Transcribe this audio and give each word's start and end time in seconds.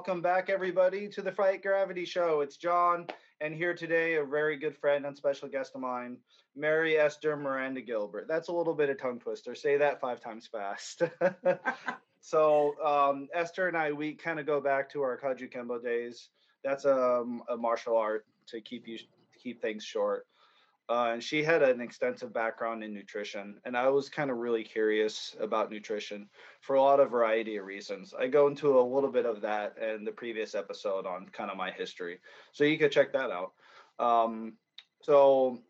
welcome 0.00 0.22
back 0.22 0.48
everybody 0.48 1.06
to 1.06 1.20
the 1.20 1.30
Fight 1.30 1.62
Gravity 1.62 2.06
Show. 2.06 2.40
It's 2.40 2.56
John, 2.56 3.06
and 3.42 3.54
here 3.54 3.74
today 3.74 4.14
a 4.14 4.24
very 4.24 4.56
good 4.56 4.74
friend 4.74 5.04
and 5.04 5.14
special 5.14 5.46
guest 5.46 5.72
of 5.74 5.82
mine, 5.82 6.16
Mary 6.56 6.96
Esther 6.96 7.36
Miranda 7.36 7.82
Gilbert. 7.82 8.26
That's 8.26 8.48
a 8.48 8.52
little 8.52 8.72
bit 8.72 8.88
of 8.88 8.98
tongue 8.98 9.18
twister. 9.20 9.54
Say 9.54 9.76
that 9.76 10.00
five 10.00 10.22
times 10.22 10.46
fast. 10.46 11.02
so 12.22 12.82
um, 12.82 13.28
Esther 13.34 13.68
and 13.68 13.76
I, 13.76 13.92
we 13.92 14.14
kind 14.14 14.40
of 14.40 14.46
go 14.46 14.58
back 14.58 14.90
to 14.92 15.02
our 15.02 15.18
Kajukenbo 15.18 15.84
days. 15.84 16.30
That's 16.64 16.86
a, 16.86 17.22
a 17.50 17.58
martial 17.58 17.98
art 17.98 18.24
to 18.46 18.62
keep 18.62 18.88
you 18.88 18.96
keep 19.38 19.60
things 19.60 19.84
short. 19.84 20.26
Uh, 20.90 21.12
and 21.12 21.22
she 21.22 21.40
had 21.40 21.62
an 21.62 21.80
extensive 21.80 22.34
background 22.34 22.82
in 22.82 22.92
nutrition 22.92 23.60
and 23.64 23.76
i 23.76 23.88
was 23.88 24.08
kind 24.08 24.28
of 24.28 24.38
really 24.38 24.64
curious 24.64 25.36
about 25.38 25.70
nutrition 25.70 26.28
for 26.62 26.74
a 26.74 26.82
lot 26.82 26.98
of 26.98 27.12
variety 27.12 27.56
of 27.56 27.64
reasons. 27.64 28.12
I 28.12 28.26
go 28.26 28.48
into 28.48 28.76
a 28.76 28.82
little 28.82 29.12
bit 29.12 29.24
of 29.24 29.40
that 29.42 29.76
in 29.78 30.04
the 30.04 30.10
previous 30.10 30.56
episode 30.56 31.06
on 31.06 31.28
kind 31.28 31.48
of 31.48 31.56
my 31.56 31.70
history 31.70 32.18
so 32.52 32.64
you 32.64 32.76
could 32.76 32.90
check 32.90 33.12
that 33.12 33.30
out. 33.30 33.52
Um, 34.00 34.54
so 35.00 35.60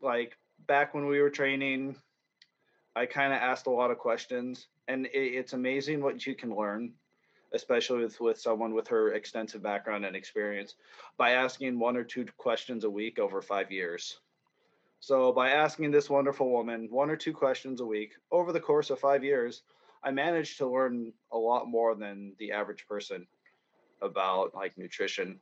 like 0.00 0.38
back 0.66 0.94
when 0.94 1.06
we 1.06 1.20
were 1.20 1.30
training 1.30 1.96
i 2.96 3.06
kind 3.06 3.32
of 3.32 3.40
asked 3.40 3.66
a 3.66 3.70
lot 3.70 3.90
of 3.90 3.98
questions 3.98 4.68
and 4.88 5.06
it, 5.06 5.10
it's 5.12 5.52
amazing 5.52 6.02
what 6.02 6.26
you 6.26 6.34
can 6.34 6.54
learn 6.54 6.92
especially 7.52 8.02
with, 8.02 8.20
with 8.20 8.40
someone 8.40 8.74
with 8.74 8.88
her 8.88 9.12
extensive 9.12 9.62
background 9.62 10.04
and 10.04 10.16
experience 10.16 10.74
by 11.16 11.32
asking 11.32 11.78
one 11.78 11.96
or 11.96 12.02
two 12.02 12.24
questions 12.36 12.84
a 12.84 12.90
week 12.90 13.18
over 13.18 13.40
five 13.40 13.70
years 13.70 14.20
so, 15.04 15.32
by 15.32 15.50
asking 15.50 15.90
this 15.90 16.08
wonderful 16.08 16.50
woman 16.50 16.88
one 16.90 17.10
or 17.10 17.16
two 17.16 17.34
questions 17.34 17.82
a 17.82 17.84
week 17.84 18.14
over 18.32 18.52
the 18.52 18.60
course 18.60 18.88
of 18.88 18.98
five 18.98 19.22
years, 19.22 19.60
I 20.02 20.10
managed 20.10 20.56
to 20.56 20.66
learn 20.66 21.12
a 21.30 21.36
lot 21.36 21.68
more 21.68 21.94
than 21.94 22.32
the 22.38 22.52
average 22.52 22.86
person 22.88 23.26
about 24.00 24.54
like 24.54 24.78
nutrition. 24.78 25.38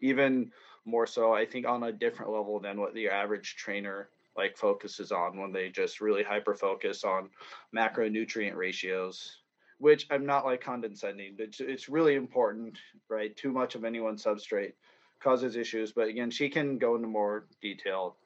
Even 0.00 0.50
more 0.86 1.06
so, 1.06 1.34
I 1.34 1.44
think, 1.44 1.66
on 1.66 1.82
a 1.82 1.92
different 1.92 2.32
level 2.32 2.58
than 2.58 2.80
what 2.80 2.94
the 2.94 3.10
average 3.10 3.56
trainer 3.56 4.08
like 4.34 4.56
focuses 4.56 5.12
on 5.12 5.36
when 5.36 5.52
they 5.52 5.68
just 5.68 6.00
really 6.00 6.22
hyper 6.22 6.54
focus 6.54 7.04
on 7.04 7.28
macronutrient 7.76 8.56
ratios 8.56 9.42
which 9.76 10.06
i'm 10.10 10.24
not 10.24 10.46
like 10.46 10.62
condescending 10.62 11.34
it's, 11.38 11.60
it's 11.60 11.86
really 11.86 12.14
important 12.14 12.78
right 13.10 13.36
too 13.36 13.52
much 13.52 13.74
of 13.74 13.84
anyone's 13.84 14.24
substrate 14.24 14.72
causes 15.20 15.54
issues 15.54 15.92
but 15.92 16.08
again 16.08 16.30
she 16.30 16.48
can 16.48 16.78
go 16.78 16.96
into 16.96 17.06
more 17.06 17.44
detail 17.60 18.16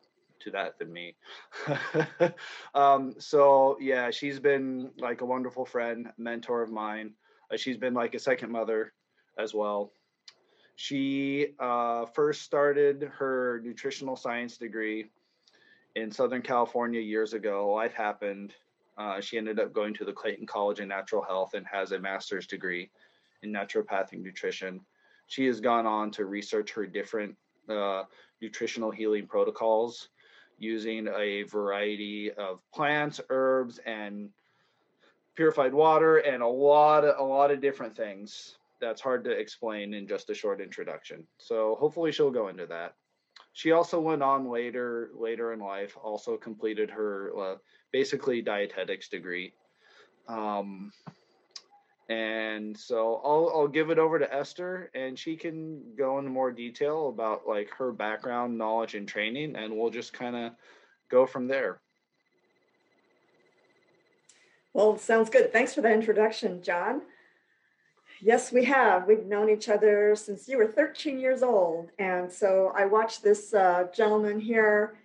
to 0.41 0.51
that 0.51 0.79
than 0.79 0.93
me. 0.93 1.17
um, 2.75 3.15
so 3.19 3.77
yeah, 3.81 4.11
she's 4.11 4.39
been 4.39 4.91
like 4.99 5.21
a 5.21 5.27
wonderful 5.27 5.65
friend, 5.65 6.09
mentor 6.19 6.63
of 6.63 6.71
mine. 6.71 7.13
Uh, 7.53 7.57
she's 7.57 7.77
been 7.77 7.95
like 7.95 8.15
a 8.15 8.19
second 8.19 8.51
mother 8.51 8.93
as 9.39 9.55
well. 9.55 9.93
She 10.77 11.55
uh, 11.59 12.05
first 12.07 12.43
started 12.43 13.11
her 13.19 13.63
nutritional 13.65 14.17
science 14.17 14.59
degree 14.59 15.07
in 15.95 16.13
Southern 16.13 16.43
California 16.43 17.01
years 17.01 17.33
ago. 17.33 17.73
Life 17.73 17.95
happened. 17.95 18.53
Uh, 18.99 19.21
she 19.21 19.39
ended 19.39 19.59
up 19.59 19.73
going 19.73 19.95
to 19.95 20.05
the 20.05 20.13
Clayton 20.13 20.47
College 20.47 20.81
of 20.81 20.89
Natural 20.89 21.23
Health 21.23 21.55
and 21.55 21.67
has 21.67 21.93
a 21.93 21.99
master's 21.99 22.47
degree 22.47 22.91
in 23.43 23.53
naturopathic 23.53 24.23
nutrition. 24.23 24.81
She 25.27 25.47
has 25.47 25.61
gone 25.61 25.87
on 25.87 26.11
to 26.13 26.27
research 26.27 26.73
her 26.73 26.87
different 26.87 27.37
uh, 27.69 28.05
nutritional 28.41 28.91
healing 28.91 29.27
protocols 29.27 30.09
using 30.59 31.09
a 31.09 31.43
variety 31.45 32.33
of 32.33 32.61
plants, 32.73 33.21
herbs, 33.31 33.79
and 33.87 34.31
purified 35.35 35.75
water, 35.75 36.19
and 36.19 36.43
a 36.43 36.47
lot 36.49 37.05
of, 37.05 37.19
a 37.19 37.23
lot 37.23 37.51
of 37.51 37.61
different 37.61 37.97
things. 37.97 38.57
That's 38.81 39.01
hard 39.01 39.25
to 39.25 39.31
explain 39.31 39.95
in 39.95 40.07
just 40.07 40.31
a 40.31 40.35
short 40.35 40.61
introduction. 40.61 41.27
So 41.39 41.77
hopefully 41.79 42.13
she'll 42.13 42.31
go 42.31 42.49
into 42.49 42.67
that. 42.67 42.95
She 43.53 43.73
also 43.73 44.01
went 44.01 44.23
on 44.23 44.51
later 44.51 45.11
later 45.15 45.53
in 45.53 45.61
life, 45.61 45.97
also 46.03 46.37
completed 46.37 46.91
her 46.91 47.33
uh, 47.39 47.57
basically 47.93 48.43
dietetics 48.43 49.09
degree. 49.09 49.55
Um, 50.29 50.93
and 52.09 52.77
so 52.77 53.21
I'll 53.25 53.51
I'll 53.55 53.69
give 53.69 53.91
it 53.91 53.99
over 53.99 54.19
to 54.19 54.33
Esther 54.33 54.91
and 54.95 55.19
she 55.19 55.37
can 55.37 55.83
go 55.97 56.19
into 56.19 56.31
more 56.31 56.53
detail 56.53 57.09
about 57.09 57.49
like 57.49 57.71
her 57.71 57.93
background, 57.93 58.57
knowledge 58.57 58.95
and 58.95 59.09
training 59.09 59.57
and 59.57 59.77
we'll 59.77 59.91
just 59.91 60.13
kind 60.13 60.37
of 60.37 60.53
go 61.11 61.27
from 61.27 61.49
there. 61.49 61.81
Well, 64.73 64.99
sounds 64.99 65.31
good. 65.31 65.53
Thanks 65.53 65.75
for 65.75 65.81
that 65.81 65.93
introduction, 65.93 66.63
John. 66.63 67.03
Yes, 68.21 68.53
we 68.53 68.65
have. 68.65 69.07
We've 69.07 69.25
known 69.25 69.51
each 69.51 69.69
other 69.69 70.15
since 70.15 70.49
you 70.49 70.59
were 70.59 70.67
13 70.67 71.19
years 71.19 71.43
old. 71.43 71.91
And 71.99 72.31
so 72.31 72.73
I 72.77 72.87
watched 72.87 73.23
this 73.23 73.53
uh, 73.53 73.87
gentleman 73.95 74.39
here 74.39 74.99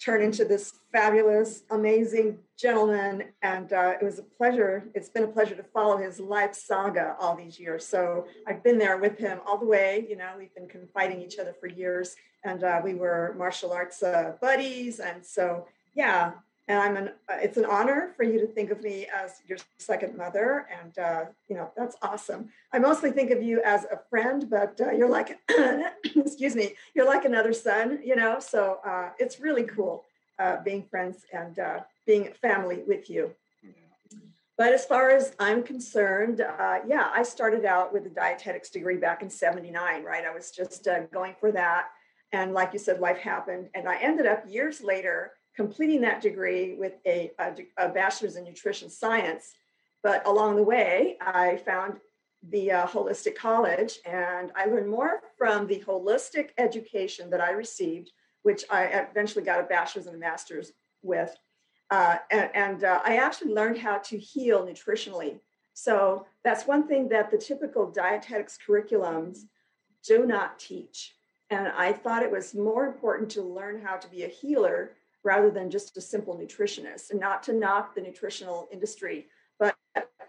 turn 0.00 0.22
into 0.22 0.44
this 0.44 0.72
fabulous, 0.92 1.62
amazing 1.70 2.38
gentleman. 2.58 3.24
And 3.42 3.72
uh, 3.72 3.94
it 4.00 4.04
was 4.04 4.18
a 4.18 4.22
pleasure. 4.22 4.84
It's 4.94 5.08
been 5.08 5.22
a 5.22 5.28
pleasure 5.28 5.54
to 5.54 5.62
follow 5.62 5.96
his 5.96 6.18
life 6.18 6.54
saga 6.54 7.16
all 7.20 7.36
these 7.36 7.58
years. 7.58 7.86
So 7.86 8.26
I've 8.46 8.62
been 8.64 8.78
there 8.78 8.98
with 8.98 9.16
him 9.16 9.38
all 9.46 9.56
the 9.56 9.66
way. 9.66 10.06
You 10.08 10.16
know, 10.16 10.32
we've 10.36 10.54
been 10.54 10.68
confiding 10.68 11.22
each 11.22 11.38
other 11.38 11.54
for 11.58 11.68
years, 11.68 12.16
and 12.44 12.64
uh, 12.64 12.80
we 12.82 12.94
were 12.94 13.34
martial 13.38 13.72
arts 13.72 14.02
uh, 14.02 14.32
buddies. 14.40 14.98
And 14.98 15.24
so, 15.24 15.66
yeah. 15.94 16.32
And 16.66 16.78
I'm 16.78 16.96
an. 16.98 17.08
Uh, 17.30 17.38
it's 17.40 17.56
an 17.56 17.64
honor 17.64 18.12
for 18.14 18.24
you 18.24 18.38
to 18.40 18.46
think 18.46 18.70
of 18.70 18.82
me 18.82 19.06
as 19.06 19.40
your 19.46 19.56
second 19.78 20.18
mother, 20.18 20.66
and 20.82 20.98
uh, 20.98 21.24
you 21.48 21.56
know 21.56 21.70
that's 21.74 21.96
awesome. 22.02 22.50
I 22.74 22.78
mostly 22.78 23.10
think 23.10 23.30
of 23.30 23.42
you 23.42 23.62
as 23.64 23.84
a 23.84 23.98
friend, 24.10 24.50
but 24.50 24.78
uh, 24.78 24.90
you're 24.90 25.08
like, 25.08 25.38
excuse 26.14 26.54
me, 26.54 26.74
you're 26.92 27.06
like 27.06 27.24
another 27.24 27.54
son. 27.54 28.00
You 28.04 28.16
know, 28.16 28.38
so 28.38 28.80
it's 29.18 29.40
really 29.40 29.62
cool 29.62 30.04
being 30.62 30.82
friends 30.90 31.24
and 31.32 31.58
being 32.08 32.32
family 32.40 32.82
with 32.86 33.10
you. 33.10 33.30
But 34.56 34.72
as 34.72 34.84
far 34.84 35.10
as 35.10 35.36
I'm 35.38 35.62
concerned, 35.62 36.40
uh, 36.40 36.78
yeah, 36.88 37.10
I 37.14 37.22
started 37.22 37.64
out 37.64 37.92
with 37.92 38.06
a 38.06 38.08
dietetics 38.08 38.70
degree 38.70 38.96
back 38.96 39.22
in 39.22 39.30
79, 39.30 40.02
right? 40.02 40.24
I 40.24 40.34
was 40.34 40.50
just 40.50 40.88
uh, 40.88 41.02
going 41.12 41.36
for 41.38 41.52
that. 41.52 41.90
And 42.32 42.52
like 42.54 42.72
you 42.72 42.80
said, 42.80 42.98
life 42.98 43.18
happened. 43.18 43.68
And 43.74 43.88
I 43.88 43.98
ended 43.98 44.26
up 44.26 44.42
years 44.48 44.82
later 44.82 45.32
completing 45.54 46.00
that 46.00 46.20
degree 46.20 46.74
with 46.76 46.94
a, 47.06 47.30
a, 47.38 47.52
a 47.76 47.88
bachelor's 47.90 48.36
in 48.36 48.44
nutrition 48.44 48.90
science. 48.90 49.52
But 50.02 50.26
along 50.26 50.56
the 50.56 50.64
way, 50.64 51.18
I 51.20 51.58
found 51.58 51.98
the 52.48 52.72
uh, 52.72 52.86
holistic 52.86 53.36
college 53.36 53.98
and 54.06 54.50
I 54.56 54.64
learned 54.64 54.88
more 54.88 55.20
from 55.36 55.66
the 55.66 55.84
holistic 55.86 56.50
education 56.56 57.30
that 57.30 57.40
I 57.40 57.50
received, 57.50 58.10
which 58.42 58.64
I 58.70 58.84
eventually 58.84 59.44
got 59.44 59.60
a 59.60 59.64
bachelor's 59.64 60.06
and 60.06 60.16
a 60.16 60.18
master's 60.18 60.72
with 61.02 61.36
uh, 61.90 62.16
and, 62.30 62.50
and 62.54 62.84
uh, 62.84 63.00
I 63.04 63.16
actually 63.16 63.54
learned 63.54 63.78
how 63.78 63.98
to 63.98 64.18
heal 64.18 64.66
nutritionally. 64.66 65.40
So 65.72 66.26
that's 66.44 66.66
one 66.66 66.86
thing 66.86 67.08
that 67.08 67.30
the 67.30 67.38
typical 67.38 67.90
dietetics 67.90 68.58
curriculums 68.66 69.44
do 70.04 70.26
not 70.26 70.58
teach. 70.58 71.14
And 71.50 71.68
I 71.68 71.92
thought 71.92 72.22
it 72.22 72.30
was 72.30 72.54
more 72.54 72.86
important 72.86 73.30
to 73.30 73.42
learn 73.42 73.80
how 73.80 73.96
to 73.96 74.08
be 74.08 74.24
a 74.24 74.28
healer 74.28 74.92
rather 75.24 75.50
than 75.50 75.70
just 75.70 75.96
a 75.96 76.00
simple 76.00 76.36
nutritionist, 76.36 77.10
and 77.10 77.20
not 77.20 77.42
to 77.44 77.52
knock 77.52 77.94
the 77.94 78.00
nutritional 78.00 78.68
industry. 78.72 79.26
But 79.58 79.76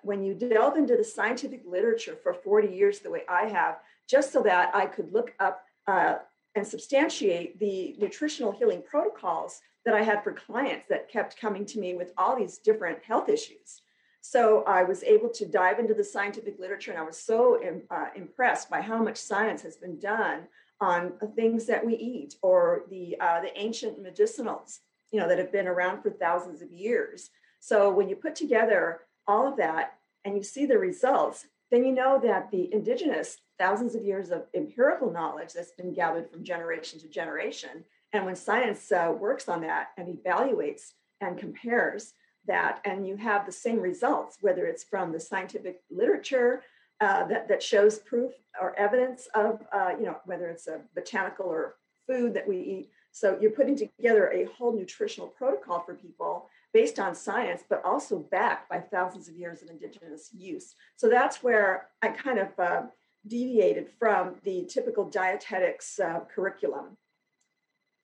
when 0.02 0.24
you 0.24 0.34
delve 0.34 0.78
into 0.78 0.96
the 0.96 1.04
scientific 1.04 1.62
literature 1.66 2.16
for 2.22 2.34
40 2.34 2.70
years, 2.70 3.00
the 3.00 3.12
way 3.12 3.24
I 3.30 3.46
have, 3.48 3.80
just 4.08 4.32
so 4.32 4.42
that 4.44 4.74
I 4.74 4.86
could 4.88 5.12
look 5.14 5.34
up 5.40 5.64
uh, 5.88 6.16
and 6.56 6.66
substantiate 6.66 7.60
the 7.60 7.96
nutritional 8.00 8.52
healing 8.52 8.82
protocols 8.82 9.62
that 9.86 9.96
I 9.96 10.04
had 10.04 10.24
for 10.24 10.34
clients 10.34 10.86
that 10.90 11.10
kept 11.12 11.40
coming 11.40 11.66
to 11.68 11.80
me 11.80 11.96
with 11.96 12.14
all 12.18 12.36
these 12.36 12.58
different 12.58 13.04
health 13.04 13.30
issues. 13.30 13.82
So 14.22 14.64
I 14.64 14.84
was 14.84 15.04
able 15.04 15.30
to 15.30 15.46
dive 15.46 15.80
into 15.80 15.94
the 15.94 16.04
scientific 16.04 16.60
literature, 16.60 16.92
and 16.92 17.00
I 17.00 17.06
was 17.06 17.18
so 17.18 17.60
uh, 17.90 18.08
impressed 18.16 18.70
by 18.70 18.82
how 18.82 19.02
much 19.02 19.18
science 19.18 19.62
has 19.62 19.78
been 19.78 19.98
done 20.00 20.48
on 20.82 21.14
things 21.36 21.66
that 21.66 21.86
we 21.86 21.96
eat 21.96 22.36
or 22.42 22.84
the 22.90 23.18
uh, 23.20 23.42
the 23.42 23.58
ancient 23.58 24.02
medicinals, 24.04 24.80
you 25.12 25.20
know, 25.20 25.28
that 25.28 25.40
have 25.40 25.52
been 25.52 25.68
around 25.68 26.02
for 26.02 26.10
thousands 26.10 26.62
of 26.62 26.72
years. 26.72 27.30
So 27.60 27.90
when 27.90 28.10
you 28.10 28.16
put 28.16 28.36
together 28.36 29.02
all 29.28 29.48
of 29.48 29.58
that 29.58 29.98
and 30.26 30.36
you 30.36 30.44
see 30.44 30.66
the 30.66 30.78
results, 30.78 31.48
then 31.72 31.86
you 31.86 31.92
know 31.94 32.20
that 32.24 32.52
the 32.52 32.74
indigenous 32.74 33.38
thousands 33.58 33.94
of 33.94 34.04
years 34.04 34.32
of 34.32 34.46
empirical 34.54 35.12
knowledge 35.12 35.54
that's 35.54 35.72
been 35.72 35.94
gathered 35.94 36.30
from 36.32 36.44
generation 36.44 37.00
to 37.00 37.08
generation 37.08 37.84
and 38.14 38.26
when 38.26 38.36
science 38.36 38.92
uh, 38.92 39.14
works 39.18 39.48
on 39.48 39.62
that 39.62 39.90
and 39.98 40.08
evaluates 40.08 40.94
and 41.22 41.38
compares 41.38 42.14
that, 42.46 42.82
and 42.86 43.08
you 43.08 43.16
have 43.18 43.46
the 43.46 43.52
same 43.52 43.80
results, 43.80 44.38
whether 44.42 44.66
it's 44.66 44.84
from 44.84 45.12
the 45.12 45.20
scientific 45.20 45.82
literature 45.92 46.64
uh, 47.02 47.26
that, 47.26 47.48
that 47.48 47.62
shows 47.62 48.00
proof 48.00 48.32
or 48.60 48.78
evidence 48.78 49.28
of, 49.36 49.62
uh, 49.72 49.92
you 49.98 50.06
know, 50.06 50.18
whether 50.26 50.50
it's 50.50 50.68
a 50.68 50.82
botanical 50.96 51.46
or 51.46 51.76
food 52.08 52.34
that 52.34 52.48
we 52.48 52.60
eat. 52.60 52.90
So 53.12 53.38
you're 53.40 53.52
putting 53.52 53.76
together 53.76 54.30
a 54.32 54.46
whole 54.46 54.74
nutritional 54.76 55.28
protocol 55.28 55.82
for 55.82 55.94
people 55.94 56.50
based 56.74 57.00
on 57.00 57.16
science, 57.16 57.64
but 57.70 57.84
also 57.86 58.20
backed 58.20 58.70
by 58.70 58.80
thousands 58.80 59.28
of 59.28 59.36
years 59.36 59.62
of 59.62 59.70
indigenous 59.70 60.30
use. 60.34 60.76
So 60.96 61.10
that's 61.10 61.44
where 61.44 61.88
I 62.02 62.10
kind 62.10 62.40
of 62.40 62.60
uh, 62.60 62.82
deviated 63.28 63.90
from 63.98 64.36
the 64.44 64.66
typical 64.66 65.10
dietetics 65.10 66.00
uh, 66.00 66.22
curriculum. 66.34 66.98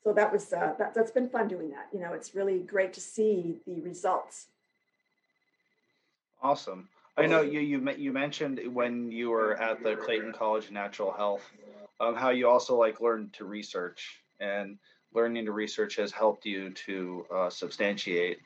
So 0.06 0.13
that 0.13 0.31
was 0.31 0.54
uh, 0.54 0.75
that, 0.78 0.94
that's 0.94 1.10
been 1.10 1.28
fun 1.28 1.48
doing 1.48 1.72
that. 1.72 1.88
You 1.92 2.00
know, 2.00 2.13
it's 2.13 2.36
really 2.36 2.60
great 2.60 2.94
to 2.94 3.02
see 3.02 3.56
the 3.66 3.81
results. 3.81 4.46
Awesome. 6.44 6.88
I 7.18 7.25
know 7.25 7.42
you 7.42 7.60
you 7.60 7.92
you 7.98 8.12
mentioned 8.13 8.62
when 8.72 9.12
you 9.12 9.31
were 9.31 9.60
at 9.60 9.81
the 9.81 9.96
Clayton 9.96 10.31
College 10.31 10.66
of 10.66 10.74
Natural 10.74 11.12
Health, 11.12 11.42
um, 12.00 12.13
how 12.13 12.30
you 12.30 12.48
also 12.48 12.78
like 12.78 13.02
learned 13.02 13.34
to 13.34 13.46
research, 13.46 14.22
and 14.40 14.78
learning 15.13 15.46
to 15.46 15.52
research 15.52 15.96
has 15.96 16.12
helped 16.12 16.46
you 16.46 16.69
to 16.72 17.25
uh, 17.34 17.50
substantiate 17.50 18.38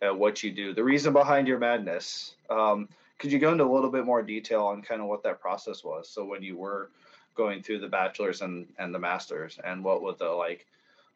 uh, 0.00 0.14
what 0.14 0.42
you 0.42 0.52
do. 0.52 0.72
The 0.72 0.84
reason 0.84 1.12
behind 1.12 1.46
your 1.46 1.58
madness. 1.58 2.34
Um, 2.48 2.88
could 3.18 3.30
you 3.30 3.38
go 3.38 3.52
into 3.52 3.64
a 3.64 3.72
little 3.72 3.90
bit 3.90 4.06
more 4.06 4.22
detail 4.22 4.64
on 4.64 4.80
kind 4.80 5.00
of 5.02 5.06
what 5.06 5.22
that 5.24 5.40
process 5.40 5.84
was? 5.84 6.08
So 6.08 6.24
when 6.24 6.42
you 6.42 6.56
were 6.56 6.90
going 7.34 7.62
through 7.62 7.80
the 7.80 7.88
bachelor's 7.88 8.40
and 8.40 8.66
and 8.78 8.94
the 8.94 8.98
masters, 8.98 9.58
and 9.62 9.84
what 9.84 10.00
were 10.00 10.14
the 10.14 10.30
like, 10.30 10.66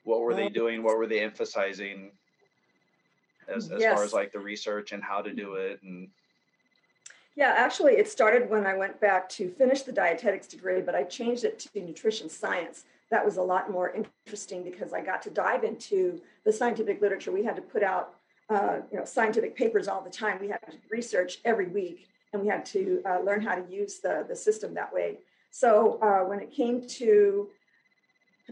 what 0.09 0.21
were 0.23 0.35
they 0.35 0.49
doing? 0.49 0.83
What 0.83 0.97
were 0.97 1.07
they 1.07 1.21
emphasizing? 1.21 2.11
As, 3.47 3.71
as 3.71 3.81
yes. 3.81 3.95
far 3.95 4.05
as 4.05 4.13
like 4.13 4.33
the 4.33 4.39
research 4.39 4.93
and 4.93 5.03
how 5.03 5.23
to 5.23 5.33
do 5.33 5.55
it 5.55 5.83
and 5.83 6.09
yeah, 7.37 7.55
actually, 7.57 7.93
it 7.93 8.09
started 8.09 8.51
when 8.51 8.67
I 8.67 8.77
went 8.77 9.01
back 9.01 9.29
to 9.29 9.49
finish 9.49 9.83
the 9.83 9.93
dietetics 9.93 10.49
degree, 10.49 10.81
but 10.81 10.97
I 10.97 11.05
changed 11.05 11.45
it 11.45 11.57
to 11.61 11.81
nutrition 11.81 12.29
science. 12.29 12.83
That 13.13 13.25
was 13.25 13.37
a 13.37 13.43
lot 13.43 13.71
more 13.71 13.95
interesting 14.27 14.65
because 14.65 14.93
I 14.93 15.03
got 15.03 15.23
to 15.23 15.31
dive 15.31 15.63
into 15.63 16.21
the 16.45 16.53
scientific 16.53 17.01
literature. 17.01 17.31
We 17.31 17.45
had 17.45 17.55
to 17.55 17.63
put 17.63 17.85
out, 17.85 18.15
uh, 18.51 18.79
you 18.91 18.99
know, 18.99 19.05
scientific 19.05 19.55
papers 19.55 19.87
all 19.87 20.03
the 20.03 20.11
time. 20.11 20.39
We 20.41 20.49
had 20.49 20.59
to 20.69 20.79
research 20.91 21.39
every 21.45 21.69
week, 21.69 22.09
and 22.33 22.43
we 22.43 22.49
had 22.49 22.67
to 22.67 23.01
uh, 23.07 23.21
learn 23.21 23.41
how 23.41 23.55
to 23.55 23.73
use 23.73 24.01
the 24.01 24.27
the 24.29 24.35
system 24.35 24.75
that 24.75 24.93
way. 24.93 25.19
So 25.53 26.01
uh, 26.03 26.29
when 26.29 26.41
it 26.41 26.51
came 26.51 26.89
to 26.89 27.49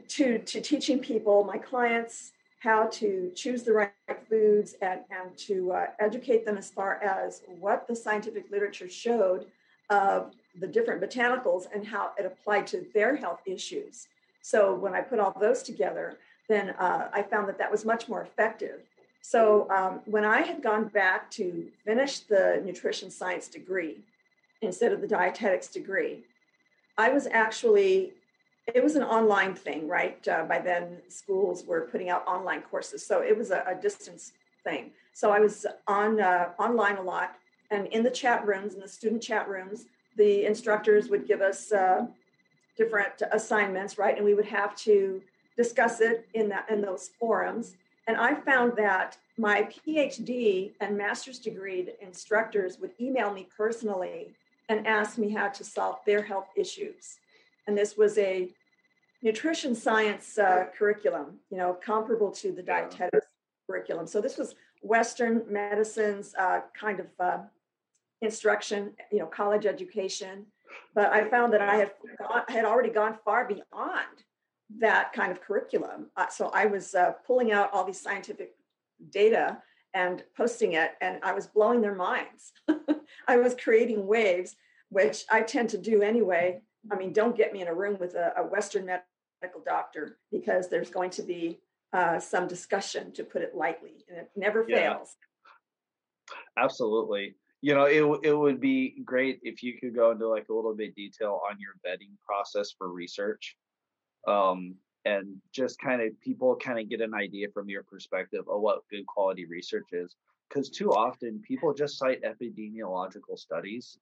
to 0.09 0.39
to 0.39 0.61
teaching 0.61 0.99
people, 0.99 1.45
my 1.45 1.59
clients, 1.59 2.33
how 2.61 2.87
to 2.87 3.31
choose 3.35 3.63
the 3.63 3.73
right 3.73 3.93
foods 4.29 4.75
and, 4.83 5.01
and 5.11 5.37
to 5.37 5.73
uh, 5.73 5.87
educate 6.01 6.45
them 6.45 6.57
as 6.57 6.71
far 6.71 7.03
as 7.03 7.43
what 7.47 7.87
the 7.87 7.95
scientific 7.95 8.51
literature 8.51 8.89
showed 8.89 9.47
of 9.91 10.35
the 10.59 10.67
different 10.67 11.01
botanicals 11.01 11.65
and 11.73 11.87
how 11.87 12.11
it 12.19 12.27
applied 12.27 12.67
to 12.67 12.85
their 12.95 13.15
health 13.15 13.41
issues. 13.47 14.09
So 14.43 14.75
when 14.75 14.95
I 14.95 15.01
put 15.01 15.19
all 15.19 15.37
those 15.41 15.63
together, 15.63 16.19
then 16.49 16.71
uh, 16.71 17.09
I 17.13 17.23
found 17.23 17.49
that 17.49 17.59
that 17.59 17.71
was 17.71 17.85
much 17.85 18.09
more 18.09 18.23
effective. 18.23 18.81
So 19.23 19.69
um, 19.71 20.01
when 20.05 20.25
I 20.25 20.43
had 20.43 20.63
gone 20.63 20.89
back 20.89 21.31
to 21.33 21.67
finish 21.85 22.21
the 22.21 22.63
nutrition 22.65 23.11
science 23.11 23.49
degree 23.49 23.99
instead 24.63 24.93
of 24.93 25.01
the 25.01 25.09
dietetics 25.09 25.69
degree, 25.69 26.25
I 26.97 27.11
was 27.11 27.27
actually 27.27 28.13
it 28.75 28.83
was 28.83 28.97
an 28.97 29.05
online 29.05 29.55
thing, 29.55 29.87
right? 29.87 30.27
Uh, 30.27 30.45
by 30.45 30.59
then, 30.59 30.99
schools 31.09 31.65
were 31.65 31.83
putting 31.83 32.11
out 32.11 32.27
online 32.27 32.63
courses, 32.63 33.07
so 33.07 33.21
it 33.21 33.37
was 33.37 33.51
a, 33.51 33.63
a 33.67 33.75
distance 33.75 34.33
thing. 34.65 34.91
So 35.13 35.31
I 35.31 35.39
was 35.39 35.67
on 35.87 36.21
uh, 36.21 36.51
online 36.59 36.97
a 36.97 37.03
lot, 37.03 37.37
and 37.71 37.87
in 37.89 38.03
the 38.03 38.11
chat 38.11 38.47
rooms, 38.47 38.75
in 38.75 38.81
the 38.81 38.89
student 38.89 39.23
chat 39.23 39.49
rooms, 39.49 39.87
the 40.17 40.47
instructors 40.47 41.09
would 41.09 41.29
give 41.29 41.41
us 41.41 41.73
uh, 41.73 42.07
different 42.77 43.23
assignments, 43.33 43.99
right? 43.99 44.17
And 44.17 44.25
we 44.25 44.35
would 44.35 44.47
have 44.47 44.75
to 44.77 45.23
discuss 45.57 46.01
it 46.01 46.27
in 46.35 46.49
that 46.49 46.69
in 46.69 46.81
those 46.81 47.11
forums. 47.21 47.77
And 48.09 48.17
I 48.17 48.35
found 48.35 48.77
that 48.77 49.17
my 49.39 49.69
PhD 49.87 50.73
and 50.81 50.97
master's 50.97 51.39
degree 51.39 51.89
instructors 52.01 52.79
would 52.79 52.93
email 53.01 53.33
me 53.33 53.49
personally 53.57 54.35
and 54.69 54.87
ask 54.87 55.19
me 55.19 55.31
how 55.31 55.49
to 55.49 55.65
solve 55.65 55.99
their 56.07 56.23
health 56.23 56.49
issues 56.57 57.19
and 57.67 57.77
this 57.77 57.97
was 57.97 58.17
a 58.19 58.51
nutrition 59.23 59.75
science 59.75 60.39
uh, 60.39 60.67
curriculum, 60.77 61.39
you 61.51 61.57
know, 61.57 61.75
comparable 61.75 62.31
to 62.31 62.53
the 62.53 62.63
dietetics 62.63 63.27
curriculum. 63.69 64.07
So 64.07 64.21
this 64.21 64.39
was 64.39 64.55
Western 64.83 65.43
medicine's 65.51 66.35
uh, 66.39 66.61
kind 66.79 67.01
of 67.01 67.07
uh, 67.19 67.39
instruction, 68.23 68.93
you 69.11 69.19
know, 69.19 69.27
college 69.27 69.67
education. 69.67 70.47
But 70.95 71.13
I 71.13 71.29
found 71.29 71.53
that 71.53 71.63
I 71.63 71.77
had 71.77 71.93
had 72.49 72.65
already 72.65 72.91
gone 72.91 73.17
far 73.25 73.47
beyond 73.47 74.25
that 74.79 75.13
kind 75.13 75.33
of 75.33 75.41
curriculum. 75.41 76.11
Uh, 76.17 76.29
so 76.29 76.51
I 76.53 76.67
was 76.67 76.95
uh, 76.95 77.13
pulling 77.27 77.53
out 77.53 77.71
all 77.73 77.85
these 77.85 78.01
scientific 78.01 78.55
data 79.11 79.59
and 79.95 80.25
posting 80.37 80.73
it, 80.73 80.93
and 81.01 81.19
I 81.23 81.33
was 81.33 81.47
blowing 81.47 81.81
their 81.81 81.95
minds. 81.95 82.53
I 83.29 83.39
was 83.39 83.55
creating 83.55 84.07
waves, 84.07 84.57
which 84.91 85.25
I 85.31 85.43
tend 85.43 85.71
to 85.71 85.79
do 85.79 86.03
anyway 86.03 86.61
I 86.91 86.97
mean, 86.97 87.13
don't 87.13 87.37
get 87.37 87.53
me 87.53 87.63
in 87.63 87.69
a 87.69 87.75
room 87.75 87.97
with 87.99 88.15
a, 88.15 88.33
a 88.37 88.43
Western 88.43 88.87
medical 88.87 89.61
doctor 89.65 90.19
because 90.31 90.69
there's 90.69 90.91
going 90.91 91.11
to 91.11 91.23
be 91.23 91.59
uh, 91.93 92.19
some 92.19 92.47
discussion, 92.49 93.13
to 93.13 93.25
put 93.25 93.43
it 93.43 93.55
lightly, 93.55 94.05
and 94.09 94.19
it 94.19 94.31
never 94.37 94.65
yeah. 94.69 94.95
fails. 94.95 95.17
Absolutely. 96.59 97.37
You 97.63 97.75
know, 97.75 97.85
it 97.85 98.29
it 98.29 98.35
would 98.35 98.61
be 98.61 98.97
great 99.05 99.41
if 99.43 99.63
you 99.63 99.79
could 99.79 99.95
go 99.95 100.11
into 100.11 100.29
like 100.29 100.49
a 100.51 100.55
little 100.55 100.75
bit 100.75 100.95
detail 100.95 101.41
on 101.49 101.57
your 101.59 101.75
vetting 101.87 102.13
process 102.25 102.75
for 102.77 102.93
research, 102.93 103.57
um, 104.29 104.75
and 105.05 105.37
just 105.53 105.79
kind 105.79 106.03
of 106.03 106.21
people 106.21 106.57
kind 106.57 106.79
of 106.79 106.89
get 106.89 107.01
an 107.01 107.15
idea 107.15 107.49
from 107.55 107.69
your 107.69 107.83
perspective 107.83 108.45
of 108.49 108.61
what 108.61 108.87
good 108.91 109.07
quality 109.07 109.47
research 109.47 109.89
is. 109.93 110.17
Because 110.49 110.71
too 110.71 110.91
often 110.93 111.41
people 111.41 111.75
just 111.75 111.99
cite 111.99 112.23
epidemiological 112.23 113.37
studies 113.37 113.99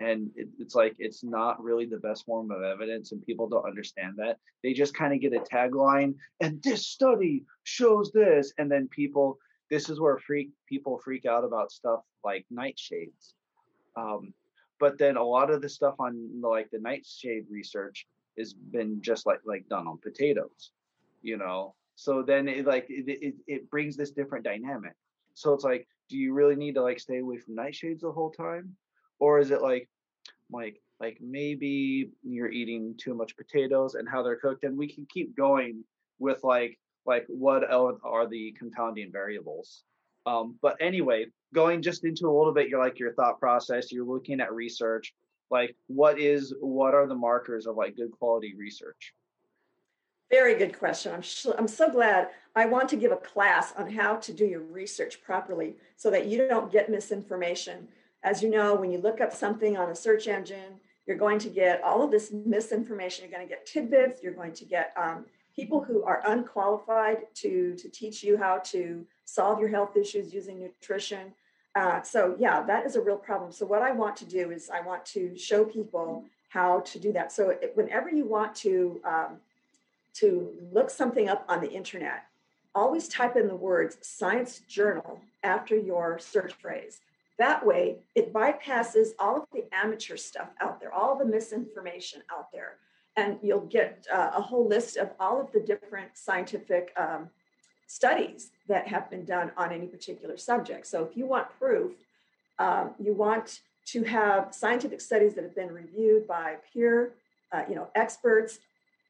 and 0.00 0.30
it, 0.36 0.48
it's 0.58 0.74
like 0.74 0.94
it's 0.98 1.22
not 1.22 1.62
really 1.62 1.86
the 1.86 1.98
best 1.98 2.24
form 2.26 2.50
of 2.50 2.62
evidence 2.62 3.12
and 3.12 3.24
people 3.24 3.48
don't 3.48 3.66
understand 3.66 4.14
that. 4.16 4.38
They 4.62 4.72
just 4.72 4.94
kind 4.94 5.12
of 5.14 5.20
get 5.20 5.32
a 5.32 5.40
tagline 5.40 6.14
and 6.40 6.62
this 6.62 6.86
study 6.86 7.44
shows 7.64 8.10
this 8.12 8.52
and 8.58 8.70
then 8.70 8.88
people 8.88 9.38
this 9.70 9.88
is 9.88 9.98
where 9.98 10.18
freak 10.18 10.50
people 10.68 11.00
freak 11.02 11.26
out 11.26 11.44
about 11.44 11.72
stuff 11.72 12.00
like 12.24 12.46
nightshades. 12.52 13.32
Um, 13.96 14.34
but 14.80 14.98
then 14.98 15.16
a 15.16 15.24
lot 15.24 15.50
of 15.50 15.62
the 15.62 15.68
stuff 15.68 15.94
on 15.98 16.40
like 16.42 16.70
the 16.70 16.80
nightshade 16.80 17.46
research 17.50 18.06
has 18.38 18.52
been 18.52 19.00
just 19.00 19.26
like 19.26 19.40
like 19.44 19.68
done 19.68 19.86
on 19.86 19.98
potatoes 19.98 20.72
you 21.24 21.38
know? 21.38 21.74
So 21.96 22.22
then 22.22 22.46
it 22.48 22.66
like 22.66 22.86
it, 22.88 23.04
it, 23.08 23.34
it 23.46 23.70
brings 23.70 23.96
this 23.96 24.10
different 24.12 24.44
dynamic. 24.44 24.92
So 25.34 25.52
it's 25.54 25.64
like 25.64 25.88
do 26.08 26.16
you 26.16 26.34
really 26.34 26.54
need 26.54 26.74
to 26.74 26.82
like 26.82 27.00
stay 27.00 27.18
away 27.18 27.38
from 27.38 27.56
nightshades 27.56 28.00
the 28.00 28.12
whole 28.12 28.30
time 28.30 28.76
or 29.24 29.38
is 29.38 29.50
it 29.50 29.62
like 29.62 29.88
like 30.50 30.82
like 31.00 31.16
maybe 31.20 32.10
you're 32.22 32.50
eating 32.50 32.94
too 32.98 33.14
much 33.14 33.36
potatoes 33.38 33.94
and 33.94 34.06
how 34.06 34.22
they're 34.22 34.36
cooked 34.36 34.64
and 34.64 34.76
we 34.76 34.86
can 34.86 35.06
keep 35.10 35.34
going 35.34 35.82
with 36.18 36.44
like 36.44 36.78
like 37.06 37.24
what 37.28 37.64
are 37.70 38.26
the 38.26 38.52
compounding 38.58 39.10
variables. 39.10 39.82
Um, 40.26 40.56
but 40.60 40.76
anyway 40.80 41.26
going 41.54 41.80
just 41.80 42.04
into 42.04 42.26
a 42.28 42.36
little 42.36 42.52
bit 42.52 42.68
your 42.68 42.80
like 42.84 42.98
your 42.98 43.14
thought 43.14 43.38
process 43.40 43.92
you're 43.92 44.06
looking 44.06 44.40
at 44.40 44.52
research 44.52 45.14
like 45.50 45.74
what 45.86 46.18
is 46.18 46.54
what 46.60 46.94
are 46.94 47.06
the 47.06 47.14
markers 47.14 47.66
of 47.66 47.76
like 47.76 47.96
good 47.96 48.10
quality 48.10 48.54
research? 48.58 49.14
Very 50.30 50.54
good 50.54 50.78
question. 50.78 51.12
I'm 51.14 51.22
sh- 51.22 51.56
i'm 51.58 51.68
so 51.68 51.90
glad 51.90 52.28
i 52.56 52.66
want 52.66 52.88
to 52.90 52.96
give 52.96 53.12
a 53.12 53.16
class 53.32 53.72
on 53.76 53.90
how 53.90 54.16
to 54.16 54.32
do 54.32 54.44
your 54.44 54.64
research 54.80 55.22
properly 55.22 55.76
so 55.96 56.10
that 56.10 56.26
you 56.26 56.36
don't 56.48 56.72
get 56.72 56.90
misinformation 56.90 57.88
as 58.24 58.42
you 58.42 58.50
know, 58.50 58.74
when 58.74 58.90
you 58.90 58.98
look 58.98 59.20
up 59.20 59.32
something 59.32 59.76
on 59.76 59.90
a 59.90 59.94
search 59.94 60.26
engine, 60.26 60.80
you're 61.06 61.18
going 61.18 61.38
to 61.38 61.50
get 61.50 61.82
all 61.82 62.02
of 62.02 62.10
this 62.10 62.32
misinformation. 62.32 63.24
You're 63.24 63.36
going 63.36 63.46
to 63.46 63.54
get 63.54 63.66
tidbits. 63.66 64.22
You're 64.22 64.32
going 64.32 64.54
to 64.54 64.64
get 64.64 64.94
um, 64.96 65.26
people 65.54 65.84
who 65.84 66.02
are 66.02 66.22
unqualified 66.26 67.18
to, 67.34 67.74
to 67.76 67.88
teach 67.90 68.24
you 68.24 68.38
how 68.38 68.58
to 68.64 69.04
solve 69.26 69.60
your 69.60 69.68
health 69.68 69.96
issues 69.96 70.32
using 70.32 70.58
nutrition. 70.58 71.34
Uh, 71.74 72.00
so, 72.02 72.34
yeah, 72.38 72.62
that 72.62 72.86
is 72.86 72.96
a 72.96 73.00
real 73.00 73.16
problem. 73.16 73.52
So, 73.52 73.66
what 73.66 73.82
I 73.82 73.90
want 73.90 74.16
to 74.18 74.24
do 74.24 74.50
is 74.50 74.70
I 74.70 74.80
want 74.80 75.04
to 75.06 75.36
show 75.36 75.64
people 75.64 76.24
how 76.48 76.80
to 76.80 76.98
do 76.98 77.12
that. 77.12 77.32
So, 77.32 77.50
it, 77.50 77.72
whenever 77.74 78.08
you 78.08 78.24
want 78.24 78.54
to 78.56 79.00
um, 79.04 79.36
to 80.14 80.52
look 80.72 80.88
something 80.88 81.28
up 81.28 81.44
on 81.48 81.60
the 81.60 81.70
internet, 81.70 82.26
always 82.74 83.08
type 83.08 83.36
in 83.36 83.48
the 83.48 83.56
words 83.56 83.98
science 84.00 84.60
journal 84.60 85.20
after 85.42 85.76
your 85.76 86.18
search 86.20 86.52
phrase. 86.54 87.00
That 87.38 87.66
way, 87.66 87.98
it 88.14 88.32
bypasses 88.32 89.08
all 89.18 89.36
of 89.38 89.48
the 89.52 89.64
amateur 89.72 90.16
stuff 90.16 90.48
out 90.60 90.80
there, 90.80 90.92
all 90.92 91.18
the 91.18 91.24
misinformation 91.24 92.22
out 92.30 92.52
there, 92.52 92.76
and 93.16 93.38
you'll 93.42 93.66
get 93.66 94.06
uh, 94.12 94.30
a 94.36 94.40
whole 94.40 94.68
list 94.68 94.96
of 94.96 95.10
all 95.18 95.40
of 95.40 95.50
the 95.52 95.60
different 95.60 96.16
scientific 96.16 96.92
um, 96.96 97.30
studies 97.86 98.50
that 98.68 98.86
have 98.86 99.10
been 99.10 99.24
done 99.24 99.50
on 99.56 99.72
any 99.72 99.86
particular 99.86 100.36
subject. 100.36 100.86
So, 100.86 101.04
if 101.04 101.16
you 101.16 101.26
want 101.26 101.48
proof, 101.58 101.92
um, 102.58 102.94
you 102.98 103.12
want 103.12 103.60
to 103.86 104.04
have 104.04 104.54
scientific 104.54 105.00
studies 105.00 105.34
that 105.34 105.44
have 105.44 105.54
been 105.54 105.72
reviewed 105.72 106.26
by 106.26 106.56
peer, 106.72 107.14
uh, 107.52 107.62
you 107.68 107.74
know, 107.74 107.88
experts 107.94 108.60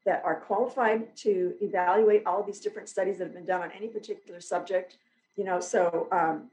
that 0.06 0.22
are 0.24 0.36
qualified 0.36 1.16
to 1.16 1.54
evaluate 1.60 2.26
all 2.26 2.42
these 2.42 2.60
different 2.60 2.88
studies 2.88 3.18
that 3.18 3.24
have 3.24 3.34
been 3.34 3.46
done 3.46 3.62
on 3.62 3.70
any 3.72 3.88
particular 3.88 4.40
subject. 4.40 4.96
You 5.36 5.44
know, 5.44 5.60
so 5.60 6.08
um, 6.12 6.50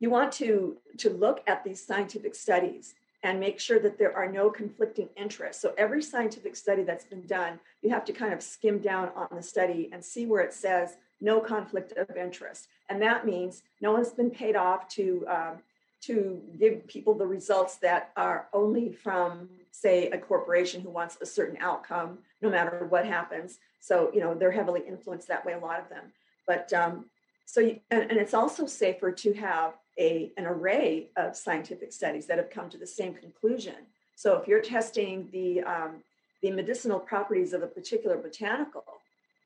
you 0.00 0.10
want 0.10 0.32
to 0.32 0.76
to 0.98 1.10
look 1.10 1.42
at 1.46 1.64
these 1.64 1.84
scientific 1.84 2.34
studies 2.34 2.94
and 3.24 3.40
make 3.40 3.58
sure 3.58 3.80
that 3.80 3.98
there 3.98 4.16
are 4.16 4.30
no 4.30 4.48
conflicting 4.48 5.08
interests. 5.16 5.60
So 5.60 5.74
every 5.76 6.02
scientific 6.02 6.54
study 6.54 6.84
that's 6.84 7.04
been 7.04 7.26
done, 7.26 7.58
you 7.82 7.90
have 7.90 8.04
to 8.04 8.12
kind 8.12 8.32
of 8.32 8.42
skim 8.42 8.78
down 8.78 9.10
on 9.16 9.28
the 9.34 9.42
study 9.42 9.90
and 9.92 10.04
see 10.04 10.24
where 10.26 10.42
it 10.42 10.54
says 10.54 10.96
no 11.20 11.40
conflict 11.40 11.92
of 11.96 12.16
interest. 12.16 12.68
And 12.88 13.02
that 13.02 13.26
means 13.26 13.62
no 13.80 13.92
one's 13.92 14.10
been 14.10 14.30
paid 14.30 14.54
off 14.54 14.88
to 14.90 15.26
um, 15.28 15.58
to 16.00 16.40
give 16.60 16.86
people 16.86 17.14
the 17.14 17.26
results 17.26 17.76
that 17.78 18.12
are 18.16 18.46
only 18.52 18.92
from, 18.92 19.48
say, 19.72 20.08
a 20.10 20.18
corporation 20.18 20.80
who 20.80 20.90
wants 20.90 21.18
a 21.20 21.26
certain 21.26 21.56
outcome, 21.60 22.18
no 22.40 22.48
matter 22.48 22.86
what 22.88 23.04
happens. 23.04 23.58
So 23.80 24.12
you 24.14 24.20
know 24.20 24.34
they're 24.34 24.52
heavily 24.52 24.82
influenced 24.86 25.26
that 25.28 25.44
way. 25.44 25.54
A 25.54 25.58
lot 25.58 25.80
of 25.80 25.88
them, 25.88 26.12
but 26.46 26.72
um, 26.72 27.06
so 27.46 27.60
you, 27.60 27.80
and, 27.90 28.10
and 28.10 28.20
it's 28.20 28.34
also 28.34 28.66
safer 28.66 29.10
to 29.10 29.32
have 29.34 29.74
a, 29.98 30.32
an 30.36 30.46
array 30.46 31.08
of 31.16 31.36
scientific 31.36 31.92
studies 31.92 32.26
that 32.26 32.38
have 32.38 32.50
come 32.50 32.70
to 32.70 32.78
the 32.78 32.86
same 32.86 33.14
conclusion. 33.14 33.74
So 34.14 34.36
if 34.36 34.48
you're 34.48 34.60
testing 34.60 35.28
the, 35.32 35.62
um, 35.62 35.96
the 36.42 36.50
medicinal 36.50 37.00
properties 37.00 37.52
of 37.52 37.62
a 37.62 37.66
particular 37.66 38.16
botanical, 38.16 38.84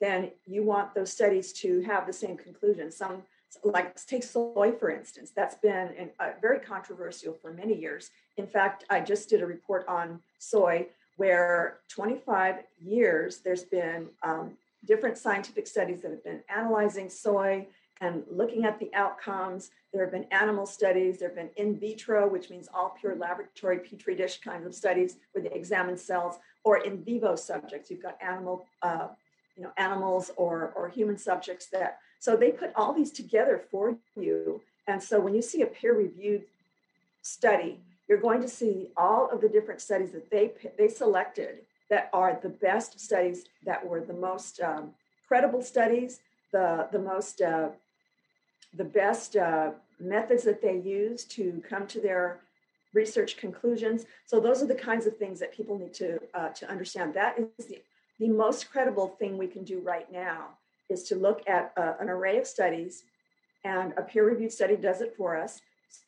then 0.01 0.31
you 0.47 0.63
want 0.63 0.95
those 0.95 1.13
studies 1.13 1.53
to 1.53 1.81
have 1.83 2.07
the 2.07 2.13
same 2.13 2.37
conclusion. 2.37 2.91
Some, 2.91 3.23
like 3.65 3.95
take 4.07 4.23
soy, 4.23 4.73
for 4.79 4.91
instance, 4.91 5.31
that's 5.35 5.55
been 5.57 5.89
in, 5.99 6.11
uh, 6.19 6.31
very 6.41 6.59
controversial 6.59 7.35
for 7.35 7.53
many 7.53 7.75
years. 7.75 8.11
In 8.37 8.47
fact, 8.47 8.85
I 8.91 9.01
just 9.01 9.29
did 9.29 9.43
a 9.43 9.47
report 9.47 9.87
on 9.89 10.21
soy 10.39 10.87
where 11.17 11.79
25 11.89 12.57
years 12.81 13.39
there's 13.39 13.65
been 13.65 14.09
um, 14.23 14.53
different 14.87 15.19
scientific 15.19 15.67
studies 15.67 16.01
that 16.03 16.11
have 16.11 16.25
been 16.25 16.41
analyzing 16.49 17.09
soy 17.09 17.67
and 18.03 18.25
looking 18.31 18.65
at 18.65 18.79
the 18.79 18.93
outcomes. 18.93 19.71
There 19.93 20.03
have 20.03 20.13
been 20.13 20.27
animal 20.33 20.67
studies, 20.67 21.19
there 21.19 21.29
have 21.29 21.37
been 21.37 21.51
in 21.57 21.79
vitro, 21.79 22.29
which 22.29 22.51
means 22.51 22.69
all 22.75 22.97
pure 23.01 23.15
laboratory 23.15 23.79
petri 23.79 24.17
dish 24.17 24.41
kinds 24.41 24.67
of 24.67 24.75
studies 24.75 25.17
where 25.31 25.43
they 25.45 25.55
examine 25.55 25.97
cells, 25.97 26.35
or 26.65 26.79
in 26.79 27.03
vivo 27.05 27.37
subjects. 27.37 27.91
You've 27.91 28.03
got 28.03 28.19
animal, 28.21 28.67
uh, 28.83 29.09
you 29.57 29.63
know, 29.63 29.73
animals 29.77 30.33
or 30.37 30.73
or 30.77 30.89
human 30.89 31.17
subjects 31.17 31.67
that. 31.69 31.99
So 32.19 32.37
they 32.37 32.51
put 32.51 32.73
all 32.75 32.93
these 32.93 33.13
together 33.13 33.63
for 33.71 33.97
you. 34.17 34.61
And 34.87 35.03
so 35.03 35.21
when 35.21 35.35
you 35.35 35.43
see 35.43 35.63
a 35.63 35.67
peer-reviewed 35.67 36.45
study, 37.23 37.81
you're 38.09 38.21
going 38.21 38.43
to 38.43 38.49
see 38.49 38.91
all 38.97 39.29
of 39.31 39.41
the 39.41 39.49
different 39.49 39.81
studies 39.81 40.11
that 40.13 40.31
they 40.31 40.53
they 40.77 40.89
selected 40.89 41.55
that 41.91 42.11
are 42.13 42.39
the 42.43 42.49
best 42.49 42.99
studies 42.99 43.45
that 43.65 43.87
were 43.87 44.01
the 44.01 44.19
most 44.29 44.61
um, 44.61 44.91
credible 45.29 45.63
studies, 45.63 46.21
the 46.53 46.89
the 46.91 46.99
most 46.99 47.41
uh, 47.41 47.69
the 48.75 48.85
best 48.85 49.37
uh, 49.37 49.71
methods 50.01 50.45
that 50.45 50.63
they 50.63 50.79
use 50.79 51.25
to 51.25 51.63
come 51.69 51.87
to 51.87 52.01
their 52.01 52.41
research 52.95 53.37
conclusions. 53.37 54.05
So 54.27 54.41
those 54.41 54.63
are 54.63 54.67
the 54.67 54.75
kinds 54.75 55.07
of 55.07 55.17
things 55.17 55.41
that 55.41 55.55
people 55.55 55.79
need 55.79 55.95
to 55.95 56.21
uh, 56.35 56.49
to 56.49 56.71
understand. 56.71 57.15
That 57.15 57.39
is 57.39 57.67
the 57.67 57.79
the 58.19 58.29
most 58.29 58.71
credible 58.71 59.09
thing 59.19 59.37
we 59.37 59.47
can 59.47 59.65
do 59.65 59.81
right 59.81 60.11
now 60.13 60.51
is 60.89 61.03
to 61.05 61.17
look 61.17 61.43
at 61.49 61.73
uh, 61.77 61.95
an 62.01 62.09
array 62.09 62.39
of 62.39 62.47
studies, 62.47 63.05
and 63.65 63.93
a 63.97 64.03
peer-reviewed 64.03 64.53
study 64.53 64.77
does 64.77 65.01
it 65.01 65.15
for 65.17 65.37
us. 65.37 65.61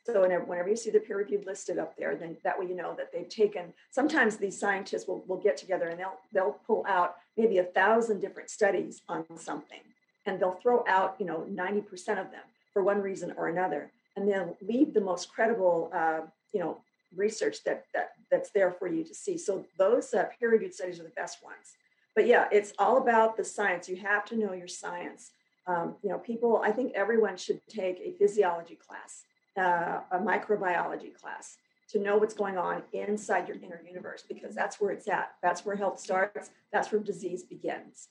So 0.04 0.20
whenever 0.20 0.68
you 0.68 0.76
see 0.76 0.90
the 0.90 1.00
peer-reviewed 1.00 1.46
listed 1.46 1.78
up 1.78 1.96
there, 1.96 2.14
then 2.14 2.36
that 2.44 2.58
way 2.58 2.66
you 2.66 2.76
know 2.76 2.94
that 2.96 3.10
they've 3.12 3.28
taken. 3.28 3.72
Sometimes 3.90 4.36
these 4.36 4.58
scientists 4.58 5.06
will, 5.08 5.24
will 5.26 5.38
get 5.38 5.56
together 5.56 5.88
and 5.88 5.98
they'll 5.98 6.18
they'll 6.32 6.58
pull 6.66 6.84
out 6.86 7.16
maybe 7.36 7.58
a 7.58 7.64
thousand 7.64 8.20
different 8.20 8.50
studies 8.50 9.02
on 9.08 9.24
something, 9.36 9.80
and 10.26 10.38
they'll 10.38 10.58
throw 10.62 10.84
out 10.86 11.16
you 11.18 11.26
know 11.26 11.46
90% 11.50 11.86
of 12.20 12.30
them 12.30 12.44
for 12.74 12.82
one 12.82 13.00
reason 13.00 13.32
or 13.38 13.48
another, 13.48 13.90
and 14.16 14.28
then 14.28 14.54
leave 14.60 14.92
the 14.92 15.00
most 15.00 15.32
credible, 15.32 15.90
uh, 15.94 16.20
you 16.52 16.60
know, 16.60 16.82
research 17.16 17.64
that, 17.64 17.86
that 17.94 18.10
that's 18.30 18.50
there 18.50 18.72
for 18.72 18.88
you 18.88 19.02
to 19.04 19.14
see. 19.14 19.38
So 19.38 19.64
those 19.78 20.12
uh, 20.12 20.26
peer-reviewed 20.38 20.74
studies 20.74 21.00
are 21.00 21.04
the 21.04 21.10
best 21.10 21.42
ones. 21.42 21.76
But 22.14 22.26
yeah, 22.26 22.46
it's 22.52 22.72
all 22.78 22.98
about 22.98 23.36
the 23.36 23.44
science. 23.44 23.88
You 23.88 23.96
have 23.96 24.24
to 24.26 24.36
know 24.36 24.52
your 24.52 24.68
science. 24.68 25.30
Um, 25.66 25.96
you 26.02 26.10
know, 26.10 26.18
people. 26.18 26.60
I 26.62 26.72
think 26.72 26.92
everyone 26.94 27.36
should 27.36 27.60
take 27.68 27.98
a 28.00 28.12
physiology 28.18 28.76
class, 28.76 29.24
uh, 29.56 30.00
a 30.10 30.18
microbiology 30.18 31.14
class, 31.14 31.56
to 31.90 31.98
know 31.98 32.18
what's 32.18 32.34
going 32.34 32.58
on 32.58 32.82
inside 32.92 33.48
your 33.48 33.56
inner 33.56 33.80
universe 33.86 34.24
because 34.28 34.54
that's 34.54 34.80
where 34.80 34.90
it's 34.90 35.08
at. 35.08 35.32
That's 35.42 35.64
where 35.64 35.76
health 35.76 35.98
starts. 35.98 36.50
That's 36.72 36.92
where 36.92 37.00
disease 37.00 37.42
begins. 37.44 38.08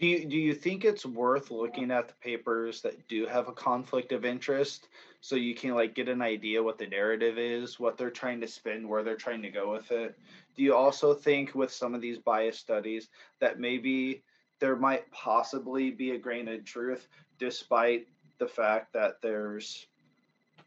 Do 0.00 0.08
you, 0.08 0.26
do 0.26 0.36
you 0.36 0.54
think 0.54 0.84
it's 0.84 1.06
worth 1.06 1.52
looking 1.52 1.92
at 1.92 2.08
the 2.08 2.14
papers 2.14 2.82
that 2.82 3.06
do 3.06 3.26
have 3.26 3.46
a 3.48 3.52
conflict 3.52 4.10
of 4.10 4.24
interest 4.24 4.88
so 5.20 5.36
you 5.36 5.54
can 5.54 5.74
like 5.74 5.94
get 5.94 6.08
an 6.08 6.20
idea 6.20 6.62
what 6.62 6.78
the 6.78 6.86
narrative 6.86 7.38
is, 7.38 7.78
what 7.78 7.96
they're 7.96 8.10
trying 8.10 8.40
to 8.40 8.48
spin, 8.48 8.88
where 8.88 9.04
they're 9.04 9.16
trying 9.16 9.40
to 9.42 9.50
go 9.50 9.70
with 9.70 9.92
it? 9.92 10.18
Do 10.56 10.62
you 10.64 10.74
also 10.74 11.14
think 11.14 11.54
with 11.54 11.72
some 11.72 11.94
of 11.94 12.00
these 12.00 12.18
bias 12.18 12.58
studies 12.58 13.08
that 13.38 13.60
maybe 13.60 14.22
there 14.58 14.76
might 14.76 15.10
possibly 15.12 15.90
be 15.90 16.10
a 16.10 16.18
grain 16.18 16.48
of 16.48 16.64
truth 16.64 17.08
despite 17.38 18.08
the 18.38 18.48
fact 18.48 18.92
that 18.94 19.22
there's 19.22 19.86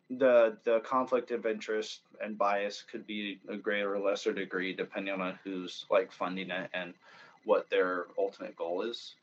the 0.10 0.58
the 0.64 0.80
conflict 0.80 1.32
of 1.32 1.46
interest 1.46 2.00
and 2.24 2.38
bias 2.38 2.84
could 2.90 3.06
be 3.06 3.42
a 3.50 3.58
greater 3.58 3.94
or 3.94 4.00
lesser 4.00 4.32
degree 4.32 4.74
depending 4.74 5.20
on 5.20 5.38
who's 5.44 5.86
like 5.92 6.14
funding 6.14 6.50
it 6.50 6.70
and 6.74 6.94
what 7.44 7.70
their 7.70 8.08
ultimate 8.18 8.56
goal 8.56 8.82
is? 8.82 9.16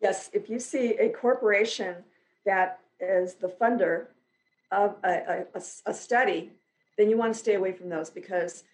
Yes, 0.00 0.30
if 0.32 0.48
you 0.50 0.58
see 0.58 0.94
a 0.98 1.08
corporation 1.08 1.96
that 2.44 2.80
is 3.00 3.34
the 3.34 3.48
funder 3.48 4.06
of 4.70 4.96
a, 5.04 5.44
a, 5.54 5.62
a, 5.86 5.94
study, 5.94 6.52
then 6.98 7.08
you 7.08 7.16
want 7.16 7.32
to 7.32 7.38
stay 7.38 7.54
away 7.54 7.72
from 7.72 7.88
those 7.88 8.10
because 8.10 8.64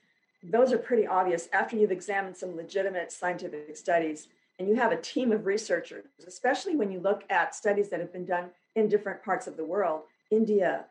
those 0.42 0.72
are 0.72 0.78
pretty 0.78 1.06
obvious 1.06 1.48
after 1.52 1.76
you've 1.76 1.92
examined 1.92 2.36
some 2.36 2.56
legitimate 2.56 3.12
scientific 3.12 3.76
studies 3.76 4.28
and 4.58 4.68
you 4.68 4.74
have 4.74 4.92
a 4.92 4.96
team 4.96 5.32
of 5.32 5.46
researchers, 5.46 6.04
especially 6.26 6.76
when 6.76 6.90
you 6.90 7.00
look 7.00 7.24
at 7.30 7.54
studies 7.54 7.88
that 7.90 8.00
have 8.00 8.12
been 8.12 8.24
done 8.24 8.50
in 8.74 8.88
different 8.88 9.22
parts 9.22 9.46
of 9.46 9.56
the 9.56 9.64
world, 9.64 10.02
India, 10.30 10.84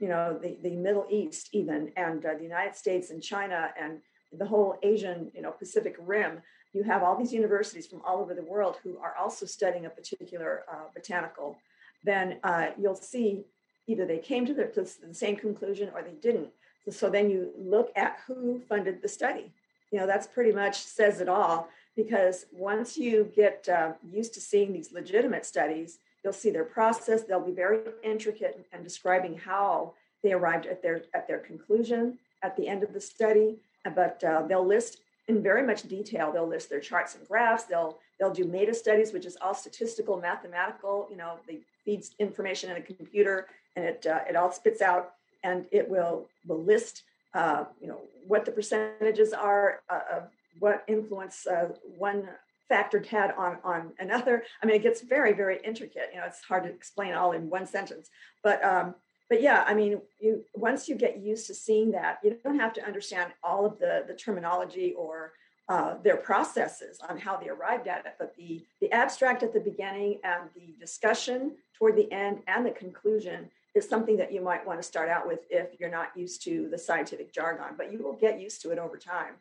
you 0.00 0.08
know, 0.08 0.38
the, 0.40 0.56
the 0.62 0.70
Middle 0.70 1.06
East 1.10 1.50
even, 1.52 1.92
and 1.96 2.24
uh, 2.24 2.34
the 2.34 2.42
United 2.42 2.74
States 2.74 3.10
and 3.10 3.22
China 3.22 3.70
and 3.80 3.98
the 4.32 4.46
whole 4.46 4.76
Asian, 4.82 5.30
you 5.34 5.42
know, 5.42 5.50
Pacific 5.50 5.96
Rim 5.98 6.42
you 6.72 6.82
have 6.82 7.02
all 7.02 7.16
these 7.16 7.32
universities 7.32 7.86
from 7.86 8.02
all 8.06 8.20
over 8.20 8.34
the 8.34 8.42
world 8.42 8.76
who 8.82 8.98
are 8.98 9.14
also 9.16 9.46
studying 9.46 9.86
a 9.86 9.90
particular 9.90 10.64
uh, 10.70 10.88
botanical, 10.94 11.58
then 12.04 12.38
uh, 12.44 12.68
you'll 12.78 12.94
see 12.94 13.44
either 13.86 14.04
they 14.04 14.18
came 14.18 14.44
to 14.46 14.54
the, 14.54 14.66
to 14.66 14.82
the, 14.82 15.14
same 15.14 15.36
conclusion 15.36 15.90
or 15.94 16.02
they 16.02 16.12
didn't. 16.20 16.48
So, 16.84 16.90
so 16.90 17.10
then 17.10 17.30
you 17.30 17.50
look 17.58 17.90
at 17.96 18.18
who 18.26 18.60
funded 18.68 19.02
the 19.02 19.08
study. 19.08 19.52
You 19.90 19.98
know, 19.98 20.06
that's 20.06 20.26
pretty 20.26 20.52
much 20.52 20.76
says 20.76 21.20
it 21.20 21.28
all 21.28 21.68
because 21.96 22.46
once 22.52 22.96
you 22.96 23.32
get 23.34 23.66
uh, 23.68 23.92
used 24.08 24.34
to 24.34 24.40
seeing 24.40 24.72
these 24.72 24.92
legitimate 24.92 25.46
studies, 25.46 25.98
you'll 26.22 26.32
see 26.34 26.50
their 26.50 26.64
process. 26.64 27.22
They'll 27.22 27.40
be 27.40 27.52
very 27.52 27.80
intricate 28.04 28.66
and 28.72 28.84
describing 28.84 29.38
how 29.38 29.94
they 30.22 30.32
arrived 30.32 30.66
at 30.66 30.82
their 30.82 31.02
at 31.14 31.26
their 31.26 31.38
conclusion 31.38 32.18
at 32.42 32.56
the 32.56 32.68
end 32.68 32.82
of 32.82 32.92
the 32.92 33.00
study. 33.00 33.56
But 33.94 34.22
uh, 34.22 34.42
they'll 34.46 34.66
list 34.66 35.00
in 35.28 35.42
very 35.42 35.64
much 35.64 35.82
detail. 35.82 36.32
They'll 36.32 36.48
list 36.48 36.70
their 36.70 36.80
charts 36.80 37.14
and 37.14 37.26
graphs. 37.28 37.64
They'll 37.64 37.98
they'll 38.18 38.32
do 38.32 38.44
meta 38.44 38.74
studies, 38.74 39.12
which 39.12 39.26
is 39.26 39.36
all 39.40 39.54
statistical, 39.54 40.18
mathematical. 40.18 41.06
You 41.10 41.16
know, 41.16 41.38
they 41.46 41.60
feeds 41.84 42.14
information 42.18 42.70
in 42.70 42.78
a 42.78 42.80
computer, 42.80 43.46
and 43.76 43.84
it 43.84 44.06
uh, 44.06 44.20
it 44.28 44.36
all 44.36 44.50
spits 44.50 44.82
out, 44.82 45.12
and 45.44 45.66
it 45.70 45.88
will 45.88 46.26
will 46.46 46.62
list 46.62 47.02
uh, 47.34 47.64
you 47.80 47.88
know 47.88 48.00
what 48.26 48.44
the 48.44 48.50
percentages 48.50 49.32
are 49.32 49.80
uh, 49.90 50.00
of 50.16 50.22
what 50.58 50.84
influence 50.88 51.46
uh, 51.46 51.68
one 51.96 52.28
factor 52.68 53.02
had 53.02 53.32
on 53.32 53.58
on 53.64 53.92
another. 53.98 54.44
I 54.62 54.66
mean, 54.66 54.76
it 54.76 54.82
gets 54.82 55.02
very 55.02 55.34
very 55.34 55.60
intricate. 55.62 56.10
You 56.12 56.20
know, 56.20 56.26
it's 56.26 56.42
hard 56.42 56.64
to 56.64 56.70
explain 56.70 57.12
all 57.12 57.32
in 57.32 57.50
one 57.50 57.66
sentence, 57.66 58.08
but 58.42 58.64
um, 58.64 58.94
but 59.28 59.42
yeah, 59.42 59.64
I 59.66 59.74
mean, 59.74 60.00
you 60.20 60.44
once 60.54 60.88
you 60.88 60.94
get 60.94 61.18
used 61.18 61.46
to 61.48 61.54
seeing 61.54 61.90
that, 61.92 62.18
you 62.24 62.38
don't 62.42 62.58
have 62.58 62.72
to 62.74 62.84
understand 62.84 63.32
all 63.42 63.66
of 63.66 63.78
the 63.78 64.04
the 64.06 64.14
terminology 64.14 64.94
or 64.96 65.32
uh, 65.68 65.96
their 66.02 66.16
processes 66.16 66.98
on 67.08 67.18
how 67.18 67.36
they 67.36 67.48
arrived 67.48 67.88
at 67.88 68.06
it. 68.06 68.14
But 68.18 68.34
the 68.36 68.64
the 68.80 68.90
abstract 68.92 69.42
at 69.42 69.52
the 69.52 69.60
beginning 69.60 70.20
and 70.24 70.48
the 70.54 70.74
discussion 70.80 71.56
toward 71.76 71.96
the 71.96 72.10
end 72.10 72.38
and 72.46 72.64
the 72.64 72.70
conclusion 72.70 73.50
is 73.74 73.86
something 73.86 74.16
that 74.16 74.32
you 74.32 74.40
might 74.40 74.66
want 74.66 74.80
to 74.80 74.82
start 74.82 75.10
out 75.10 75.26
with 75.26 75.40
if 75.50 75.78
you're 75.78 75.90
not 75.90 76.16
used 76.16 76.42
to 76.44 76.68
the 76.70 76.78
scientific 76.78 77.32
jargon. 77.32 77.74
But 77.76 77.92
you 77.92 78.02
will 78.02 78.14
get 78.14 78.40
used 78.40 78.62
to 78.62 78.70
it 78.70 78.78
over 78.78 78.96
time. 78.96 79.34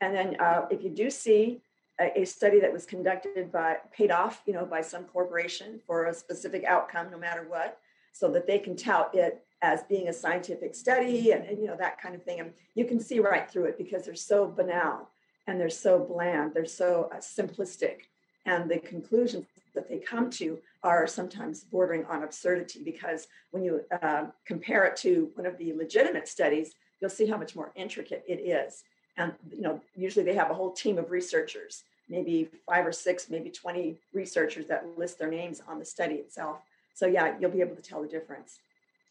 And 0.00 0.14
then 0.14 0.36
uh, 0.40 0.66
if 0.68 0.82
you 0.82 0.90
do 0.90 1.10
see 1.10 1.60
a, 2.00 2.22
a 2.22 2.24
study 2.24 2.58
that 2.58 2.72
was 2.72 2.86
conducted 2.86 3.52
by 3.52 3.76
paid 3.92 4.10
off, 4.10 4.42
you 4.46 4.52
know, 4.52 4.64
by 4.64 4.80
some 4.80 5.04
corporation 5.04 5.80
for 5.86 6.06
a 6.06 6.14
specific 6.14 6.64
outcome, 6.64 7.08
no 7.12 7.18
matter 7.18 7.46
what 7.48 7.78
so 8.12 8.30
that 8.30 8.46
they 8.46 8.58
can 8.58 8.76
tout 8.76 9.14
it 9.14 9.44
as 9.60 9.82
being 9.84 10.08
a 10.08 10.12
scientific 10.12 10.74
study 10.74 11.32
and, 11.32 11.44
and, 11.44 11.58
you 11.58 11.66
know 11.66 11.76
that 11.76 12.00
kind 12.00 12.14
of 12.14 12.22
thing 12.22 12.40
and 12.40 12.52
you 12.74 12.84
can 12.84 13.00
see 13.00 13.18
right 13.18 13.50
through 13.50 13.64
it 13.64 13.76
because 13.76 14.04
they're 14.04 14.14
so 14.14 14.46
banal 14.46 15.08
and 15.46 15.60
they're 15.60 15.68
so 15.68 15.98
bland 15.98 16.52
they're 16.54 16.64
so 16.64 17.10
uh, 17.12 17.16
simplistic 17.16 18.02
and 18.46 18.70
the 18.70 18.78
conclusions 18.78 19.46
that 19.74 19.88
they 19.88 19.98
come 19.98 20.30
to 20.30 20.58
are 20.82 21.06
sometimes 21.06 21.64
bordering 21.64 22.04
on 22.06 22.22
absurdity 22.22 22.82
because 22.82 23.28
when 23.50 23.62
you 23.62 23.82
uh, 24.02 24.24
compare 24.46 24.84
it 24.84 24.96
to 24.96 25.30
one 25.34 25.46
of 25.46 25.58
the 25.58 25.72
legitimate 25.74 26.28
studies, 26.28 26.74
you'll 27.00 27.10
see 27.10 27.26
how 27.26 27.36
much 27.36 27.54
more 27.54 27.72
intricate 27.74 28.24
it 28.26 28.40
is. 28.40 28.84
And 29.16 29.34
you 29.52 29.62
know, 29.62 29.80
usually 29.94 30.24
they 30.24 30.34
have 30.34 30.50
a 30.50 30.54
whole 30.54 30.72
team 30.72 30.98
of 30.98 31.10
researchers, 31.10 31.84
maybe 32.08 32.48
five 32.66 32.86
or 32.86 32.92
six, 32.92 33.28
maybe 33.28 33.50
20 33.50 33.98
researchers 34.14 34.66
that 34.66 34.86
list 34.96 35.18
their 35.18 35.30
names 35.30 35.60
on 35.68 35.78
the 35.78 35.84
study 35.84 36.14
itself. 36.16 36.58
So 36.98 37.06
yeah, 37.06 37.36
you'll 37.38 37.52
be 37.52 37.60
able 37.60 37.76
to 37.76 37.82
tell 37.82 38.02
the 38.02 38.08
difference. 38.08 38.58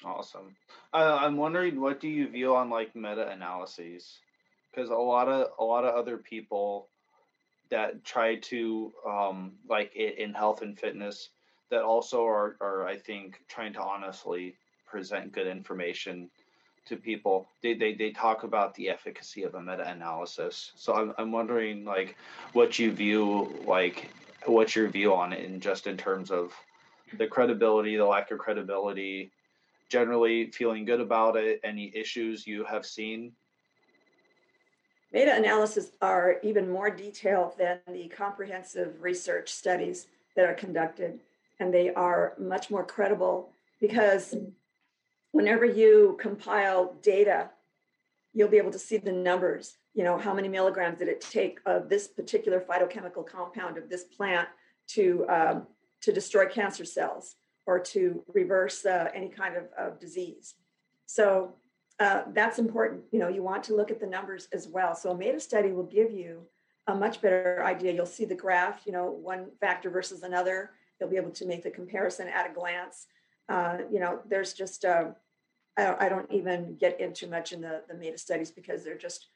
Awesome. 0.03 0.57
Uh, 0.93 1.19
I'm 1.21 1.37
wondering, 1.37 1.79
what 1.79 2.01
do 2.01 2.09
you 2.09 2.27
view 2.27 2.53
on 2.53 2.69
like 2.69 2.93
meta-analyses? 2.97 4.19
Because 4.69 4.89
a 4.89 4.95
lot 4.95 5.29
of 5.29 5.51
a 5.57 5.63
lot 5.63 5.85
of 5.85 5.95
other 5.95 6.17
people 6.17 6.89
that 7.71 8.03
try 8.03 8.35
to 8.35 8.91
um, 9.07 9.53
like 9.69 9.95
in 9.95 10.33
health 10.33 10.63
and 10.63 10.77
fitness 10.77 11.29
that 11.71 11.81
also 11.81 12.25
are, 12.25 12.57
are 12.59 12.85
I 12.85 12.97
think 12.97 13.39
trying 13.47 13.71
to 13.73 13.81
honestly 13.81 14.55
present 14.85 15.31
good 15.31 15.47
information 15.47 16.29
to 16.87 16.97
people. 16.97 17.47
They, 17.63 17.73
they, 17.73 17.93
they 17.93 18.11
talk 18.11 18.43
about 18.43 18.75
the 18.75 18.89
efficacy 18.89 19.43
of 19.43 19.55
a 19.55 19.61
meta-analysis. 19.61 20.73
So 20.75 20.93
I'm, 20.93 21.13
I'm 21.17 21.31
wondering 21.31 21.85
like 21.85 22.17
what 22.51 22.77
you 22.79 22.91
view 22.91 23.63
like 23.65 24.11
what's 24.45 24.75
your 24.75 24.89
view 24.89 25.13
on 25.13 25.31
it 25.31 25.45
in 25.45 25.61
just 25.61 25.87
in 25.87 25.95
terms 25.95 26.31
of 26.31 26.53
the 27.17 27.27
credibility, 27.27 27.95
the 27.95 28.05
lack 28.05 28.31
of 28.31 28.39
credibility, 28.39 29.31
generally 29.89 30.51
feeling 30.51 30.85
good 30.85 30.99
about 30.99 31.35
it, 31.35 31.59
any 31.63 31.91
issues 31.95 32.45
you 32.45 32.65
have 32.65 32.85
seen 32.85 33.33
Meta 35.13 35.35
analysis 35.35 35.91
are 36.01 36.37
even 36.43 36.69
more 36.69 36.89
detailed 36.89 37.57
than 37.57 37.79
the 37.87 38.07
comprehensive 38.09 39.01
research 39.01 39.49
studies 39.49 40.07
that 40.35 40.45
are 40.45 40.53
conducted, 40.53 41.19
and 41.59 41.73
they 41.73 41.93
are 41.93 42.33
much 42.37 42.69
more 42.69 42.85
credible 42.85 43.49
because 43.79 44.35
whenever 45.31 45.65
you 45.65 46.17
compile 46.19 46.95
data, 47.01 47.49
you'll 48.33 48.49
be 48.49 48.57
able 48.57 48.71
to 48.71 48.79
see 48.79 48.97
the 48.97 49.11
numbers. 49.11 49.77
You 49.93 50.03
know, 50.03 50.17
how 50.17 50.33
many 50.33 50.49
milligrams 50.49 50.99
did 50.99 51.07
it 51.07 51.21
take 51.21 51.59
of 51.65 51.87
this 51.89 52.07
particular 52.07 52.59
phytochemical 52.59 53.25
compound 53.25 53.77
of 53.77 53.89
this 53.89 54.03
plant 54.03 54.49
to 54.89 55.25
um, 55.29 55.67
to 56.07 56.13
destroy 56.13 56.45
cancer 56.45 56.85
cells 56.85 57.35
or 57.65 57.77
to 57.79 58.23
reverse 58.33 58.85
uh, 58.85 59.09
any 59.13 59.27
kind 59.27 59.57
of, 59.57 59.65
of 59.77 59.99
disease? 59.99 60.55
So 61.05 61.53
uh, 61.99 62.21
that's 62.33 62.59
important. 62.59 63.01
You 63.11 63.19
know, 63.19 63.27
you 63.27 63.43
want 63.43 63.65
to 63.65 63.75
look 63.75 63.91
at 63.91 63.99
the 63.99 64.07
numbers 64.07 64.47
as 64.53 64.69
well. 64.69 64.95
So 64.95 65.11
a 65.11 65.17
meta 65.17 65.39
study 65.39 65.73
will 65.73 65.91
give 65.99 66.11
you 66.11 66.43
a 66.87 66.95
much 66.95 67.21
better 67.21 67.61
idea. 67.65 67.91
You'll 67.91 68.05
see 68.05 68.23
the 68.23 68.35
graph, 68.35 68.83
you 68.85 68.93
know, 68.93 69.11
one 69.11 69.47
factor 69.59 69.89
versus 69.89 70.23
another. 70.23 70.71
You'll 70.97 71.09
be 71.09 71.17
able 71.17 71.31
to 71.31 71.45
make 71.45 71.63
the 71.63 71.69
comparison 71.69 72.29
at 72.29 72.49
a 72.49 72.53
glance. 72.53 73.07
Uh, 73.49 73.79
you 73.91 73.99
know, 73.99 74.21
there's 74.29 74.53
just, 74.53 74.85
uh, 74.85 75.07
I, 75.77 75.83
don't, 75.83 76.01
I 76.03 76.09
don't 76.09 76.31
even 76.31 76.77
get 76.77 77.01
into 77.01 77.27
much 77.27 77.51
in 77.51 77.59
the, 77.59 77.81
the 77.89 77.95
meta 77.95 78.17
studies 78.17 78.51
because 78.51 78.85
they're 78.85 78.97
just 78.97 79.27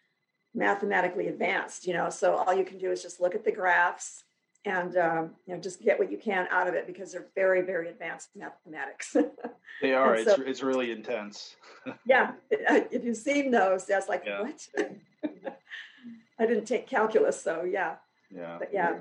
mathematically 0.54 1.28
advanced, 1.28 1.86
you 1.86 1.94
know. 1.94 2.10
So 2.10 2.36
all 2.36 2.54
you 2.54 2.63
can 2.63 2.78
do 2.78 2.92
is 2.92 3.01
just 3.01 3.20
look 3.20 3.36
at 3.36 3.44
the 3.44 3.51
graphs 3.51 4.24
and 4.65 4.96
um, 4.98 5.32
you 5.48 5.53
know 5.53 5.60
just 5.60 5.82
get 5.82 5.98
what 5.98 6.12
you 6.12 6.18
can 6.18 6.48
out 6.51 6.68
of 6.68 6.75
it 6.75 6.86
because 6.86 7.12
they're 7.12 7.27
very 7.36 7.62
very 7.62 7.89
advanced 7.89 8.30
mathematics. 8.36 9.15
They 9.82 9.94
are. 9.94 10.24
So, 10.24 10.34
it's, 10.34 10.41
it's 10.41 10.63
really 10.63 10.91
intense. 10.91 11.56
Yeah 12.06 12.34
if 12.51 13.03
you've 13.03 13.18
seen 13.18 13.50
those 13.50 13.86
that's 13.86 14.08
like 14.08 14.24
yeah. 14.25 14.41
what? 14.41 14.68
I 16.39 16.46
didn't 16.46 16.65
take 16.65 16.88
calculus 16.88 17.41
so 17.41 17.63
yeah. 17.63 17.96
Yeah. 18.30 18.58
But 18.60 18.70
yeah. 18.72 18.98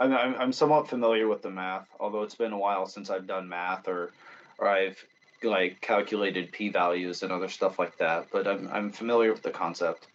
I'm, 0.00 0.12
I'm, 0.12 0.34
I'm 0.34 0.52
somewhat 0.52 0.88
familiar 0.88 1.28
with 1.28 1.42
the 1.42 1.50
math 1.50 1.86
although 2.00 2.22
it's 2.22 2.34
been 2.34 2.52
a 2.52 2.58
while 2.58 2.86
since 2.86 3.10
i've 3.10 3.28
done 3.28 3.48
math 3.48 3.86
or 3.86 4.10
or 4.58 4.68
i've 4.68 4.98
like 5.44 5.80
calculated 5.80 6.50
p 6.50 6.70
values 6.70 7.22
and 7.22 7.30
other 7.30 7.48
stuff 7.48 7.78
like 7.78 7.96
that 7.98 8.26
but 8.32 8.48
i'm, 8.48 8.68
I'm 8.72 8.90
familiar 8.90 9.30
with 9.32 9.42
the 9.42 9.50
concept. 9.50 10.08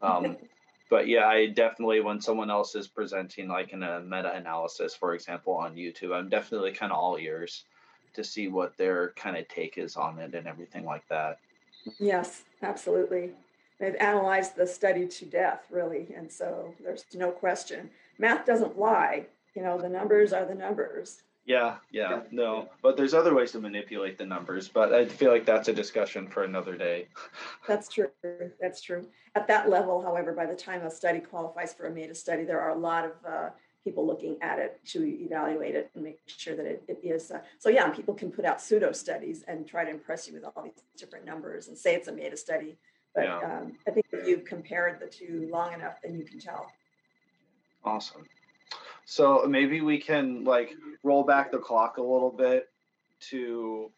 Um, 0.00 0.36
but 0.88 1.08
yeah, 1.08 1.26
I 1.26 1.46
definitely 1.46 2.00
when 2.00 2.20
someone 2.20 2.50
else 2.50 2.74
is 2.74 2.88
presenting 2.88 3.48
like 3.48 3.72
in 3.72 3.82
a 3.82 4.00
meta 4.00 4.34
analysis, 4.34 4.94
for 4.94 5.14
example, 5.14 5.54
on 5.54 5.74
YouTube, 5.74 6.14
I'm 6.14 6.28
definitely 6.28 6.72
kind 6.72 6.92
of 6.92 6.98
all 6.98 7.16
ears 7.16 7.64
to 8.14 8.24
see 8.24 8.48
what 8.48 8.76
their 8.76 9.12
kind 9.16 9.36
of 9.36 9.46
take 9.48 9.78
is 9.78 9.96
on 9.96 10.18
it 10.18 10.34
and 10.34 10.46
everything 10.46 10.84
like 10.84 11.06
that. 11.08 11.38
Yes, 11.98 12.44
absolutely. 12.62 13.32
They've 13.78 13.94
analyzed 14.00 14.56
the 14.56 14.66
study 14.66 15.06
to 15.06 15.24
death, 15.24 15.62
really, 15.70 16.08
and 16.16 16.30
so 16.30 16.74
there's 16.82 17.04
no 17.14 17.30
question. 17.30 17.90
Math 18.18 18.44
doesn't 18.44 18.78
lie. 18.78 19.26
You 19.54 19.62
know, 19.62 19.78
the 19.78 19.88
numbers 19.88 20.32
are 20.32 20.44
the 20.44 20.54
numbers. 20.54 21.22
Yeah, 21.48 21.76
yeah, 21.90 22.20
no. 22.30 22.68
But 22.82 22.98
there's 22.98 23.14
other 23.14 23.34
ways 23.34 23.52
to 23.52 23.58
manipulate 23.58 24.18
the 24.18 24.26
numbers, 24.26 24.68
but 24.68 24.92
I 24.92 25.06
feel 25.06 25.30
like 25.30 25.46
that's 25.46 25.68
a 25.68 25.72
discussion 25.72 26.28
for 26.28 26.44
another 26.44 26.76
day. 26.76 27.08
That's 27.66 27.88
true. 27.88 28.10
That's 28.60 28.82
true. 28.82 29.06
At 29.38 29.46
that 29.46 29.70
level, 29.70 30.02
however, 30.02 30.32
by 30.32 30.46
the 30.46 30.56
time 30.56 30.82
a 30.82 30.90
study 30.90 31.20
qualifies 31.20 31.72
for 31.72 31.86
a 31.86 31.90
meta 31.92 32.12
study, 32.12 32.42
there 32.42 32.60
are 32.60 32.70
a 32.70 32.78
lot 32.78 33.04
of 33.04 33.12
uh, 33.24 33.50
people 33.84 34.04
looking 34.04 34.36
at 34.42 34.58
it 34.58 34.80
to 34.86 35.04
evaluate 35.04 35.76
it 35.76 35.92
and 35.94 36.02
make 36.02 36.18
sure 36.26 36.56
that 36.56 36.66
it, 36.66 36.82
it 36.88 36.98
is. 37.04 37.30
Uh, 37.30 37.38
so, 37.60 37.68
yeah, 37.68 37.88
people 37.90 38.14
can 38.14 38.32
put 38.32 38.44
out 38.44 38.60
pseudo 38.60 38.90
studies 38.90 39.44
and 39.46 39.64
try 39.64 39.84
to 39.84 39.90
impress 39.92 40.26
you 40.26 40.34
with 40.34 40.42
all 40.42 40.60
these 40.64 40.82
different 40.96 41.24
numbers 41.24 41.68
and 41.68 41.78
say 41.78 41.94
it's 41.94 42.08
a 42.08 42.12
meta 42.12 42.36
study. 42.36 42.78
But 43.14 43.26
yeah. 43.26 43.38
um, 43.38 43.74
I 43.86 43.92
think 43.92 44.06
if 44.10 44.26
you've 44.26 44.44
compared 44.44 44.98
the 44.98 45.06
two 45.06 45.48
long 45.52 45.72
enough, 45.72 46.02
then 46.02 46.16
you 46.16 46.24
can 46.24 46.40
tell. 46.40 46.72
Awesome. 47.84 48.24
So 49.04 49.46
maybe 49.48 49.82
we 49.82 49.98
can 49.98 50.42
like 50.42 50.74
roll 51.04 51.22
back 51.22 51.52
the 51.52 51.58
clock 51.58 51.98
a 51.98 52.02
little 52.02 52.32
bit 52.32 52.70
to 53.30 53.92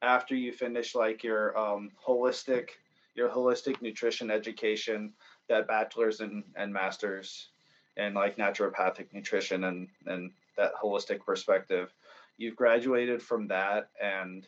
after 0.00 0.34
you 0.34 0.52
finish 0.52 0.94
like 0.94 1.22
your 1.22 1.56
um, 1.58 1.90
holistic 2.02 2.70
your 3.14 3.28
holistic 3.28 3.80
nutrition 3.82 4.30
education, 4.30 5.12
that 5.48 5.66
bachelor's 5.66 6.20
and, 6.20 6.44
and 6.56 6.72
master's 6.72 7.48
and 7.96 8.14
like 8.14 8.36
naturopathic 8.36 9.12
nutrition 9.12 9.64
and 9.64 9.88
and 10.06 10.30
that 10.56 10.72
holistic 10.74 11.24
perspective. 11.24 11.92
You've 12.38 12.56
graduated 12.56 13.22
from 13.22 13.48
that 13.48 13.90
and 14.02 14.46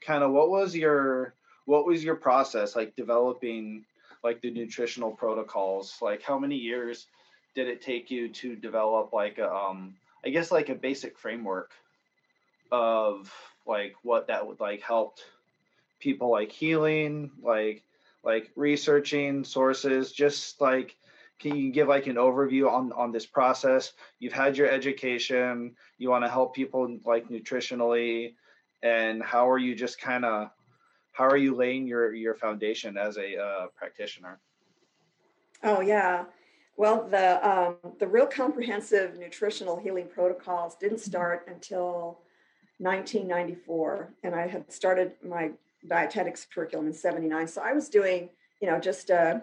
kind 0.00 0.22
of 0.22 0.32
what 0.32 0.50
was 0.50 0.74
your 0.74 1.34
what 1.66 1.86
was 1.86 2.02
your 2.04 2.14
process 2.14 2.76
like 2.76 2.96
developing 2.96 3.84
like 4.24 4.40
the 4.40 4.50
nutritional 4.50 5.10
protocols 5.10 5.96
like 6.00 6.22
how 6.22 6.38
many 6.38 6.56
years 6.56 7.06
did 7.54 7.68
it 7.68 7.82
take 7.82 8.10
you 8.10 8.28
to 8.28 8.56
develop 8.56 9.12
like 9.12 9.38
a, 9.38 9.52
um 9.52 9.94
I 10.24 10.30
guess 10.30 10.50
like 10.50 10.68
a 10.68 10.74
basic 10.74 11.18
framework 11.18 11.72
of 12.70 13.32
like 13.66 13.94
what 14.02 14.28
that 14.28 14.46
would 14.46 14.60
like 14.60 14.80
helped 14.80 15.24
people 16.00 16.30
like 16.30 16.52
healing, 16.52 17.30
like 17.42 17.82
like 18.24 18.50
researching 18.56 19.44
sources, 19.44 20.12
just 20.12 20.60
like 20.60 20.96
can 21.38 21.54
you 21.54 21.70
give 21.70 21.88
like 21.88 22.08
an 22.08 22.16
overview 22.16 22.70
on 22.70 22.92
on 22.92 23.12
this 23.12 23.26
process? 23.26 23.92
You've 24.18 24.32
had 24.32 24.56
your 24.56 24.68
education, 24.68 25.74
you 25.96 26.10
want 26.10 26.24
to 26.24 26.30
help 26.30 26.54
people 26.54 26.98
like 27.04 27.28
nutritionally, 27.28 28.34
and 28.82 29.22
how 29.22 29.48
are 29.48 29.58
you 29.58 29.74
just 29.74 30.00
kind 30.00 30.24
of 30.24 30.50
how 31.12 31.24
are 31.24 31.36
you 31.36 31.54
laying 31.54 31.86
your 31.86 32.14
your 32.14 32.34
foundation 32.34 32.96
as 32.96 33.16
a 33.16 33.36
uh, 33.36 33.66
practitioner? 33.76 34.40
Oh 35.62 35.80
yeah, 35.80 36.24
well, 36.78 37.08
the, 37.10 37.46
um, 37.46 37.74
the 37.98 38.06
real 38.06 38.26
comprehensive 38.26 39.18
nutritional 39.18 39.76
healing 39.76 40.06
protocols 40.06 40.76
didn't 40.76 41.00
start 41.00 41.44
until 41.48 42.20
1994, 42.78 44.14
and 44.22 44.32
I 44.32 44.46
had 44.46 44.72
started 44.72 45.14
my 45.28 45.50
dietetics 45.86 46.46
curriculum 46.52 46.86
in 46.86 46.92
79. 46.92 47.46
So 47.46 47.62
I 47.62 47.72
was 47.72 47.88
doing, 47.88 48.30
you 48.60 48.70
know, 48.70 48.78
just 48.78 49.10
uh, 49.10 49.40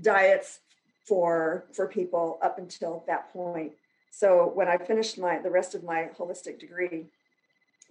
diets 0.00 0.60
for 1.06 1.64
for 1.72 1.88
people 1.88 2.38
up 2.42 2.58
until 2.58 3.04
that 3.06 3.32
point. 3.32 3.72
So 4.10 4.50
when 4.54 4.68
I 4.68 4.76
finished 4.76 5.18
my 5.18 5.38
the 5.38 5.50
rest 5.50 5.74
of 5.74 5.82
my 5.82 6.10
holistic 6.18 6.58
degree 6.58 7.06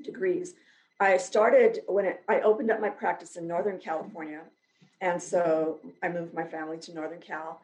degrees, 0.04 0.54
I 1.00 1.18
started 1.18 1.82
when 1.88 2.06
it, 2.06 2.24
I 2.30 2.42
opened 2.42 2.72
up 2.72 2.80
my 2.80 2.90
practice 2.90 3.36
in 3.36 3.48
Northern 3.48 3.80
California, 3.80 4.42
and 5.02 5.22
so 5.22 5.80
I 6.04 6.10
moved 6.10 6.34
my 6.34 6.46
family 6.46 6.78
to 6.80 6.94
Northern 6.94 7.20
Cal 7.20 7.62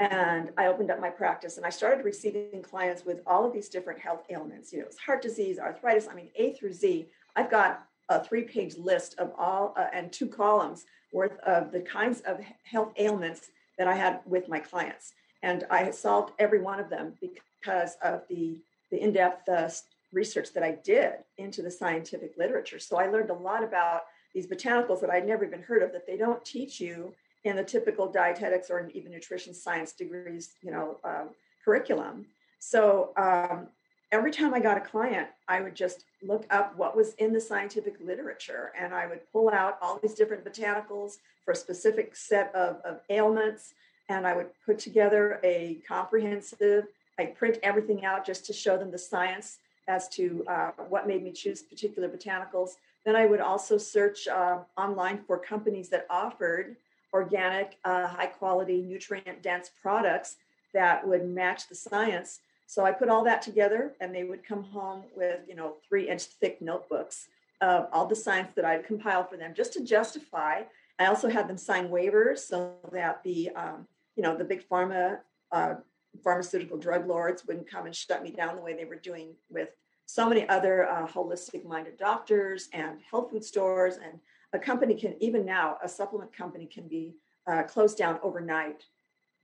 and 0.00 0.50
I 0.56 0.66
opened 0.66 0.90
up 0.90 1.00
my 1.00 1.10
practice 1.10 1.56
and 1.56 1.66
I 1.66 1.70
started 1.70 2.04
receiving 2.04 2.62
clients 2.62 3.04
with 3.04 3.20
all 3.26 3.44
of 3.44 3.52
these 3.52 3.68
different 3.68 3.98
health 3.98 4.22
ailments. 4.30 4.72
You 4.72 4.80
know, 4.80 4.86
it's 4.86 4.98
heart 4.98 5.22
disease, 5.22 5.58
arthritis, 5.58 6.06
I 6.08 6.14
mean, 6.14 6.28
A 6.36 6.52
through 6.52 6.72
Z. 6.72 7.08
I've 7.34 7.50
got 7.50 7.87
a 8.08 8.22
three 8.22 8.42
page 8.42 8.76
list 8.76 9.18
of 9.18 9.32
all 9.38 9.74
uh, 9.76 9.86
and 9.92 10.12
two 10.12 10.26
columns 10.26 10.86
worth 11.12 11.38
of 11.40 11.72
the 11.72 11.80
kinds 11.80 12.20
of 12.20 12.40
health 12.64 12.92
ailments 12.98 13.48
that 13.78 13.88
I 13.88 13.94
had 13.94 14.20
with 14.26 14.48
my 14.48 14.58
clients. 14.58 15.12
And 15.42 15.64
I 15.70 15.90
solved 15.90 16.32
every 16.38 16.60
one 16.60 16.80
of 16.80 16.90
them 16.90 17.14
because 17.20 17.96
of 18.02 18.22
the, 18.28 18.60
the 18.90 19.00
in 19.00 19.12
depth 19.12 19.48
uh, 19.48 19.68
research 20.12 20.52
that 20.54 20.62
I 20.62 20.72
did 20.84 21.12
into 21.36 21.62
the 21.62 21.70
scientific 21.70 22.32
literature. 22.36 22.78
So 22.78 22.98
I 22.98 23.06
learned 23.06 23.30
a 23.30 23.34
lot 23.34 23.62
about 23.62 24.02
these 24.34 24.46
botanicals 24.46 25.00
that 25.00 25.10
I'd 25.10 25.26
never 25.26 25.44
even 25.44 25.62
heard 25.62 25.82
of 25.82 25.92
that 25.92 26.06
they 26.06 26.16
don't 26.16 26.44
teach 26.44 26.80
you 26.80 27.14
in 27.44 27.56
the 27.56 27.64
typical 27.64 28.10
dietetics 28.10 28.68
or 28.70 28.90
even 28.94 29.12
nutrition 29.12 29.54
science 29.54 29.92
degrees, 29.92 30.54
you 30.62 30.70
know, 30.70 30.98
um, 31.04 31.30
curriculum. 31.64 32.26
So 32.58 33.12
um, 33.16 33.68
every 34.10 34.30
time 34.30 34.54
I 34.54 34.60
got 34.60 34.78
a 34.78 34.80
client, 34.80 35.28
I 35.48 35.60
would 35.60 35.74
just 35.74 36.04
look 36.22 36.46
up 36.50 36.76
what 36.76 36.96
was 36.96 37.14
in 37.14 37.32
the 37.32 37.40
scientific 37.40 37.96
literature 38.02 38.72
and 38.78 38.94
I 38.94 39.06
would 39.06 39.20
pull 39.32 39.50
out 39.50 39.78
all 39.82 39.98
these 40.02 40.14
different 40.14 40.44
botanicals 40.44 41.14
for 41.44 41.52
a 41.52 41.56
specific 41.56 42.16
set 42.16 42.54
of, 42.54 42.76
of 42.84 43.00
ailments. 43.10 43.74
And 44.08 44.26
I 44.26 44.34
would 44.34 44.48
put 44.64 44.78
together 44.78 45.38
a 45.44 45.78
comprehensive, 45.86 46.86
I 47.18 47.26
print 47.26 47.58
everything 47.62 48.04
out 48.04 48.24
just 48.24 48.46
to 48.46 48.52
show 48.52 48.78
them 48.78 48.90
the 48.90 48.98
science 48.98 49.58
as 49.88 50.08
to 50.10 50.44
uh, 50.48 50.70
what 50.88 51.06
made 51.06 51.22
me 51.22 51.32
choose 51.32 51.62
particular 51.62 52.08
botanicals. 52.08 52.70
Then 53.04 53.16
I 53.16 53.26
would 53.26 53.40
also 53.40 53.76
search 53.76 54.28
uh, 54.28 54.58
online 54.76 55.20
for 55.26 55.38
companies 55.38 55.88
that 55.90 56.06
offered 56.08 56.76
organic, 57.12 57.78
uh, 57.84 58.06
high 58.06 58.26
quality, 58.26 58.82
nutrient 58.82 59.42
dense 59.42 59.70
products 59.82 60.36
that 60.74 61.06
would 61.06 61.26
match 61.26 61.68
the 61.68 61.74
science. 61.74 62.40
So 62.68 62.84
I 62.84 62.92
put 62.92 63.08
all 63.08 63.24
that 63.24 63.40
together, 63.40 63.94
and 63.98 64.14
they 64.14 64.24
would 64.24 64.44
come 64.44 64.62
home 64.62 65.04
with, 65.16 65.40
you 65.48 65.54
know, 65.54 65.76
three 65.88 66.10
inch 66.10 66.24
thick 66.24 66.60
notebooks 66.60 67.28
of 67.62 67.88
all 67.94 68.04
the 68.04 68.14
science 68.14 68.52
that 68.56 68.66
I'd 68.66 68.86
compiled 68.86 69.30
for 69.30 69.38
them 69.38 69.54
just 69.56 69.72
to 69.72 69.82
justify. 69.82 70.64
I 70.98 71.06
also 71.06 71.30
had 71.30 71.48
them 71.48 71.56
sign 71.56 71.88
waivers 71.88 72.40
so 72.40 72.74
that 72.92 73.22
the, 73.24 73.48
um, 73.56 73.86
you 74.16 74.22
know, 74.22 74.36
the 74.36 74.44
big 74.44 74.68
pharma, 74.68 75.20
uh, 75.50 75.76
pharmaceutical 76.22 76.76
drug 76.76 77.08
lords 77.08 77.46
wouldn't 77.46 77.70
come 77.70 77.86
and 77.86 77.96
shut 77.96 78.22
me 78.22 78.32
down 78.32 78.54
the 78.54 78.60
way 78.60 78.74
they 78.74 78.84
were 78.84 78.96
doing 78.96 79.34
with 79.48 79.70
so 80.04 80.28
many 80.28 80.46
other 80.50 80.86
uh, 80.90 81.06
holistic 81.06 81.64
minded 81.64 81.96
doctors 81.96 82.68
and 82.74 82.98
health 83.10 83.30
food 83.30 83.44
stores. 83.44 83.96
And 83.96 84.20
a 84.52 84.58
company 84.58 84.94
can, 84.94 85.16
even 85.22 85.46
now, 85.46 85.78
a 85.82 85.88
supplement 85.88 86.36
company 86.36 86.66
can 86.66 86.86
be 86.86 87.14
uh, 87.46 87.62
closed 87.62 87.96
down 87.96 88.18
overnight 88.22 88.84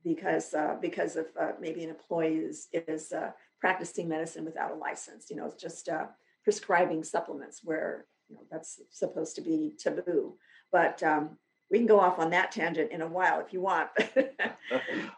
because 0.05 0.53
uh, 0.53 0.75
because 0.79 1.15
of 1.15 1.25
uh, 1.39 1.51
maybe 1.59 1.83
an 1.83 1.89
employee 1.89 2.35
is 2.35 2.67
is 2.71 3.11
uh, 3.11 3.31
practicing 3.59 4.07
medicine 4.07 4.45
without 4.45 4.71
a 4.71 4.75
license. 4.75 5.29
You 5.29 5.35
know, 5.35 5.51
just 5.59 5.89
uh, 5.89 6.05
prescribing 6.43 7.03
supplements 7.03 7.61
where 7.63 8.05
you 8.29 8.35
know 8.35 8.43
that's 8.51 8.79
supposed 8.91 9.35
to 9.35 9.41
be 9.41 9.73
taboo. 9.77 10.35
But 10.71 11.01
um, 11.03 11.37
we 11.71 11.79
can 11.79 11.87
go 11.87 11.99
off 11.99 12.19
on 12.19 12.29
that 12.29 12.51
tangent 12.51 12.91
in 12.91 13.01
a 13.01 13.07
while 13.07 13.39
if 13.39 13.51
you 13.51 13.61
want. 13.61 13.89
oh, 14.15 14.25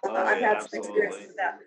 I've 0.10 0.42
yeah, 0.42 0.54
had 0.54 0.62
some 0.64 0.80
experience 0.80 1.18
with 1.20 1.36
that. 1.36 1.60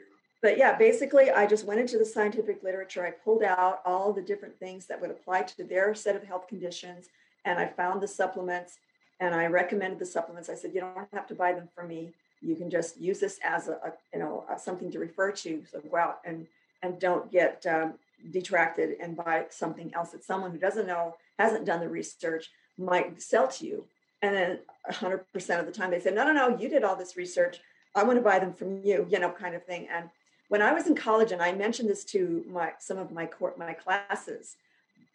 But 0.43 0.57
yeah, 0.57 0.77
basically, 0.77 1.31
I 1.31 1.47
just 1.47 1.67
went 1.67 1.81
into 1.81 1.99
the 1.99 2.05
scientific 2.05 2.63
literature. 2.63 3.07
I 3.07 3.11
pulled 3.11 3.43
out 3.43 3.83
all 3.85 4.15
the 4.15 4.23
different 4.23 4.59
things 4.59 4.87
that 4.87 4.99
would 4.99 5.11
apply 5.11 5.43
to 5.43 5.65
their 5.65 5.95
set 5.95 6.17
of 6.17 6.23
health 6.23 6.49
conditions, 6.49 7.09
and 7.45 7.59
I 7.59 7.67
found 7.67 8.01
the 8.01 8.09
supplements. 8.09 8.79
And 9.23 9.35
I 9.35 9.49
recommended 9.49 9.99
the 9.99 10.07
supplements. 10.07 10.49
I 10.49 10.55
said, 10.55 10.73
you 10.73 10.81
don't 10.81 11.07
have 11.13 11.27
to 11.27 11.35
buy 11.35 11.53
them 11.53 11.69
from 11.75 11.89
me 11.89 12.15
you 12.43 12.57
can 12.57 12.71
just 12.71 12.99
use 12.99 13.21
this 13.21 13.39
as 13.45 13.69
a, 13.69 13.73
a 13.73 13.93
you 14.13 14.21
know 14.21 14.45
a, 14.51 14.59
something 14.59 14.91
to 14.91 14.99
refer 14.99 15.31
to 15.31 15.63
so 15.71 15.81
go 15.81 15.97
out 15.97 16.21
and 16.25 16.47
and 16.83 16.99
don't 16.99 17.31
get 17.31 17.65
um, 17.67 17.95
detracted 18.31 18.97
and 19.01 19.17
buy 19.17 19.45
something 19.51 19.93
else 19.95 20.11
that 20.11 20.25
someone 20.25 20.51
who 20.51 20.59
doesn't 20.59 20.87
know 20.87 21.15
hasn't 21.39 21.65
done 21.65 21.81
the 21.81 21.89
research 21.89 22.51
might 22.79 23.21
sell 23.21 23.49
to 23.49 23.67
you. 23.67 23.85
And 24.23 24.35
then 24.35 24.59
100% 24.91 25.61
of 25.61 25.67
the 25.67 25.73
time 25.73 25.91
they 25.91 26.01
say 26.01 26.11
no 26.11 26.25
no 26.25 26.33
no 26.33 26.59
you 26.59 26.69
did 26.69 26.85
all 26.85 26.97
this 26.97 27.17
research. 27.17 27.61
I 27.95 28.05
want 28.05 28.19
to 28.19 28.23
buy 28.23 28.39
them 28.39 28.53
from 28.53 28.83
you 28.85 29.07
you 29.11 29.19
know 29.19 29.31
kind 29.31 29.55
of 29.55 29.65
thing. 29.65 29.89
And 29.91 30.09
when 30.49 30.63
i 30.63 30.73
was 30.73 30.87
in 30.87 30.97
college 30.97 31.31
and 31.33 31.41
i 31.41 31.53
mentioned 31.53 31.89
this 31.89 32.05
to 32.05 32.45
my 32.49 32.73
some 32.79 32.99
of 32.99 33.13
my 33.13 33.25
court 33.25 33.57
my 33.57 33.73
classes 33.73 34.57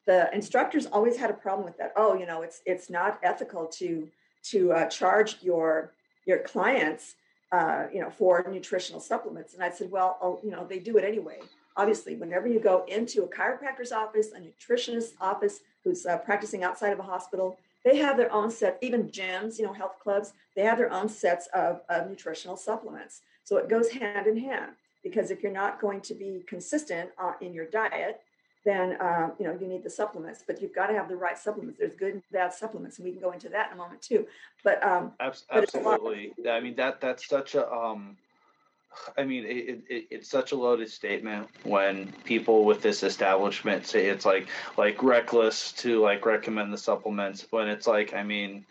the 0.05 0.33
instructors 0.33 0.85
always 0.85 1.17
had 1.17 1.29
a 1.29 1.33
problem 1.33 1.65
with 1.65 1.77
that. 1.77 1.91
Oh 1.95 2.15
you 2.15 2.25
know 2.25 2.41
it's 2.41 2.61
it's 2.65 2.89
not 2.89 3.19
ethical 3.21 3.65
to 3.79 4.07
to 4.51 4.71
uh, 4.71 4.85
charge 4.87 5.37
your 5.41 5.91
your 6.25 6.39
clients, 6.39 7.15
uh, 7.51 7.85
you 7.93 8.01
know, 8.01 8.09
for 8.09 8.45
nutritional 8.49 8.99
supplements. 8.99 9.53
And 9.53 9.63
I 9.63 9.69
said, 9.69 9.91
well, 9.91 10.17
oh, 10.21 10.39
you 10.43 10.51
know, 10.51 10.65
they 10.65 10.79
do 10.79 10.97
it 10.97 11.03
anyway. 11.03 11.39
Obviously, 11.77 12.15
whenever 12.15 12.47
you 12.47 12.59
go 12.59 12.85
into 12.87 13.23
a 13.23 13.27
chiropractor's 13.27 13.91
office, 13.91 14.31
a 14.31 14.39
nutritionist's 14.39 15.15
office 15.19 15.59
who's 15.83 16.05
uh, 16.05 16.17
practicing 16.19 16.63
outside 16.63 16.93
of 16.93 16.99
a 16.99 17.03
hospital, 17.03 17.57
they 17.83 17.97
have 17.97 18.17
their 18.17 18.31
own 18.31 18.49
set, 18.49 18.79
even 18.81 19.09
gyms, 19.09 19.59
you 19.59 19.65
know, 19.65 19.73
health 19.73 19.99
clubs, 20.01 20.33
they 20.55 20.63
have 20.63 20.77
their 20.77 20.91
own 20.91 21.07
sets 21.07 21.47
of, 21.53 21.81
of 21.89 22.09
nutritional 22.09 22.57
supplements. 22.57 23.21
So 23.43 23.57
it 23.57 23.69
goes 23.69 23.89
hand 23.91 24.25
in 24.25 24.37
hand 24.37 24.71
because 25.03 25.29
if 25.29 25.43
you're 25.43 25.51
not 25.51 25.79
going 25.79 26.01
to 26.01 26.15
be 26.15 26.43
consistent 26.47 27.11
uh, 27.19 27.33
in 27.41 27.53
your 27.53 27.67
diet, 27.67 28.21
then 28.65 28.97
um, 28.99 29.33
you 29.39 29.45
know 29.45 29.57
you 29.59 29.67
need 29.67 29.83
the 29.83 29.89
supplements 29.89 30.43
but 30.45 30.61
you've 30.61 30.75
got 30.75 30.87
to 30.87 30.93
have 30.93 31.07
the 31.07 31.15
right 31.15 31.37
supplements. 31.37 31.79
There's 31.79 31.95
good 31.95 32.13
and 32.13 32.23
bad 32.31 32.53
supplements 32.53 32.97
and 32.97 33.05
we 33.05 33.11
can 33.11 33.21
go 33.21 33.31
into 33.31 33.49
that 33.49 33.67
in 33.67 33.73
a 33.73 33.77
moment 33.77 34.01
too. 34.01 34.27
But 34.63 34.83
um 34.83 35.13
absolutely. 35.19 36.33
I 36.49 36.59
mean 36.59 36.75
that 36.75 36.99
that's 36.99 37.27
such 37.27 37.55
a 37.55 37.71
um 37.71 38.17
i 39.17 39.23
mean 39.23 39.45
it, 39.45 39.83
it, 39.89 40.07
it's 40.09 40.29
such 40.29 40.51
a 40.51 40.55
loaded 40.55 40.89
statement 40.89 41.47
when 41.63 42.11
people 42.23 42.65
with 42.65 42.81
this 42.81 43.03
establishment 43.03 43.85
say 43.85 44.07
it's 44.07 44.25
like 44.25 44.47
like 44.77 45.01
reckless 45.03 45.71
to 45.73 46.01
like 46.01 46.25
recommend 46.25 46.71
the 46.71 46.77
supplements 46.77 47.45
when 47.49 47.67
it's 47.67 47.87
like 47.87 48.13
i 48.13 48.23
mean 48.23 48.65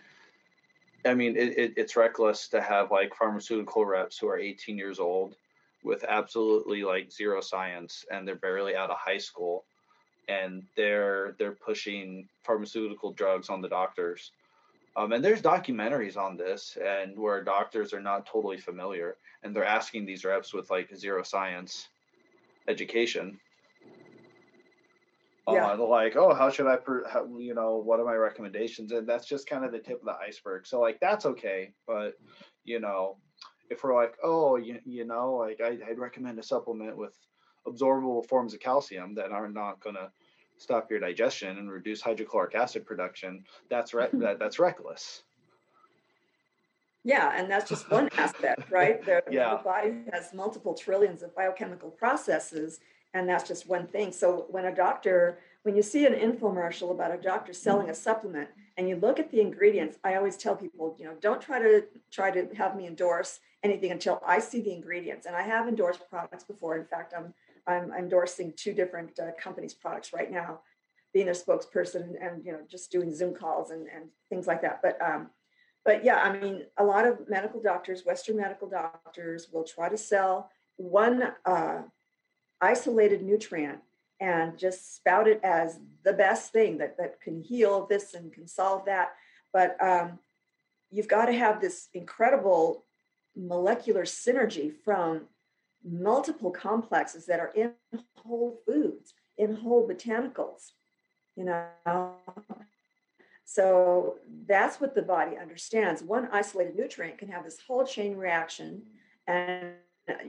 i 1.05 1.15
mean 1.15 1.37
it, 1.37 1.59
it, 1.59 1.75
it's 1.77 1.97
reckless 1.97 2.49
to 2.49 2.61
have 2.61 2.91
like 2.91 3.15
pharmaceutical 3.15 3.85
reps 3.85 4.19
who 4.19 4.29
are 4.29 4.39
18 4.39 4.79
years 4.79 4.99
old 4.99 5.37
with 5.83 6.05
absolutely 6.05 6.83
like 6.83 7.13
zero 7.13 7.41
science 7.41 8.05
and 8.11 8.27
they're 8.27 8.37
barely 8.37 8.75
out 8.75 8.91
of 8.91 8.97
high 8.99 9.19
school 9.19 9.65
and 10.29 10.63
they're 10.77 11.35
they're 11.39 11.53
pushing 11.53 12.29
pharmaceutical 12.43 13.13
drugs 13.13 13.49
on 13.49 13.61
the 13.61 13.69
doctors. 13.69 14.33
Um, 14.97 15.13
and 15.13 15.25
there's 15.25 15.43
documentaries 15.43 16.17
on 16.17 16.37
this, 16.37 16.79
and 16.81 17.19
where 17.19 17.43
doctors 17.43 17.93
are 17.93 18.01
not 18.01 18.27
totally 18.27 18.59
familiar, 18.59 19.17
and 19.43 19.55
they're 19.55 19.65
asking 19.65 20.07
these 20.07 20.25
reps 20.25 20.55
with 20.55 20.71
like 20.71 20.95
zero 20.95 21.23
science 21.25 21.89
education. 22.69 23.39
Yeah. 25.47 25.73
Uh, 25.73 25.77
like, 25.77 26.17
oh, 26.17 26.33
how 26.33 26.49
should 26.49 26.67
I, 26.67 26.77
per- 26.77 27.07
how, 27.07 27.27
you 27.39 27.55
know, 27.55 27.77
what 27.77 28.01
are 28.01 28.05
my 28.05 28.15
recommendations? 28.15 28.93
And 28.93 29.07
that's 29.07 29.27
just 29.27 29.47
kind 29.47 29.63
of 29.63 29.73
the 29.73 29.79
tip 29.79 30.01
of 30.01 30.07
the 30.07 30.15
iceberg. 30.15 30.67
So 30.67 30.81
like, 30.81 30.99
that's 31.01 31.27
okay, 31.27 31.73
but 31.87 32.15
you 32.65 32.81
know, 32.81 33.19
if 33.69 33.85
we're 33.85 33.95
like, 33.95 34.15
oh, 34.23 34.57
you, 34.57 34.79
you 34.87 35.05
know, 35.05 35.35
like 35.35 35.61
I, 35.63 35.79
I'd 35.87 35.99
recommend 35.99 36.39
a 36.39 36.43
supplement 36.43 36.97
with 36.97 37.15
absorbable 37.67 38.27
forms 38.27 38.55
of 38.55 38.61
calcium 38.61 39.15
that 39.15 39.33
are 39.33 39.49
not 39.49 39.81
going 39.81 39.97
to 39.97 40.11
stop 40.57 40.91
your 40.91 41.01
digestion 41.01 41.59
and 41.59 41.71
reduce 41.71 42.01
hydrochloric 42.01 42.55
acid 42.55 42.87
production, 42.87 43.45
that's 43.69 43.95
re- 43.95 44.09
that, 44.15 44.39
that's 44.39 44.59
reckless. 44.59 45.25
Yeah, 47.07 47.33
and 47.37 47.51
that's 47.51 47.69
just 47.69 47.91
one 47.91 48.09
aspect, 48.17 48.71
right? 48.71 49.05
The, 49.05 49.23
Yeah. 49.31 49.57
the 49.57 49.63
body 49.63 49.95
has 50.13 50.33
multiple 50.33 50.75
trillions 50.75 51.23
of 51.23 51.35
biochemical 51.35 51.91
processes, 51.91 52.81
and 53.13 53.29
that's 53.29 53.47
just 53.47 53.69
one 53.69 53.87
thing. 53.87 54.11
So 54.11 54.47
when 54.49 54.65
a 54.65 54.75
doctor, 54.75 55.39
when 55.65 55.77
you 55.77 55.83
see 55.83 56.07
an 56.07 56.15
infomercial 56.15 56.91
about 56.91 57.13
a 57.13 57.19
doctor 57.19 57.53
selling 57.53 57.91
a 57.91 57.95
supplement, 57.95 58.49
and 58.77 58.89
you 58.89 58.97
look 58.97 59.21
at 59.21 59.31
the 59.31 59.41
ingredients, 59.41 59.99
I 60.03 60.15
always 60.17 60.37
tell 60.37 60.57
people, 60.57 60.97
you 60.99 61.05
know, 61.05 61.15
don't 61.21 61.41
try 61.41 61.61
to 61.61 61.85
try 62.11 62.31
to 62.31 62.49
have 62.57 62.75
me 62.75 62.87
endorse 62.87 63.41
anything 63.63 63.93
until 63.93 64.23
I 64.27 64.39
see 64.41 64.61
the 64.61 64.73
ingredients. 64.73 65.27
And 65.27 65.37
I 65.37 65.43
have 65.43 65.69
endorsed 65.69 66.09
products 66.11 66.45
before. 66.45 66.77
In 66.77 66.87
fact, 66.87 67.15
I'm 67.17 67.35
I'm 67.67 67.93
endorsing 67.93 68.53
two 68.57 68.73
different 68.73 69.19
uh, 69.19 69.33
companies' 69.41 69.75
products 69.75 70.13
right 70.13 70.31
now, 70.31 70.61
being 71.13 71.27
their 71.27 71.35
spokesperson 71.35 72.15
and, 72.21 72.45
you 72.45 72.53
know 72.53 72.61
just 72.69 72.91
doing 72.91 73.15
Zoom 73.15 73.35
calls 73.35 73.71
and, 73.71 73.87
and 73.95 74.07
things 74.29 74.47
like 74.47 74.63
that. 74.63 74.81
But 74.83 75.01
um, 75.01 75.31
but 75.85 76.05
yeah, 76.05 76.17
I 76.17 76.39
mean, 76.39 76.65
a 76.79 76.85
lot 76.85 77.07
of 77.07 77.29
medical 77.29 77.61
doctors, 77.61 78.05
Western 78.05 78.37
medical 78.37 78.69
doctors, 78.69 79.49
will 79.53 79.65
try 79.65 79.89
to 79.89 79.99
sell 79.99 80.51
one 80.77 81.33
uh, 81.45 81.83
isolated 82.61 83.23
nutrient 83.23 83.79
and 84.21 84.59
just 84.59 84.97
spout 84.97 85.29
it 85.29 85.41
as 85.43 85.79
the 86.05 86.13
best 86.13 86.53
thing 86.53 86.79
that 86.79 86.97
that 86.97 87.21
can 87.21 87.43
heal 87.43 87.87
this 87.87 88.15
and 88.15 88.33
can 88.33 88.47
solve 88.47 88.85
that. 88.87 89.13
But 89.53 89.77
um, 89.83 90.19
you've 90.91 91.09
got 91.09 91.27
to 91.27 91.33
have 91.33 91.61
this 91.61 91.89
incredible 91.93 92.85
molecular 93.37 94.05
synergy 94.05 94.73
from 94.85 95.23
multiple 95.85 96.51
complexes 96.51 97.27
that 97.27 97.41
are 97.41 97.53
in 97.55 97.73
whole 98.17 98.61
foods, 98.67 99.15
in 99.37 99.55
whole 99.55 99.87
botanicals, 99.87 100.73
you 101.37 101.45
know. 101.45 101.69
So 103.45 104.17
that's 104.47 104.81
what 104.81 104.95
the 104.95 105.03
body 105.03 105.37
understands. 105.37 106.03
One 106.03 106.29
isolated 106.33 106.77
nutrient 106.77 107.19
can 107.19 107.29
have 107.29 107.45
this 107.45 107.61
whole 107.61 107.85
chain 107.85 108.17
reaction, 108.17 108.83
and 109.27 109.75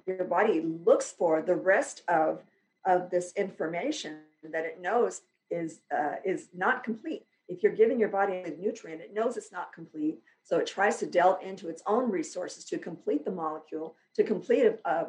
your 0.06 0.26
body 0.26 0.62
looks 0.62 1.12
for 1.12 1.42
the 1.42 1.56
rest 1.56 2.04
of, 2.08 2.44
of 2.86 3.10
this 3.10 3.34
information 3.36 4.20
that 4.52 4.66
it 4.66 4.82
knows 4.82 5.22
is 5.50 5.80
uh, 5.96 6.16
is 6.24 6.50
not 6.54 6.84
complete. 6.84 7.26
If 7.48 7.62
you're 7.62 7.74
giving 7.74 8.00
your 8.00 8.10
body 8.10 8.38
a 8.38 8.50
nutrient, 8.60 9.02
it 9.02 9.14
knows 9.14 9.38
it's 9.38 9.52
not 9.52 9.72
complete, 9.72 10.20
so 10.44 10.58
it 10.58 10.68
tries 10.68 10.98
to 10.98 11.06
delve 11.06 11.44
into 11.44 11.70
its 11.70 11.84
own 11.86 12.10
resources 12.10 12.66
to 12.66 12.78
complete 12.78 13.24
the 13.24 13.32
molecule, 13.32 13.96
to 14.16 14.24
complete 14.24 14.66
a, 14.66 14.90
a 14.90 15.08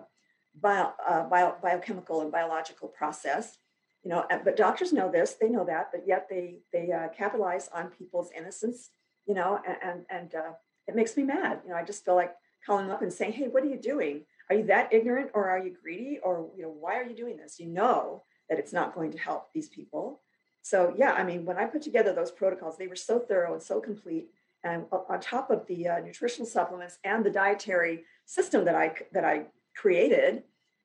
bio, 0.60 0.92
uh, 1.06 1.24
bio, 1.24 1.54
biochemical 1.62 2.22
and 2.22 2.32
biological 2.32 2.88
process 2.88 3.58
you 4.02 4.10
know 4.10 4.24
but 4.44 4.56
doctors 4.56 4.92
know 4.92 5.10
this 5.10 5.34
they 5.40 5.48
know 5.48 5.64
that 5.64 5.90
but 5.92 6.02
yet 6.06 6.26
they 6.30 6.58
they 6.72 6.92
uh, 6.92 7.08
capitalize 7.16 7.68
on 7.74 7.88
people's 7.88 8.30
innocence 8.36 8.90
you 9.26 9.34
know 9.34 9.60
and 9.82 10.04
and, 10.10 10.34
uh, 10.34 10.52
it 10.86 10.94
makes 10.94 11.16
me 11.16 11.22
mad 11.22 11.60
you 11.64 11.70
know 11.70 11.76
i 11.76 11.82
just 11.82 12.04
feel 12.04 12.14
like 12.14 12.34
calling 12.64 12.90
up 12.90 13.02
and 13.02 13.12
saying 13.12 13.32
hey 13.32 13.48
what 13.48 13.62
are 13.62 13.68
you 13.68 13.76
doing 13.76 14.22
are 14.48 14.56
you 14.56 14.64
that 14.64 14.92
ignorant 14.92 15.30
or 15.34 15.48
are 15.48 15.58
you 15.58 15.74
greedy 15.82 16.18
or 16.22 16.48
you 16.56 16.62
know 16.62 16.74
why 16.80 16.98
are 16.98 17.04
you 17.04 17.16
doing 17.16 17.36
this 17.36 17.58
you 17.58 17.66
know 17.66 18.22
that 18.48 18.58
it's 18.58 18.72
not 18.72 18.94
going 18.94 19.12
to 19.12 19.18
help 19.18 19.52
these 19.52 19.68
people. 19.68 20.20
So 20.62 20.94
yeah, 20.96 21.12
I 21.12 21.24
mean, 21.24 21.44
when 21.44 21.58
I 21.58 21.64
put 21.66 21.82
together 21.82 22.12
those 22.12 22.30
protocols, 22.30 22.76
they 22.76 22.86
were 22.86 22.96
so 22.96 23.18
thorough 23.18 23.54
and 23.54 23.62
so 23.62 23.80
complete. 23.80 24.28
And 24.64 24.84
on 24.90 25.20
top 25.20 25.50
of 25.50 25.66
the 25.66 25.86
uh, 25.86 26.00
nutritional 26.00 26.46
supplements 26.46 26.98
and 27.04 27.24
the 27.24 27.30
dietary 27.30 28.04
system 28.24 28.64
that 28.64 28.74
I 28.74 28.94
that 29.12 29.24
I 29.24 29.46
created, 29.76 30.42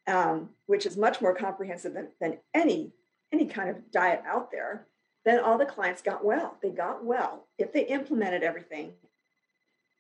um, 0.07 0.49
which 0.67 0.85
is 0.85 0.97
much 0.97 1.21
more 1.21 1.33
comprehensive 1.33 1.93
than, 1.93 2.09
than 2.19 2.37
any 2.53 2.91
any 3.33 3.45
kind 3.45 3.69
of 3.69 3.89
diet 3.91 4.21
out 4.27 4.51
there, 4.51 4.87
then 5.23 5.39
all 5.39 5.57
the 5.57 5.65
clients 5.65 6.01
got 6.01 6.25
well. 6.25 6.57
They 6.61 6.69
got 6.69 7.05
well 7.05 7.47
if 7.57 7.71
they 7.71 7.85
implemented 7.85 8.43
everything. 8.43 8.91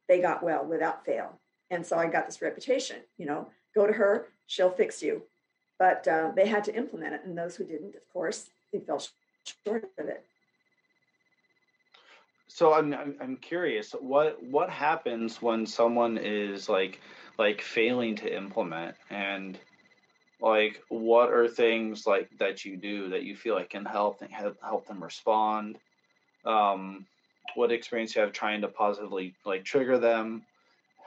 They 0.09 0.19
got 0.19 0.43
well 0.43 0.65
without 0.65 1.05
fail, 1.05 1.39
and 1.69 1.85
so 1.85 1.97
I 1.97 2.07
got 2.07 2.25
this 2.25 2.41
reputation. 2.41 2.97
You 3.17 3.27
know, 3.27 3.47
go 3.73 3.87
to 3.87 3.93
her, 3.93 4.27
she'll 4.47 4.69
fix 4.71 5.01
you. 5.01 5.23
But 5.79 6.07
uh, 6.07 6.31
they 6.35 6.45
had 6.45 6.63
to 6.65 6.75
implement 6.75 7.15
it, 7.15 7.21
and 7.25 7.37
those 7.37 7.55
who 7.55 7.63
didn't, 7.63 7.95
of 7.95 8.07
course, 8.11 8.49
they 8.71 8.79
fell 8.79 9.01
short 9.65 9.89
of 9.97 10.07
it. 10.07 10.25
So 12.47 12.73
I'm, 12.73 12.93
I'm 12.93 13.15
I'm 13.21 13.37
curious 13.37 13.93
what 13.93 14.43
what 14.43 14.69
happens 14.69 15.41
when 15.41 15.65
someone 15.65 16.17
is 16.17 16.67
like 16.67 16.99
like 17.37 17.61
failing 17.61 18.15
to 18.17 18.35
implement 18.35 18.95
and 19.09 19.59
like 20.39 20.81
what 20.89 21.31
are 21.31 21.47
things 21.47 22.05
like 22.07 22.29
that 22.39 22.65
you 22.65 22.77
do 22.77 23.09
that 23.09 23.23
you 23.23 23.35
feel 23.35 23.55
like 23.55 23.69
can 23.69 23.85
help 23.85 24.21
help 24.31 24.57
help 24.63 24.87
them 24.87 25.03
respond? 25.03 25.77
Um 26.45 27.05
what 27.55 27.71
experience 27.71 28.15
you 28.15 28.21
have 28.21 28.31
trying 28.31 28.61
to 28.61 28.67
positively 28.67 29.35
like 29.45 29.63
trigger 29.63 29.97
them 29.97 30.43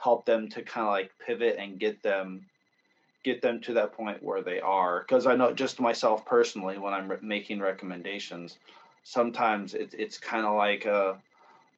help 0.03 0.25
them 0.25 0.49
to 0.49 0.61
kind 0.61 0.85
of 0.85 0.91
like 0.91 1.11
pivot 1.25 1.57
and 1.57 1.79
get 1.79 2.01
them 2.03 2.45
get 3.23 3.41
them 3.41 3.59
to 3.61 3.73
that 3.73 3.93
point 3.93 4.21
where 4.21 4.41
they 4.41 4.59
are? 4.59 5.01
Because 5.01 5.27
i 5.27 5.35
know 5.35 5.53
just 5.53 5.79
myself 5.79 6.25
personally 6.25 6.77
when 6.77 6.93
i'm 6.93 7.09
re- 7.09 7.17
making 7.21 7.59
recommendations 7.59 8.57
sometimes 9.03 9.73
it, 9.73 9.93
it's 9.97 10.17
kind 10.17 10.45
of 10.45 10.55
like 10.55 10.85
a 10.85 11.17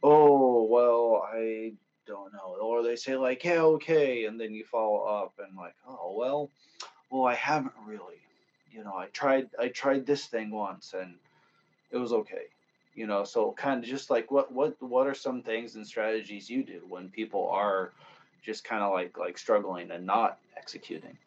oh 0.04 0.64
well 0.64 1.26
i 1.34 1.74
don't 2.08 2.34
know 2.34 2.58
or 2.62 2.82
they 2.82 2.96
say 2.96 3.16
like 3.16 3.44
yeah 3.44 3.62
okay 3.62 4.26
and 4.26 4.40
then 4.40 4.54
you 4.54 4.64
follow 4.64 5.02
up 5.02 5.34
and 5.46 5.56
like 5.58 5.76
oh 5.88 6.14
well 6.16 6.50
well 7.10 7.26
i 7.26 7.34
haven't 7.34 7.74
really 7.86 8.22
you 8.72 8.84
know 8.84 8.94
i 8.96 9.08
tried 9.08 9.50
i 9.60 9.68
tried 9.68 10.06
this 10.06 10.26
thing 10.26 10.50
once 10.50 10.94
and 11.00 11.16
it 11.92 11.98
was 11.98 12.14
okay 12.14 12.46
you 12.96 13.06
know 13.06 13.24
so 13.24 13.52
kind 13.54 13.84
of 13.84 13.90
just 13.90 14.10
like 14.10 14.32
what 14.32 14.52
what 14.52 14.76
what 14.82 15.08
are 15.08 15.14
some 15.14 15.42
things 15.42 15.76
and 15.76 15.86
strategies 15.86 16.50
you 16.50 16.64
do 16.64 16.82
when 16.88 17.10
people 17.10 17.48
are 17.50 17.94
just 18.44 18.64
kind 18.64 18.82
of 18.82 18.94
like 18.94 19.18
like 19.18 19.38
struggling 19.38 19.92
and 19.92 20.06
not 20.06 20.40
executing 20.58 21.18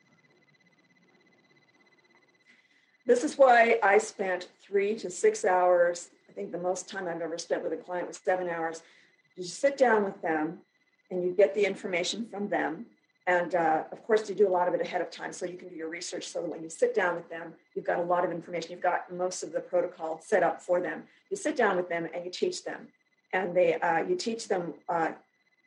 this 3.06 3.22
is 3.24 3.36
why 3.36 3.78
i 3.82 3.98
spent 3.98 4.48
three 4.62 4.94
to 4.94 5.10
six 5.10 5.44
hours 5.44 6.10
I 6.30 6.32
think 6.32 6.52
the 6.52 6.58
most 6.58 6.88
time 6.88 7.08
I've 7.08 7.20
ever 7.20 7.38
spent 7.38 7.64
with 7.64 7.72
a 7.72 7.76
client 7.76 8.06
was 8.06 8.18
seven 8.18 8.48
hours. 8.48 8.82
You 9.36 9.42
sit 9.42 9.76
down 9.76 10.04
with 10.04 10.22
them 10.22 10.58
and 11.10 11.22
you 11.22 11.32
get 11.32 11.54
the 11.54 11.64
information 11.64 12.26
from 12.30 12.48
them. 12.48 12.86
And 13.26 13.54
uh, 13.54 13.84
of 13.92 14.04
course, 14.06 14.28
you 14.28 14.34
do 14.34 14.48
a 14.48 14.50
lot 14.50 14.66
of 14.66 14.74
it 14.74 14.80
ahead 14.80 15.00
of 15.00 15.10
time 15.10 15.32
so 15.32 15.46
you 15.46 15.56
can 15.56 15.68
do 15.68 15.74
your 15.74 15.88
research 15.88 16.26
so 16.26 16.40
that 16.40 16.50
when 16.50 16.62
you 16.62 16.70
sit 16.70 16.94
down 16.94 17.14
with 17.14 17.28
them, 17.28 17.52
you've 17.74 17.84
got 17.84 17.98
a 17.98 18.02
lot 18.02 18.24
of 18.24 18.32
information. 18.32 18.72
You've 18.72 18.80
got 18.80 19.12
most 19.12 19.42
of 19.42 19.52
the 19.52 19.60
protocol 19.60 20.20
set 20.22 20.42
up 20.42 20.60
for 20.60 20.80
them. 20.80 21.04
You 21.30 21.36
sit 21.36 21.56
down 21.56 21.76
with 21.76 21.88
them 21.88 22.08
and 22.12 22.24
you 22.24 22.30
teach 22.30 22.64
them. 22.64 22.88
And 23.32 23.54
they, 23.54 23.74
uh, 23.74 23.98
you 23.98 24.16
teach 24.16 24.48
them, 24.48 24.74
uh, 24.88 25.12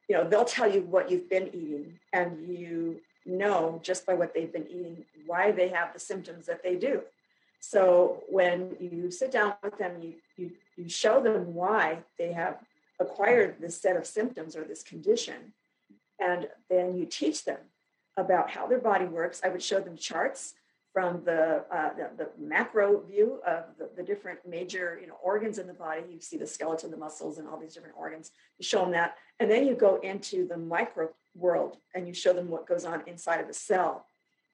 you 0.09 0.15
know, 0.15 0.27
they'll 0.27 0.43
tell 0.43 0.69
you 0.69 0.81
what 0.81 1.09
you've 1.09 1.29
been 1.29 1.47
eating, 1.47 1.97
and 2.11 2.45
you 2.49 2.99
know 3.25 3.79
just 3.81 4.05
by 4.05 4.13
what 4.13 4.33
they've 4.33 4.51
been 4.51 4.67
eating 4.67 5.05
why 5.25 5.51
they 5.51 5.69
have 5.69 5.93
the 5.93 5.99
symptoms 5.99 6.45
that 6.45 6.63
they 6.63 6.75
do. 6.75 7.01
So 7.59 8.23
when 8.29 8.75
you 8.79 9.09
sit 9.09 9.31
down 9.31 9.53
with 9.63 9.77
them, 9.77 10.01
you, 10.01 10.13
you, 10.35 10.51
you 10.75 10.89
show 10.89 11.21
them 11.21 11.53
why 11.53 11.99
they 12.19 12.33
have 12.33 12.57
acquired 13.03 13.57
this 13.59 13.79
set 13.79 13.95
of 13.95 14.05
symptoms 14.05 14.55
or 14.55 14.63
this 14.63 14.83
condition, 14.83 15.53
and 16.19 16.47
then 16.69 16.95
you 16.95 17.05
teach 17.05 17.45
them 17.45 17.59
about 18.17 18.49
how 18.49 18.67
their 18.67 18.79
body 18.79 19.05
works. 19.05 19.41
I 19.43 19.49
would 19.49 19.61
show 19.61 19.79
them 19.79 19.97
charts 19.97 20.53
from 20.93 21.23
the, 21.25 21.65
uh, 21.71 21.89
the, 21.95 22.09
the, 22.17 22.29
macro 22.39 23.01
view 23.01 23.39
of 23.47 23.63
the, 23.79 23.89
the, 23.97 24.03
different 24.03 24.37
major 24.47 24.99
you 25.01 25.07
know, 25.07 25.17
organs 25.23 25.57
in 25.57 25.65
the 25.65 25.73
body. 25.73 26.03
You 26.07 26.21
see 26.21 26.37
the 26.37 26.45
skeleton, 26.45 26.91
the 26.91 26.97
muscles, 26.97 27.39
and 27.39 27.47
all 27.47 27.59
these 27.59 27.73
different 27.73 27.95
organs. 27.97 28.29
You 28.59 28.63
show 28.63 28.81
them 28.81 28.91
that. 28.91 29.15
And 29.39 29.49
then 29.49 29.65
you 29.65 29.73
go 29.73 29.95
into 30.01 30.47
the 30.47 30.57
micro 30.57 31.09
world 31.35 31.77
and 31.95 32.07
you 32.07 32.13
show 32.13 32.31
them 32.31 32.47
what 32.47 32.67
goes 32.67 32.85
on 32.85 33.01
inside 33.07 33.39
of 33.39 33.49
a 33.49 33.53
cell. 33.53 34.05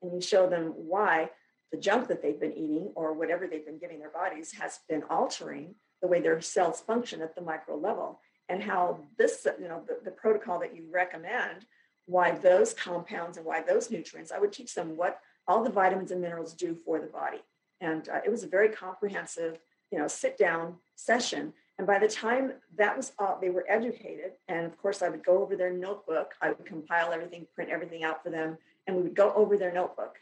And 0.02 0.14
you 0.14 0.22
show 0.22 0.48
them 0.48 0.74
why 0.78 1.30
the 1.74 1.78
junk 1.78 2.08
that 2.08 2.22
they've 2.22 2.40
been 2.40 2.54
eating 2.54 2.94
or 2.96 3.12
whatever 3.14 3.46
they've 3.46 3.66
been 3.66 3.78
giving 3.78 4.00
their 4.00 4.10
bodies 4.10 4.54
has 4.54 4.80
been 4.88 5.04
altering 5.10 5.76
the 6.02 6.08
way 6.08 6.22
their 6.22 6.40
cells 6.40 6.80
function 6.80 7.22
at 7.22 7.36
the 7.36 7.42
micro 7.42 7.76
level 7.76 8.22
and 8.50 8.62
how 8.62 9.00
this 9.18 9.48
you 9.60 9.68
know 9.68 9.82
the, 9.88 10.00
the 10.04 10.12
protocol 10.12 10.60
that 10.60 10.76
you 10.76 10.84
recommend 10.92 11.66
why 12.06 12.32
those 12.32 12.74
compounds 12.74 13.38
and 13.38 13.46
why 13.46 13.62
those 13.62 13.90
nutrients 13.90 14.32
i 14.32 14.40
would 14.40 14.52
teach 14.52 14.74
them 14.74 14.98
what 14.98 15.22
all 15.50 15.64
the 15.64 15.70
vitamins 15.70 16.12
and 16.12 16.22
minerals 16.22 16.54
do 16.54 16.78
for 16.86 17.00
the 17.00 17.08
body. 17.08 17.40
And 17.82 18.08
uh, 18.08 18.20
it 18.24 18.30
was 18.30 18.44
a 18.44 18.48
very 18.48 18.70
comprehensive 18.70 19.58
you 19.92 19.98
know 19.98 20.08
sit 20.08 20.38
down 20.38 20.76
session. 20.96 21.52
And 21.80 21.88
by 21.88 21.98
the 21.98 22.08
time 22.08 22.54
that 22.78 22.96
was 22.96 23.14
all 23.18 23.40
they 23.42 23.50
were 23.50 23.66
educated 23.68 24.34
and 24.48 24.66
of 24.66 24.78
course 24.78 25.02
i 25.02 25.10
would 25.10 25.26
go 25.26 25.42
over 25.42 25.56
their 25.56 25.74
notebook. 25.74 26.36
I 26.42 26.50
would 26.50 26.66
compile 26.66 27.12
everything 27.12 27.48
print 27.56 27.72
everything 27.72 28.04
out 28.04 28.22
for 28.24 28.30
them 28.30 28.58
and 28.86 28.96
we 28.96 29.02
would 29.02 29.16
go 29.16 29.34
over 29.34 29.58
their 29.58 29.74
notebook 29.74 30.18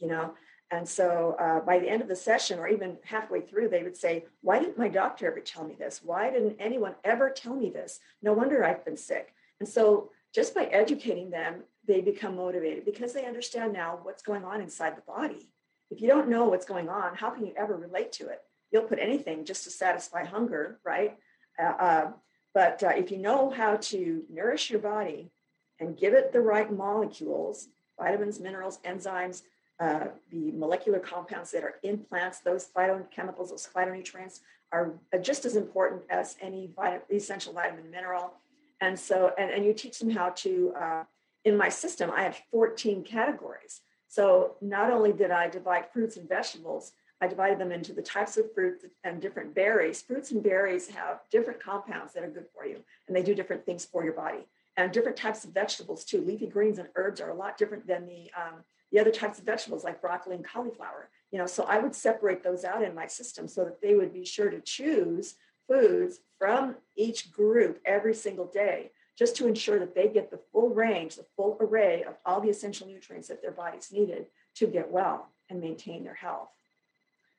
you 0.00 0.08
know 0.08 0.34
and 0.70 0.88
so 0.88 1.36
uh, 1.38 1.60
by 1.60 1.78
the 1.78 1.88
end 1.88 2.02
of 2.02 2.08
the 2.08 2.16
session, 2.16 2.58
or 2.58 2.66
even 2.66 2.96
halfway 3.04 3.40
through, 3.40 3.68
they 3.68 3.84
would 3.84 3.96
say, 3.96 4.24
Why 4.40 4.58
didn't 4.58 4.78
my 4.78 4.88
doctor 4.88 5.26
ever 5.28 5.40
tell 5.40 5.64
me 5.64 5.76
this? 5.78 6.00
Why 6.02 6.30
didn't 6.30 6.56
anyone 6.58 6.94
ever 7.04 7.30
tell 7.30 7.54
me 7.54 7.70
this? 7.70 8.00
No 8.22 8.32
wonder 8.32 8.64
I've 8.64 8.84
been 8.84 8.96
sick. 8.96 9.32
And 9.60 9.68
so 9.68 10.10
just 10.34 10.54
by 10.54 10.64
educating 10.64 11.30
them, 11.30 11.62
they 11.86 12.00
become 12.00 12.36
motivated 12.36 12.84
because 12.84 13.12
they 13.12 13.26
understand 13.26 13.72
now 13.72 14.00
what's 14.02 14.22
going 14.22 14.44
on 14.44 14.60
inside 14.60 14.96
the 14.96 15.02
body. 15.02 15.50
If 15.90 16.00
you 16.00 16.08
don't 16.08 16.28
know 16.28 16.46
what's 16.46 16.66
going 16.66 16.88
on, 16.88 17.14
how 17.14 17.30
can 17.30 17.46
you 17.46 17.52
ever 17.56 17.76
relate 17.76 18.10
to 18.12 18.28
it? 18.28 18.42
You'll 18.72 18.82
put 18.82 18.98
anything 18.98 19.44
just 19.44 19.62
to 19.64 19.70
satisfy 19.70 20.24
hunger, 20.24 20.80
right? 20.84 21.16
Uh, 21.62 21.62
uh, 21.78 22.10
but 22.54 22.82
uh, 22.82 22.88
if 22.88 23.12
you 23.12 23.18
know 23.18 23.50
how 23.50 23.76
to 23.76 24.24
nourish 24.28 24.68
your 24.68 24.80
body 24.80 25.30
and 25.78 25.96
give 25.96 26.12
it 26.12 26.32
the 26.32 26.40
right 26.40 26.72
molecules, 26.72 27.68
vitamins, 28.00 28.40
minerals, 28.40 28.80
enzymes, 28.84 29.42
uh, 29.78 30.06
the 30.30 30.52
molecular 30.52 30.98
compounds 30.98 31.50
that 31.50 31.62
are 31.62 31.74
in 31.82 31.98
plants, 31.98 32.40
those 32.40 32.68
phytochemicals, 32.74 33.50
those 33.50 33.68
phytonutrients 33.74 34.40
are 34.72 34.94
just 35.22 35.44
as 35.44 35.56
important 35.56 36.02
as 36.10 36.36
any 36.40 36.70
vitamin, 36.74 37.02
essential 37.10 37.52
vitamin 37.52 37.90
mineral. 37.90 38.32
And 38.80 38.98
so, 38.98 39.32
and, 39.38 39.50
and 39.50 39.64
you 39.64 39.72
teach 39.72 39.98
them 39.98 40.10
how 40.10 40.30
to, 40.30 40.74
uh, 40.78 41.04
in 41.44 41.56
my 41.56 41.68
system, 41.68 42.10
I 42.10 42.22
have 42.22 42.38
14 42.50 43.04
categories. 43.04 43.80
So 44.08 44.56
not 44.60 44.90
only 44.90 45.12
did 45.12 45.30
I 45.30 45.48
divide 45.48 45.86
fruits 45.92 46.16
and 46.16 46.28
vegetables, 46.28 46.92
I 47.20 47.26
divided 47.26 47.58
them 47.58 47.72
into 47.72 47.92
the 47.92 48.02
types 48.02 48.36
of 48.36 48.52
fruits 48.54 48.84
and 49.04 49.20
different 49.20 49.54
berries. 49.54 50.02
Fruits 50.02 50.30
and 50.32 50.42
berries 50.42 50.88
have 50.88 51.20
different 51.30 51.62
compounds 51.62 52.12
that 52.12 52.22
are 52.22 52.30
good 52.30 52.46
for 52.54 52.66
you, 52.66 52.82
and 53.06 53.16
they 53.16 53.22
do 53.22 53.34
different 53.34 53.64
things 53.64 53.84
for 53.84 54.04
your 54.04 54.12
body. 54.12 54.46
And 54.76 54.92
different 54.92 55.16
types 55.16 55.44
of 55.44 55.54
vegetables 55.54 56.04
too. 56.04 56.20
Leafy 56.20 56.46
greens 56.46 56.78
and 56.78 56.88
herbs 56.96 57.20
are 57.22 57.30
a 57.30 57.34
lot 57.34 57.56
different 57.56 57.86
than 57.86 58.06
the 58.06 58.30
um, 58.36 58.62
the 58.92 58.98
other 58.98 59.10
types 59.10 59.38
of 59.38 59.44
vegetables 59.44 59.84
like 59.84 60.00
broccoli 60.00 60.36
and 60.36 60.44
cauliflower. 60.44 61.08
You 61.32 61.38
know, 61.38 61.46
so 61.46 61.64
I 61.64 61.78
would 61.78 61.94
separate 61.94 62.42
those 62.42 62.64
out 62.64 62.82
in 62.82 62.94
my 62.94 63.06
system 63.06 63.48
so 63.48 63.64
that 63.64 63.80
they 63.80 63.94
would 63.94 64.12
be 64.12 64.24
sure 64.24 64.50
to 64.50 64.60
choose 64.60 65.34
foods 65.68 66.20
from 66.38 66.76
each 66.96 67.32
group 67.32 67.80
every 67.84 68.14
single 68.14 68.46
day, 68.46 68.92
just 69.18 69.36
to 69.36 69.48
ensure 69.48 69.78
that 69.78 69.94
they 69.94 70.08
get 70.08 70.30
the 70.30 70.40
full 70.52 70.70
range, 70.70 71.16
the 71.16 71.26
full 71.36 71.56
array 71.60 72.04
of 72.04 72.14
all 72.24 72.40
the 72.40 72.50
essential 72.50 72.86
nutrients 72.86 73.28
that 73.28 73.42
their 73.42 73.50
bodies 73.50 73.90
needed 73.92 74.26
to 74.54 74.66
get 74.66 74.90
well 74.90 75.30
and 75.50 75.60
maintain 75.60 76.04
their 76.04 76.14
health. 76.14 76.48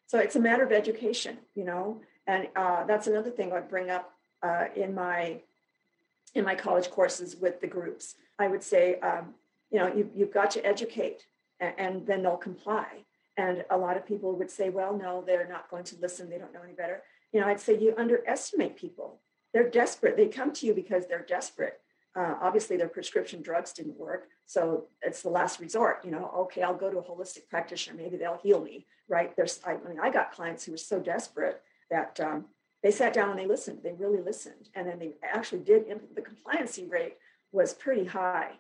So 0.07 0.19
it's 0.19 0.36
a 0.36 0.39
matter 0.39 0.63
of 0.63 0.71
education, 0.71 1.38
you 1.55 1.63
know, 1.63 2.01
and 2.25 2.47
uh, 2.55 2.86
that's 2.86 3.07
another 3.07 3.29
thing 3.29 3.51
I'd 3.51 3.69
bring 3.69 3.89
up 3.89 4.13
uh, 4.43 4.65
in 4.75 4.93
my 4.93 5.41
in 6.36 6.43
my 6.43 6.55
college 6.55 6.89
courses 6.91 7.36
with 7.36 7.62
the 7.62 7.67
groups. 7.67 8.15
I 8.38 8.47
would 8.47 8.62
say, 8.62 8.99
um, 8.99 9.33
you 9.71 9.79
know, 9.79 9.88
you, 9.93 10.10
you've 10.13 10.33
got 10.33 10.51
to 10.51 10.65
educate 10.65 11.25
and, 11.60 12.06
then 12.06 12.24
they'll 12.24 12.38
comply. 12.38 12.86
And 13.38 13.65
a 13.70 13.78
lot 13.78 13.98
of 13.98 14.06
people 14.06 14.36
would 14.36 14.50
say, 14.50 14.70
well, 14.70 14.98
no, 14.98 15.24
they're 15.26 15.48
not 15.48 15.70
going 15.70 15.84
to 15.86 15.96
listen. 16.02 16.30
They 16.30 16.38
don't 16.38 16.54
know 16.54 16.63
any 16.63 16.74
better. 16.74 17.04
You 17.32 17.41
know, 17.41 17.48
I'd 17.48 17.60
say 17.60 17.78
you 17.78 17.93
underestimate 17.98 18.78
people. 18.78 19.20
They're 19.54 19.70
desperate. 19.70 20.17
They 20.17 20.28
come 20.28 20.52
to 20.54 20.65
you 20.65 20.74
because 20.74 21.08
they're 21.08 21.26
desperate. 21.28 21.80
Uh, 22.15 22.36
obviously, 22.41 22.78
their 22.78 22.88
prescription 22.88 23.41
drugs 23.43 23.74
didn't 23.74 23.98
work. 23.98 24.28
So 24.48 24.86
it's 25.04 25.22
the 25.22 25.30
last 25.30 25.60
resort. 25.60 26.00
You 26.04 26.12
know, 26.12 26.32
okay, 26.36 26.63
I'll 26.63 26.74
go 26.74 26.89
to 26.89 26.98
a 26.98 27.04
holistic 27.04 27.48
practitioner. 27.50 27.96
Maybe 27.96 28.17
they'll 28.17 28.39
heal 28.41 28.63
me, 28.63 28.88
right? 29.08 29.36
There's, 29.36 29.60
I, 29.65 29.74
mean, 29.74 30.00
I 30.02 30.10
got 30.10 30.32
clients 30.32 30.65
who 30.65 30.72
were 30.72 30.78
so 30.78 31.00
desperate 31.00 31.62
that 31.91 32.20
um, 32.20 32.46
they 32.82 32.91
sat 32.91 33.13
down 33.13 33.30
and 33.30 33.39
they 33.39 33.46
listened. 33.46 33.80
They 33.84 33.93
really 33.93 34.22
listened. 34.22 34.70
And 34.74 34.88
then 34.88 34.98
they 34.98 35.13
actually 35.24 35.62
did, 35.62 35.86
the 36.15 36.22
compliancy 36.22 36.89
rate 36.89 37.17
was 37.52 37.74
pretty 37.74 38.06
high. 38.06 38.54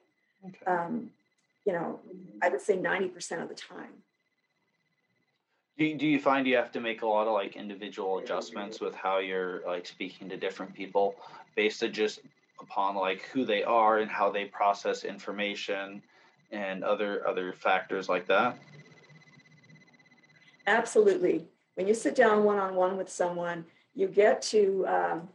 Okay. 0.45 0.65
Um, 0.65 1.09
you 1.67 1.73
know, 1.73 1.99
I 2.41 2.47
would 2.47 2.61
say 2.61 2.77
90% 2.77 3.43
of 3.43 3.49
the 3.49 3.53
time. 3.53 3.91
Do, 5.77 5.93
do 5.95 6.07
you 6.07 6.17
find 6.17 6.47
you 6.47 6.55
have 6.55 6.71
to 6.71 6.79
make 6.79 7.01
a 7.01 7.05
lot 7.05 7.27
of 7.27 7.33
like 7.33 7.57
individual 7.57 8.19
adjustments 8.19 8.79
with 8.79 8.95
how 8.95 9.19
you're 9.19 9.61
like 9.67 9.85
speaking 9.85 10.29
to 10.29 10.37
different 10.37 10.73
people 10.73 11.15
based 11.57 11.83
on 11.83 11.91
just 11.91 12.21
upon 12.61 12.95
like 12.95 13.23
who 13.33 13.43
they 13.43 13.63
are 13.63 13.99
and 13.99 14.09
how 14.09 14.31
they 14.31 14.45
process 14.45 15.03
information 15.03 16.01
and 16.51 16.85
other 16.85 17.27
other 17.27 17.51
factors 17.51 18.07
like 18.07 18.25
that? 18.27 18.57
Absolutely. 20.65 21.45
When 21.75 21.85
you 21.85 21.93
sit 21.93 22.15
down 22.15 22.45
one 22.45 22.57
on 22.57 22.75
one 22.75 22.95
with 22.95 23.09
someone, 23.09 23.65
you 23.93 24.07
get 24.07 24.41
to 24.43 24.87
um, 24.87 25.27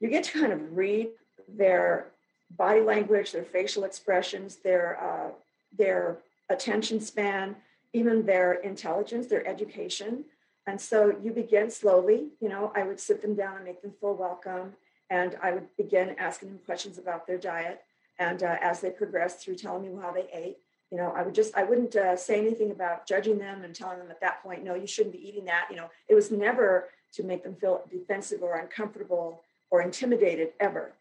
you 0.00 0.08
get 0.08 0.24
to 0.24 0.40
kind 0.40 0.54
of 0.54 0.74
read 0.74 1.10
their 1.48 2.13
body 2.56 2.80
language, 2.80 3.32
their 3.32 3.44
facial 3.44 3.84
expressions, 3.84 4.56
their 4.56 4.98
uh, 5.02 5.30
their 5.76 6.18
attention 6.50 7.00
span, 7.00 7.56
even 7.92 8.24
their 8.24 8.54
intelligence, 8.54 9.26
their 9.26 9.46
education. 9.46 10.24
And 10.66 10.80
so 10.80 11.14
you 11.22 11.32
begin 11.32 11.70
slowly. 11.70 12.28
You 12.40 12.48
know, 12.48 12.72
I 12.74 12.84
would 12.84 13.00
sit 13.00 13.20
them 13.20 13.34
down 13.34 13.56
and 13.56 13.64
make 13.64 13.82
them 13.82 13.92
feel 14.00 14.14
welcome, 14.14 14.74
and 15.10 15.36
I 15.42 15.52
would 15.52 15.76
begin 15.76 16.16
asking 16.18 16.50
them 16.50 16.60
questions 16.64 16.98
about 16.98 17.26
their 17.26 17.38
diet. 17.38 17.82
And 18.18 18.42
uh, 18.42 18.56
as 18.60 18.80
they 18.80 18.90
progressed 18.90 19.40
through 19.40 19.56
telling 19.56 19.82
me 19.82 20.00
how 20.00 20.12
they 20.12 20.28
ate, 20.32 20.58
you 20.90 20.98
know, 20.98 21.12
I 21.16 21.22
would 21.22 21.34
just 21.34 21.56
I 21.56 21.64
wouldn't 21.64 21.96
uh, 21.96 22.16
say 22.16 22.38
anything 22.38 22.70
about 22.70 23.06
judging 23.06 23.38
them 23.38 23.64
and 23.64 23.74
telling 23.74 23.98
them 23.98 24.10
at 24.10 24.20
that 24.20 24.42
point, 24.42 24.64
no, 24.64 24.74
you 24.74 24.86
shouldn't 24.86 25.14
be 25.14 25.28
eating 25.28 25.44
that. 25.46 25.66
You 25.70 25.76
know, 25.76 25.90
it 26.08 26.14
was 26.14 26.30
never 26.30 26.88
to 27.14 27.22
make 27.22 27.42
them 27.42 27.56
feel 27.56 27.82
defensive 27.90 28.42
or 28.42 28.58
uncomfortable 28.58 29.42
or 29.70 29.82
intimidated 29.82 30.52
ever. 30.60 30.92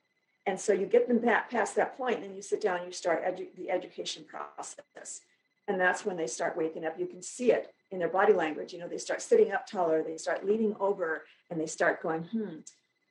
And 0.46 0.60
so 0.60 0.74
you 0.74 0.86
get 0.86 1.08
them 1.08 1.20
back 1.20 1.50
past 1.50 1.76
that 1.76 1.98
point, 1.98 2.24
and 2.24 2.36
you 2.36 2.42
sit 2.42 2.62
down 2.62 2.78
and 2.78 2.88
you 2.88 2.92
start 2.92 3.24
edu- 3.24 3.56
the 3.56 3.72
education 3.72 4.26
process. 4.26 5.22
And 5.68 5.80
that's 5.80 6.06
when 6.06 6.18
they 6.18 6.28
start 6.28 6.58
waking 6.58 6.86
up. 6.86 7.00
You 7.00 7.06
can 7.06 7.22
see 7.22 7.52
it 7.52 7.74
in 7.92 8.00
their 8.00 8.10
body 8.10 8.34
language. 8.34 8.74
You 8.74 8.80
know, 8.80 8.88
they 8.88 8.98
start 8.98 9.22
sitting 9.22 9.54
up 9.54 9.66
taller, 9.66 10.04
they 10.04 10.18
start 10.18 10.46
leaning 10.46 10.76
over, 10.80 11.24
and 11.50 11.60
they 11.60 11.66
start 11.66 12.04
going, 12.04 12.24
hmm, 12.24 12.58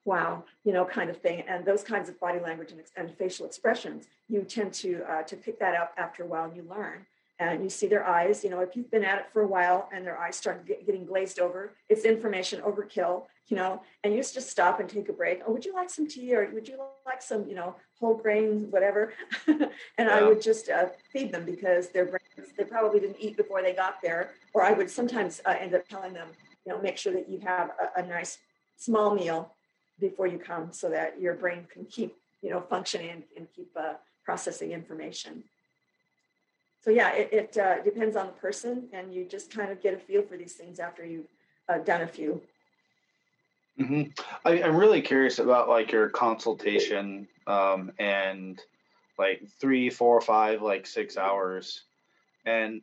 wow, 0.05 0.45
you 0.65 0.73
know, 0.73 0.85
kind 0.85 1.09
of 1.09 1.17
thing. 1.17 1.43
And 1.49 1.65
those 1.65 1.83
kinds 1.83 2.09
of 2.11 2.21
body 2.21 2.41
language 2.41 2.73
and, 2.73 2.83
and 2.97 3.17
facial 3.17 3.47
expressions, 3.47 4.05
you 4.29 4.43
tend 4.43 4.75
to 4.75 5.03
uh, 5.09 5.23
to 5.23 5.37
pick 5.37 5.59
that 5.61 5.75
up 5.75 5.95
after 5.97 6.23
a 6.25 6.27
while 6.27 6.45
and 6.45 6.57
you 6.57 6.65
learn 6.69 7.07
and 7.39 7.63
you 7.63 7.71
see 7.71 7.87
their 7.87 8.07
eyes. 8.07 8.45
You 8.45 8.51
know, 8.51 8.61
if 8.61 8.77
you've 8.77 8.91
been 8.91 9.05
at 9.05 9.19
it 9.19 9.27
for 9.33 9.43
a 9.43 9.47
while 9.47 9.89
and 9.93 10.07
their 10.07 10.19
eyes 10.19 10.37
start 10.37 10.67
get, 10.67 10.87
getting 10.87 11.05
glazed 11.05 11.39
over, 11.39 11.73
it's 11.89 12.05
information 12.05 12.61
overkill. 12.61 13.25
You 13.49 13.57
know, 13.57 13.83
and 14.03 14.15
you 14.15 14.23
just 14.23 14.49
stop 14.49 14.81
and 14.81 14.89
take 14.89 15.09
a 15.09 15.13
break. 15.13 15.43
Oh, 15.47 15.53
would 15.53 15.65
you 15.65 15.75
like 15.75 15.91
some 15.91 16.07
tea 16.07 16.35
or 16.35 16.49
would 16.55 16.67
you 16.67 16.79
like 17.05 17.21
some, 17.21 17.47
you 17.47 17.55
know, 17.55 17.75
whole 17.99 18.15
grain, 18.15 18.71
whatever? 18.71 19.13
and 19.47 19.69
yeah. 19.99 20.09
I 20.09 20.23
would 20.23 20.41
just 20.41 20.71
uh, 20.71 20.87
feed 21.13 21.33
them 21.33 21.45
because 21.45 21.91
their 21.91 22.07
brains 22.07 22.53
they 22.57 22.65
probably 22.65 23.01
didn't 23.01 23.19
eat 23.21 23.37
before 23.37 23.61
they 23.61 23.75
got 23.75 24.01
there. 24.01 24.31
Or 24.55 24.63
I 24.63 24.73
would 24.73 24.91
sometimes 24.91 25.43
uh, 25.45 25.55
end 25.59 25.75
up 25.75 25.87
telling 25.87 26.15
them, 26.15 26.29
you 26.65 26.73
know, 26.73 26.81
make 26.81 26.97
sure 26.97 27.13
that 27.13 27.29
you 27.29 27.41
have 27.41 27.71
a, 27.71 28.01
a 28.01 28.07
nice 28.07 28.39
small 28.77 29.15
meal 29.15 29.53
before 30.01 30.27
you 30.27 30.39
come 30.39 30.73
so 30.73 30.89
that 30.89 31.21
your 31.21 31.35
brain 31.35 31.67
can 31.71 31.85
keep, 31.85 32.17
you 32.41 32.51
know, 32.51 32.61
functioning 32.61 33.11
and, 33.11 33.23
and 33.37 33.49
keep 33.55 33.71
uh, 33.77 33.95
processing 34.25 34.73
information 34.73 35.45
so 36.83 36.91
yeah, 36.91 37.13
it, 37.13 37.29
it 37.33 37.59
uh, 37.59 37.81
depends 37.83 38.17
on 38.17 38.27
the 38.27 38.33
person, 38.33 38.89
and 38.93 39.15
you 39.15 39.25
just 39.25 39.53
kind 39.53 39.71
of 39.71 39.81
get 39.81 39.95
a 39.95 39.99
feel 39.99 40.23
for 40.23 40.37
these 40.37 40.55
things 40.55 40.81
after 40.81 41.05
you've 41.05 41.29
uh, 41.69 41.79
done 41.79 42.03
a 42.03 42.07
few. 42.09 42.43
Mm-hmm. 43.81 44.03
I, 44.45 44.59
am 44.59 44.77
really 44.77 45.01
curious 45.01 45.39
about 45.39 45.69
like 45.69 45.93
your 45.93 46.09
consultation 46.11 47.27
um, 47.47 47.93
and 47.99 48.61
like 49.19 49.43
three, 49.61 49.89
four, 49.89 50.21
five, 50.21 50.63
like 50.63 50.87
six 50.87 51.17
hours, 51.17 51.85
and 52.45 52.83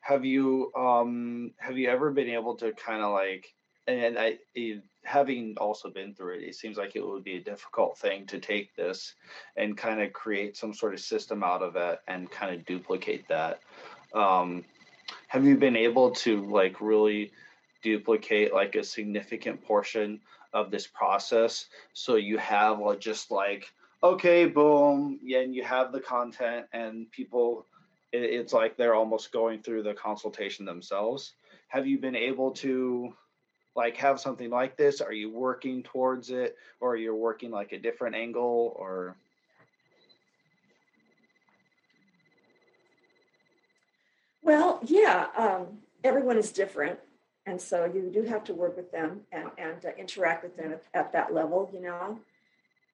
have 0.00 0.24
you 0.24 0.72
um 0.74 1.52
have 1.58 1.76
you 1.76 1.88
ever 1.88 2.10
been 2.10 2.30
able 2.30 2.54
to 2.56 2.72
kind 2.72 3.02
of 3.02 3.12
like 3.12 3.54
and 3.86 4.18
I 4.18 4.38
having 5.02 5.54
also 5.58 5.90
been 5.90 6.14
through 6.14 6.34
it, 6.34 6.42
it 6.42 6.54
seems 6.54 6.76
like 6.76 6.94
it 6.94 7.06
would 7.06 7.24
be 7.24 7.36
a 7.36 7.40
difficult 7.42 7.96
thing 7.96 8.26
to 8.26 8.38
take 8.38 8.76
this 8.76 9.14
and 9.56 9.76
kind 9.76 10.02
of 10.02 10.12
create 10.12 10.56
some 10.56 10.74
sort 10.74 10.92
of 10.92 11.00
system 11.00 11.42
out 11.42 11.62
of 11.62 11.76
it 11.76 11.98
and 12.06 12.30
kind 12.30 12.54
of 12.54 12.66
duplicate 12.66 13.26
that. 13.28 13.60
Um, 14.14 14.64
have 15.28 15.46
you 15.46 15.56
been 15.56 15.76
able 15.76 16.10
to 16.10 16.44
like 16.44 16.82
really 16.82 17.32
duplicate 17.82 18.52
like 18.52 18.74
a 18.74 18.84
significant 18.84 19.62
portion 19.62 20.20
of 20.52 20.70
this 20.70 20.86
process 20.86 21.66
so 21.92 22.16
you 22.16 22.38
have 22.38 22.78
like 22.80 23.00
just 23.00 23.30
like 23.30 23.70
okay 24.02 24.46
boom 24.46 25.18
yeah 25.22 25.40
and 25.40 25.54
you 25.54 25.62
have 25.62 25.92
the 25.92 26.00
content 26.00 26.66
and 26.72 27.10
people 27.10 27.66
it, 28.12 28.22
it's 28.22 28.52
like 28.52 28.76
they're 28.76 28.94
almost 28.94 29.32
going 29.32 29.62
through 29.62 29.82
the 29.82 29.94
consultation 29.94 30.64
themselves 30.64 31.34
have 31.68 31.86
you 31.86 31.98
been 31.98 32.16
able 32.16 32.50
to 32.50 33.12
like 33.78 33.96
have 33.96 34.18
something 34.18 34.50
like 34.50 34.76
this? 34.76 35.00
Are 35.00 35.12
you 35.12 35.30
working 35.30 35.84
towards 35.84 36.30
it 36.30 36.56
or 36.80 36.96
you're 36.96 37.14
working 37.14 37.50
like 37.50 37.72
a 37.72 37.78
different 37.78 38.16
angle 38.16 38.74
or? 38.76 39.16
Well, 44.42 44.80
yeah, 44.84 45.28
um, 45.36 45.78
everyone 46.02 46.38
is 46.38 46.50
different. 46.50 46.98
And 47.48 47.58
so 47.58 47.86
you 47.86 48.10
do 48.12 48.24
have 48.24 48.44
to 48.44 48.54
work 48.54 48.76
with 48.76 48.92
them 48.92 49.22
and, 49.32 49.48
and 49.56 49.82
uh, 49.82 49.88
interact 49.98 50.42
with 50.42 50.54
them 50.58 50.72
at, 50.72 50.82
at, 50.92 51.12
that 51.14 51.32
level, 51.32 51.70
you 51.72 51.80
know, 51.80 52.18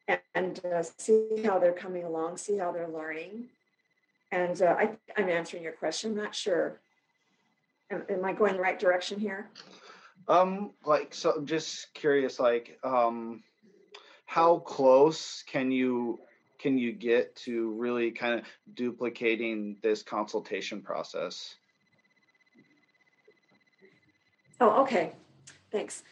and, 0.06 0.20
and 0.36 0.64
uh, 0.66 0.84
see 0.96 1.42
how 1.44 1.58
they're 1.58 1.72
coming 1.72 2.04
along, 2.04 2.36
see 2.36 2.56
how 2.56 2.70
they're 2.70 2.86
learning. 2.86 3.46
And 4.30 4.62
uh, 4.62 4.76
I, 4.78 4.90
I'm 5.16 5.28
answering 5.28 5.64
your 5.64 5.72
question. 5.72 6.12
I'm 6.12 6.16
not 6.16 6.36
sure. 6.36 6.78
Am, 7.90 8.04
am 8.08 8.24
I 8.24 8.32
going 8.32 8.54
the 8.54 8.60
right 8.60 8.78
direction 8.78 9.18
here? 9.18 9.50
Um, 10.28 10.70
like 10.86 11.12
so 11.12 11.32
I'm 11.32 11.46
just 11.46 11.92
curious, 11.92 12.38
like, 12.38 12.78
um 12.84 13.42
how 14.26 14.58
close 14.58 15.42
can 15.48 15.70
you 15.72 16.20
can 16.58 16.78
you 16.78 16.92
get 16.92 17.34
to 17.36 17.72
really 17.72 18.12
kind 18.12 18.38
of 18.38 18.46
duplicating 18.74 19.76
this 19.82 20.02
consultation 20.02 20.80
process? 20.80 21.56
Oh, 24.60 24.82
okay. 24.82 25.12
Thanks. 25.70 26.02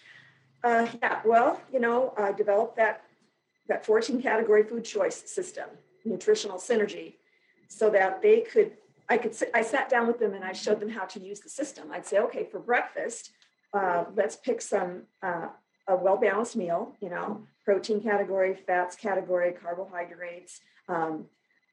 Uh, 0.64 0.86
yeah, 1.02 1.20
well, 1.24 1.60
you 1.72 1.80
know, 1.80 2.14
I 2.16 2.32
developed 2.32 2.76
that 2.76 3.02
that 3.68 3.86
14 3.86 4.20
category 4.20 4.64
food 4.64 4.84
choice 4.84 5.30
system, 5.30 5.68
nutritional 6.04 6.58
synergy, 6.58 7.14
so 7.68 7.88
that 7.90 8.20
they 8.20 8.40
could 8.40 8.72
I 9.08 9.18
could 9.18 9.36
I 9.54 9.62
sat 9.62 9.88
down 9.88 10.06
with 10.06 10.18
them 10.18 10.34
and 10.34 10.44
I 10.44 10.52
showed 10.52 10.80
them 10.80 10.88
how 10.88 11.04
to 11.06 11.20
use 11.20 11.40
the 11.40 11.48
system. 11.48 11.90
I'd 11.92 12.06
say, 12.06 12.18
okay, 12.20 12.44
for 12.44 12.60
breakfast, 12.60 13.30
uh, 13.72 14.04
let's 14.14 14.36
pick 14.36 14.60
some 14.60 15.02
uh, 15.22 15.48
a 15.88 15.96
well 15.96 16.16
balanced 16.16 16.56
meal. 16.56 16.94
You 17.00 17.10
know, 17.10 17.42
protein 17.64 18.00
category, 18.00 18.54
fats 18.54 18.96
category, 18.96 19.52
carbohydrates, 19.52 20.60
um, 20.88 21.26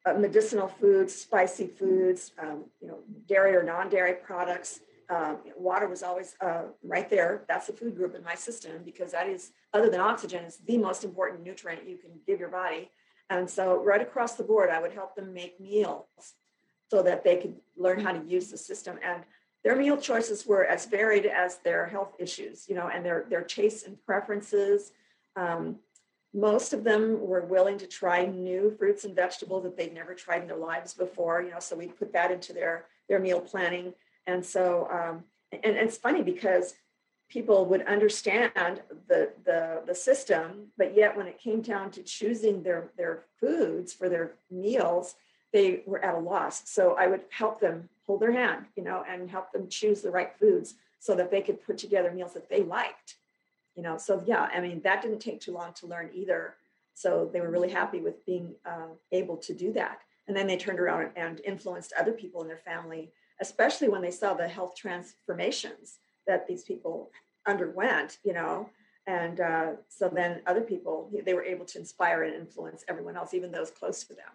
uh, 0.05 0.13
medicinal 0.13 0.67
foods, 0.67 1.13
spicy 1.13 1.67
foods. 1.67 2.31
Um, 2.41 2.65
you 2.81 2.87
know, 2.87 2.99
dairy 3.27 3.55
or 3.55 3.63
non 3.63 3.89
dairy 3.89 4.13
products. 4.13 4.81
Um, 5.09 5.39
water 5.57 5.87
was 5.87 6.03
always 6.03 6.35
uh, 6.39 6.63
right 6.83 7.09
there. 7.09 7.43
That's 7.47 7.67
the 7.67 7.73
food 7.73 7.95
group 7.95 8.15
in 8.15 8.23
my 8.23 8.35
system 8.35 8.83
because 8.85 9.11
that 9.11 9.27
is, 9.27 9.51
other 9.73 9.89
than 9.89 9.99
oxygen, 9.99 10.43
is 10.43 10.57
the 10.57 10.77
most 10.77 11.03
important 11.03 11.43
nutrient 11.43 11.87
you 11.87 11.97
can 11.97 12.11
give 12.27 12.39
your 12.39 12.49
body. 12.49 12.91
And 13.29 13.49
so, 13.49 13.83
right 13.83 14.01
across 14.01 14.35
the 14.35 14.43
board, 14.43 14.69
I 14.69 14.81
would 14.81 14.93
help 14.93 15.15
them 15.15 15.33
make 15.33 15.59
meals 15.59 16.05
so 16.89 17.03
that 17.03 17.23
they 17.23 17.37
could 17.37 17.55
learn 17.77 17.99
how 17.99 18.11
to 18.11 18.23
use 18.27 18.49
the 18.49 18.57
system. 18.57 18.97
And 19.03 19.23
their 19.63 19.75
meal 19.75 19.97
choices 19.97 20.45
were 20.45 20.65
as 20.65 20.85
varied 20.85 21.25
as 21.25 21.57
their 21.57 21.85
health 21.85 22.15
issues, 22.17 22.67
you 22.67 22.75
know, 22.75 22.87
and 22.87 23.05
their 23.05 23.25
their 23.29 23.43
tastes 23.43 23.85
and 23.85 24.03
preferences. 24.05 24.91
Um, 25.35 25.77
most 26.33 26.73
of 26.73 26.83
them 26.83 27.19
were 27.21 27.41
willing 27.41 27.77
to 27.79 27.87
try 27.87 28.25
new 28.25 28.75
fruits 28.77 29.03
and 29.03 29.15
vegetables 29.15 29.63
that 29.63 29.75
they'd 29.75 29.93
never 29.93 30.13
tried 30.13 30.43
in 30.43 30.47
their 30.47 30.57
lives 30.57 30.93
before, 30.93 31.41
you 31.41 31.51
know. 31.51 31.59
So 31.59 31.75
we 31.75 31.87
put 31.87 32.13
that 32.13 32.31
into 32.31 32.53
their 32.53 32.85
their 33.09 33.19
meal 33.19 33.41
planning, 33.41 33.93
and 34.29 34.45
so 34.45 34.87
um, 34.97 35.23
and, 35.51 35.77
and 35.77 35.87
it's 35.87 35.97
funny 35.97 36.23
because 36.23 36.75
people 37.29 37.65
would 37.65 37.83
understand 37.85 38.81
the, 39.07 39.31
the 39.45 39.81
the 39.85 39.95
system, 39.95 40.45
but 40.77 40.95
yet 40.95 41.15
when 41.17 41.27
it 41.27 41.39
came 41.39 41.61
down 41.61 41.91
to 41.91 42.01
choosing 42.03 42.63
their 42.63 42.81
their 42.97 43.15
foods 43.39 43.93
for 43.93 44.07
their 44.09 44.27
meals, 44.49 45.15
they 45.53 45.83
were 45.85 46.03
at 46.03 46.15
a 46.15 46.19
loss. 46.19 46.69
So 46.69 46.95
I 47.03 47.07
would 47.07 47.23
help 47.29 47.59
them 47.59 47.89
hold 48.05 48.21
their 48.21 48.31
hand, 48.31 48.65
you 48.75 48.83
know, 48.83 49.03
and 49.07 49.29
help 49.29 49.51
them 49.51 49.67
choose 49.69 50.01
the 50.01 50.11
right 50.11 50.31
foods 50.39 50.75
so 50.99 51.15
that 51.15 51.29
they 51.31 51.41
could 51.41 51.65
put 51.65 51.77
together 51.77 52.11
meals 52.11 52.33
that 52.33 52.49
they 52.49 52.63
liked. 52.63 53.15
You 53.75 53.83
know, 53.83 53.97
so 53.97 54.23
yeah, 54.25 54.49
I 54.53 54.59
mean, 54.59 54.81
that 54.81 55.01
didn't 55.01 55.19
take 55.19 55.39
too 55.39 55.53
long 55.53 55.73
to 55.73 55.87
learn 55.87 56.09
either. 56.13 56.55
So 56.93 57.29
they 57.31 57.39
were 57.39 57.51
really 57.55 57.69
happy 57.69 58.01
with 58.01 58.25
being 58.25 58.55
uh, 58.65 58.91
able 59.11 59.37
to 59.37 59.53
do 59.53 59.71
that. 59.73 59.99
And 60.27 60.35
then 60.35 60.47
they 60.47 60.57
turned 60.57 60.79
around 60.79 61.11
and 61.15 61.39
influenced 61.45 61.93
other 61.97 62.11
people 62.11 62.41
in 62.41 62.47
their 62.47 62.57
family, 62.71 63.11
especially 63.41 63.89
when 63.89 64.01
they 64.01 64.11
saw 64.11 64.33
the 64.33 64.47
health 64.47 64.75
transformations 64.75 65.99
that 66.27 66.47
these 66.47 66.63
people 66.63 67.11
underwent, 67.47 68.17
you 68.23 68.33
know. 68.33 68.69
And 69.07 69.39
uh, 69.39 69.71
so 69.87 70.09
then 70.09 70.41
other 70.45 70.61
people, 70.61 71.09
they 71.25 71.33
were 71.33 71.43
able 71.43 71.65
to 71.65 71.79
inspire 71.79 72.23
and 72.23 72.35
influence 72.35 72.83
everyone 72.87 73.17
else, 73.17 73.33
even 73.33 73.51
those 73.51 73.71
close 73.71 74.03
to 74.03 74.13
them. 74.13 74.31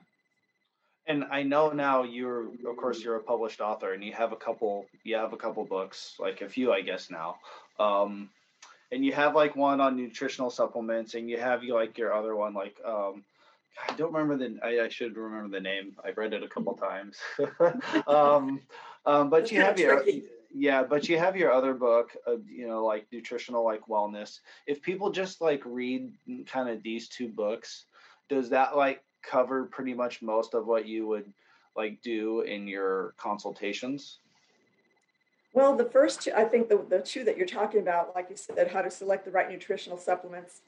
and 1.06 1.24
I 1.30 1.42
know 1.42 1.70
now 1.70 2.02
you're 2.02 2.48
of 2.68 2.76
course 2.76 3.02
you're 3.02 3.16
a 3.16 3.22
published 3.22 3.60
author 3.60 3.92
and 3.92 4.02
you 4.02 4.12
have 4.12 4.32
a 4.32 4.36
couple 4.36 4.86
you 5.02 5.16
have 5.16 5.32
a 5.32 5.36
couple 5.36 5.64
books 5.64 6.16
like 6.18 6.40
a 6.40 6.48
few 6.48 6.72
I 6.72 6.80
guess 6.80 7.10
now 7.10 7.36
um, 7.78 8.30
and 8.90 9.04
you 9.04 9.12
have 9.12 9.34
like 9.34 9.56
one 9.56 9.80
on 9.80 9.96
nutritional 9.96 10.50
supplements 10.50 11.14
and 11.14 11.28
you 11.28 11.38
have 11.38 11.62
you 11.62 11.74
like 11.74 11.98
your 11.98 12.14
other 12.14 12.34
one 12.36 12.54
like 12.54 12.76
um, 12.84 13.24
I 13.88 13.94
don't 13.96 14.12
remember 14.12 14.36
the 14.36 14.58
I, 14.64 14.84
I, 14.84 14.88
should 14.88 15.16
remember 15.16 15.56
the 15.56 15.62
name 15.62 15.96
I've 16.04 16.16
read 16.16 16.32
it 16.32 16.42
a 16.42 16.48
couple 16.48 16.74
times 16.74 17.18
um, 18.06 18.60
um, 19.06 19.30
but 19.30 19.50
you 19.50 19.60
have 19.60 19.78
your 19.78 20.04
yeah 20.52 20.82
but 20.82 21.08
you 21.08 21.18
have 21.18 21.36
your 21.36 21.52
other 21.52 21.74
book 21.74 22.16
uh, 22.26 22.36
you 22.46 22.66
know 22.66 22.84
like 22.84 23.06
nutritional 23.12 23.64
like 23.64 23.80
wellness 23.88 24.40
if 24.66 24.80
people 24.82 25.10
just 25.10 25.40
like 25.40 25.62
read 25.64 26.12
kind 26.46 26.68
of 26.68 26.82
these 26.82 27.08
two 27.08 27.28
books 27.28 27.86
does 28.28 28.48
that 28.50 28.76
like 28.76 29.02
cover 29.22 29.64
pretty 29.64 29.94
much 29.94 30.22
most 30.22 30.54
of 30.54 30.66
what 30.66 30.86
you 30.86 31.06
would 31.06 31.32
like 31.76 32.00
do 32.02 32.42
in 32.42 32.68
your 32.68 33.14
consultations? 33.16 34.18
Well, 35.52 35.76
the 35.76 35.84
first 35.84 36.22
two, 36.22 36.32
I 36.34 36.44
think 36.44 36.68
the, 36.68 36.84
the 36.88 37.00
two 37.00 37.24
that 37.24 37.36
you're 37.36 37.46
talking 37.46 37.80
about, 37.80 38.14
like 38.14 38.28
you 38.28 38.36
said, 38.36 38.68
how 38.68 38.82
to 38.82 38.90
select 38.90 39.24
the 39.24 39.30
right 39.30 39.48
nutritional 39.48 39.98
supplements. 39.98 40.62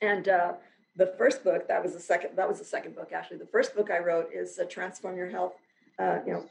And 0.00 0.28
uh, 0.28 0.54
the 0.96 1.14
first 1.18 1.44
book, 1.44 1.68
that 1.68 1.82
was 1.82 1.92
the 1.92 2.00
second, 2.00 2.30
that 2.36 2.48
was 2.48 2.58
the 2.58 2.64
second 2.64 2.94
book, 2.94 3.12
actually. 3.12 3.38
The 3.38 3.46
first 3.46 3.74
book 3.74 3.90
I 3.90 3.98
wrote 3.98 4.30
is 4.32 4.58
uh, 4.58 4.64
Transform 4.64 5.16
Your 5.16 5.28
Health. 5.28 5.54
Uh, 5.98 6.20
you 6.26 6.32
know, 6.32 6.46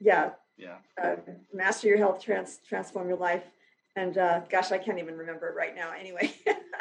yeah. 0.00 0.30
Yeah. 0.56 0.76
Uh, 1.02 1.16
master 1.52 1.86
your 1.88 1.98
health, 1.98 2.22
trans, 2.22 2.58
transform 2.68 3.08
your 3.08 3.18
life. 3.18 3.44
And 3.96 4.18
uh, 4.18 4.40
gosh, 4.50 4.72
I 4.72 4.78
can't 4.78 4.98
even 4.98 5.16
remember 5.16 5.48
it 5.48 5.56
right 5.56 5.74
now 5.74 5.92
anyway. 5.98 6.32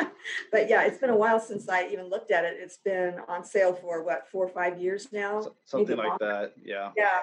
but 0.52 0.70
yeah, 0.70 0.84
it's 0.84 0.98
been 0.98 1.10
a 1.10 1.16
while 1.16 1.40
since 1.40 1.68
I 1.70 1.88
even 1.88 2.10
looked 2.10 2.32
at 2.32 2.44
it. 2.46 2.58
It's 2.60 2.78
been 2.78 3.16
on 3.28 3.44
sale 3.44 3.74
for 3.74 4.04
what, 4.04 4.28
four 4.32 4.46
or 4.46 4.50
five 4.50 4.80
years 4.80 5.08
now? 5.12 5.48
something 5.66 5.98
like 5.98 6.20
that. 6.20 6.54
Yeah. 6.64 6.92
Yeah. 6.96 7.20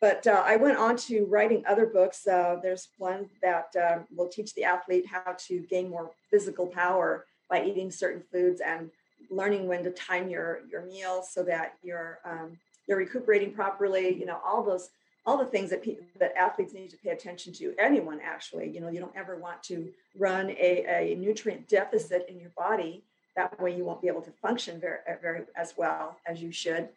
But 0.00 0.26
uh, 0.26 0.42
I 0.44 0.56
went 0.56 0.76
on 0.76 0.96
to 1.08 1.24
writing 1.24 1.64
other 1.66 1.86
books. 1.86 2.26
Uh, 2.26 2.58
there's 2.62 2.88
one 2.98 3.30
that 3.42 3.74
uh, 3.76 4.00
will 4.14 4.28
teach 4.28 4.54
the 4.54 4.64
athlete 4.64 5.06
how 5.06 5.34
to 5.46 5.60
gain 5.60 5.88
more 5.88 6.10
physical 6.30 6.66
power 6.66 7.24
by 7.48 7.64
eating 7.64 7.90
certain 7.90 8.22
foods 8.32 8.60
and 8.60 8.90
learning 9.30 9.66
when 9.66 9.82
to 9.84 9.90
time 9.90 10.28
your 10.28 10.60
your 10.70 10.82
meals 10.84 11.32
so 11.32 11.42
that 11.44 11.74
you're 11.82 12.18
um, 12.24 12.58
you're 12.86 12.98
recuperating 12.98 13.52
properly. 13.52 14.14
You 14.14 14.26
know, 14.26 14.40
all 14.44 14.62
those 14.62 14.90
all 15.26 15.38
the 15.38 15.46
things 15.46 15.70
that 15.70 15.84
that 16.18 16.36
athletes 16.36 16.74
need 16.74 16.90
to 16.90 16.96
pay 16.98 17.10
attention 17.10 17.52
to 17.54 17.74
anyone 17.78 18.20
actually. 18.22 18.68
You 18.68 18.80
know 18.80 18.88
you 18.90 19.00
don't 19.00 19.16
ever 19.16 19.36
want 19.36 19.62
to 19.64 19.90
run 20.18 20.50
a, 20.50 21.12
a 21.12 21.14
nutrient 21.16 21.68
deficit 21.68 22.26
in 22.28 22.38
your 22.38 22.50
body. 22.56 23.04
That 23.36 23.60
way 23.60 23.74
you 23.74 23.84
won't 23.84 24.02
be 24.02 24.08
able 24.08 24.22
to 24.22 24.30
function 24.30 24.80
very, 24.80 24.98
very 25.20 25.42
as 25.56 25.74
well 25.76 26.18
as 26.26 26.42
you 26.42 26.52
should. 26.52 26.88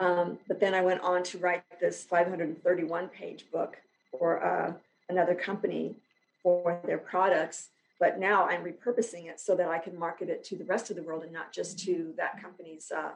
Um, 0.00 0.38
but 0.48 0.58
then 0.58 0.74
i 0.74 0.80
went 0.80 1.02
on 1.02 1.22
to 1.24 1.38
write 1.38 1.62
this 1.80 2.02
531 2.04 3.08
page 3.08 3.44
book 3.52 3.76
for 4.10 4.42
uh, 4.42 4.72
another 5.08 5.34
company 5.34 5.94
for 6.42 6.80
their 6.84 6.98
products. 6.98 7.68
But 8.00 8.18
now 8.18 8.46
i'm 8.48 8.64
repurposing 8.64 9.26
it 9.26 9.38
so 9.38 9.54
that 9.54 9.68
i 9.68 9.78
can 9.78 9.96
market 9.96 10.28
it 10.28 10.42
to 10.44 10.56
the 10.56 10.64
rest 10.64 10.90
of 10.90 10.96
the 10.96 11.02
world 11.02 11.22
and 11.22 11.32
not 11.32 11.52
just 11.52 11.78
to 11.80 12.14
that 12.16 12.42
company's 12.42 12.90
uh, 12.90 13.12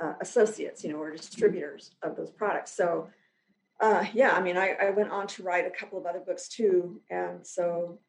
uh, 0.00 0.14
associates, 0.20 0.84
you 0.84 0.92
know, 0.92 1.00
or 1.00 1.10
distributors 1.10 1.92
of 2.02 2.16
those 2.16 2.30
products. 2.30 2.72
So 2.72 3.08
uh, 3.80 4.04
yeah, 4.12 4.32
I 4.32 4.40
mean, 4.40 4.56
I, 4.56 4.74
I, 4.82 4.90
went 4.90 5.10
on 5.10 5.26
to 5.28 5.42
write 5.42 5.66
a 5.66 5.70
couple 5.70 5.98
of 5.98 6.06
other 6.06 6.18
books 6.20 6.48
too, 6.48 7.00
and 7.10 7.46
so 7.46 8.00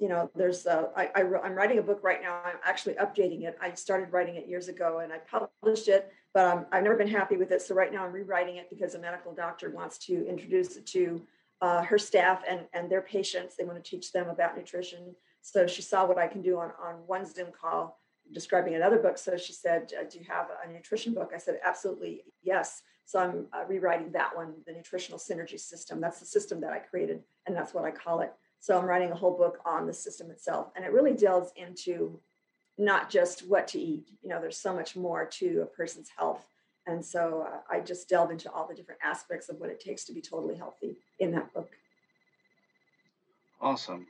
you 0.00 0.08
know, 0.08 0.30
there's 0.34 0.66
uh, 0.66 0.86
I, 0.96 1.10
I 1.14 1.20
am 1.20 1.54
writing 1.54 1.78
a 1.78 1.82
book 1.82 2.00
right 2.02 2.22
now. 2.22 2.40
I'm 2.42 2.56
actually 2.64 2.94
updating 2.94 3.42
it. 3.42 3.58
I 3.60 3.74
started 3.74 4.10
writing 4.10 4.36
it 4.36 4.48
years 4.48 4.68
ago, 4.68 5.00
and 5.00 5.12
I 5.12 5.18
published 5.18 5.88
it, 5.88 6.10
but 6.32 6.66
I've 6.72 6.82
never 6.82 6.96
been 6.96 7.06
happy 7.06 7.36
with 7.36 7.52
it. 7.52 7.60
So 7.60 7.74
right 7.74 7.92
now, 7.92 8.06
I'm 8.06 8.12
rewriting 8.12 8.56
it 8.56 8.70
because 8.70 8.94
a 8.94 8.98
medical 8.98 9.34
doctor 9.34 9.70
wants 9.70 9.98
to 10.06 10.26
introduce 10.26 10.76
it 10.76 10.86
to 10.86 11.20
uh, 11.60 11.82
her 11.82 11.98
staff 11.98 12.42
and 12.48 12.62
and 12.72 12.90
their 12.90 13.02
patients. 13.02 13.56
They 13.56 13.64
want 13.64 13.82
to 13.82 13.88
teach 13.88 14.10
them 14.10 14.30
about 14.30 14.56
nutrition. 14.56 15.14
So 15.42 15.66
she 15.66 15.82
saw 15.82 16.06
what 16.06 16.16
I 16.16 16.28
can 16.28 16.40
do 16.40 16.58
on 16.58 16.72
on 16.82 16.94
one 17.06 17.30
Zoom 17.30 17.48
call 17.52 18.00
describing 18.32 18.76
another 18.76 18.98
book. 18.98 19.18
So 19.18 19.36
she 19.36 19.52
said, 19.52 19.92
uh, 19.98 20.04
"Do 20.10 20.18
you 20.18 20.24
have 20.30 20.46
a 20.64 20.72
nutrition 20.72 21.12
book?" 21.12 21.32
I 21.34 21.38
said, 21.38 21.60
"Absolutely, 21.62 22.24
yes." 22.42 22.82
So 23.04 23.18
I'm 23.18 23.46
uh, 23.52 23.64
rewriting 23.66 24.12
that 24.12 24.34
one, 24.36 24.54
the 24.66 24.72
nutritional 24.72 25.18
synergy 25.18 25.58
system. 25.58 26.00
That's 26.00 26.20
the 26.20 26.26
system 26.26 26.60
that 26.60 26.72
I 26.72 26.78
created, 26.78 27.22
and 27.46 27.56
that's 27.56 27.74
what 27.74 27.84
I 27.84 27.90
call 27.90 28.20
it. 28.20 28.32
So 28.60 28.78
I'm 28.78 28.84
writing 28.84 29.10
a 29.10 29.16
whole 29.16 29.36
book 29.36 29.58
on 29.64 29.86
the 29.86 29.92
system 29.92 30.30
itself, 30.30 30.70
and 30.76 30.84
it 30.84 30.92
really 30.92 31.14
delves 31.14 31.52
into 31.56 32.20
not 32.78 33.10
just 33.10 33.48
what 33.48 33.66
to 33.68 33.80
eat. 33.80 34.06
You 34.22 34.28
know, 34.28 34.40
there's 34.40 34.56
so 34.56 34.74
much 34.74 34.96
more 34.96 35.26
to 35.26 35.62
a 35.62 35.66
person's 35.66 36.10
health, 36.16 36.46
and 36.86 37.04
so 37.04 37.46
uh, 37.48 37.60
I 37.68 37.80
just 37.80 38.08
delve 38.08 38.30
into 38.30 38.50
all 38.52 38.68
the 38.68 38.74
different 38.74 39.00
aspects 39.02 39.48
of 39.48 39.58
what 39.58 39.70
it 39.70 39.80
takes 39.80 40.04
to 40.04 40.12
be 40.12 40.20
totally 40.20 40.54
healthy 40.56 40.96
in 41.18 41.32
that 41.32 41.52
book. 41.52 41.70
Awesome. 43.60 44.06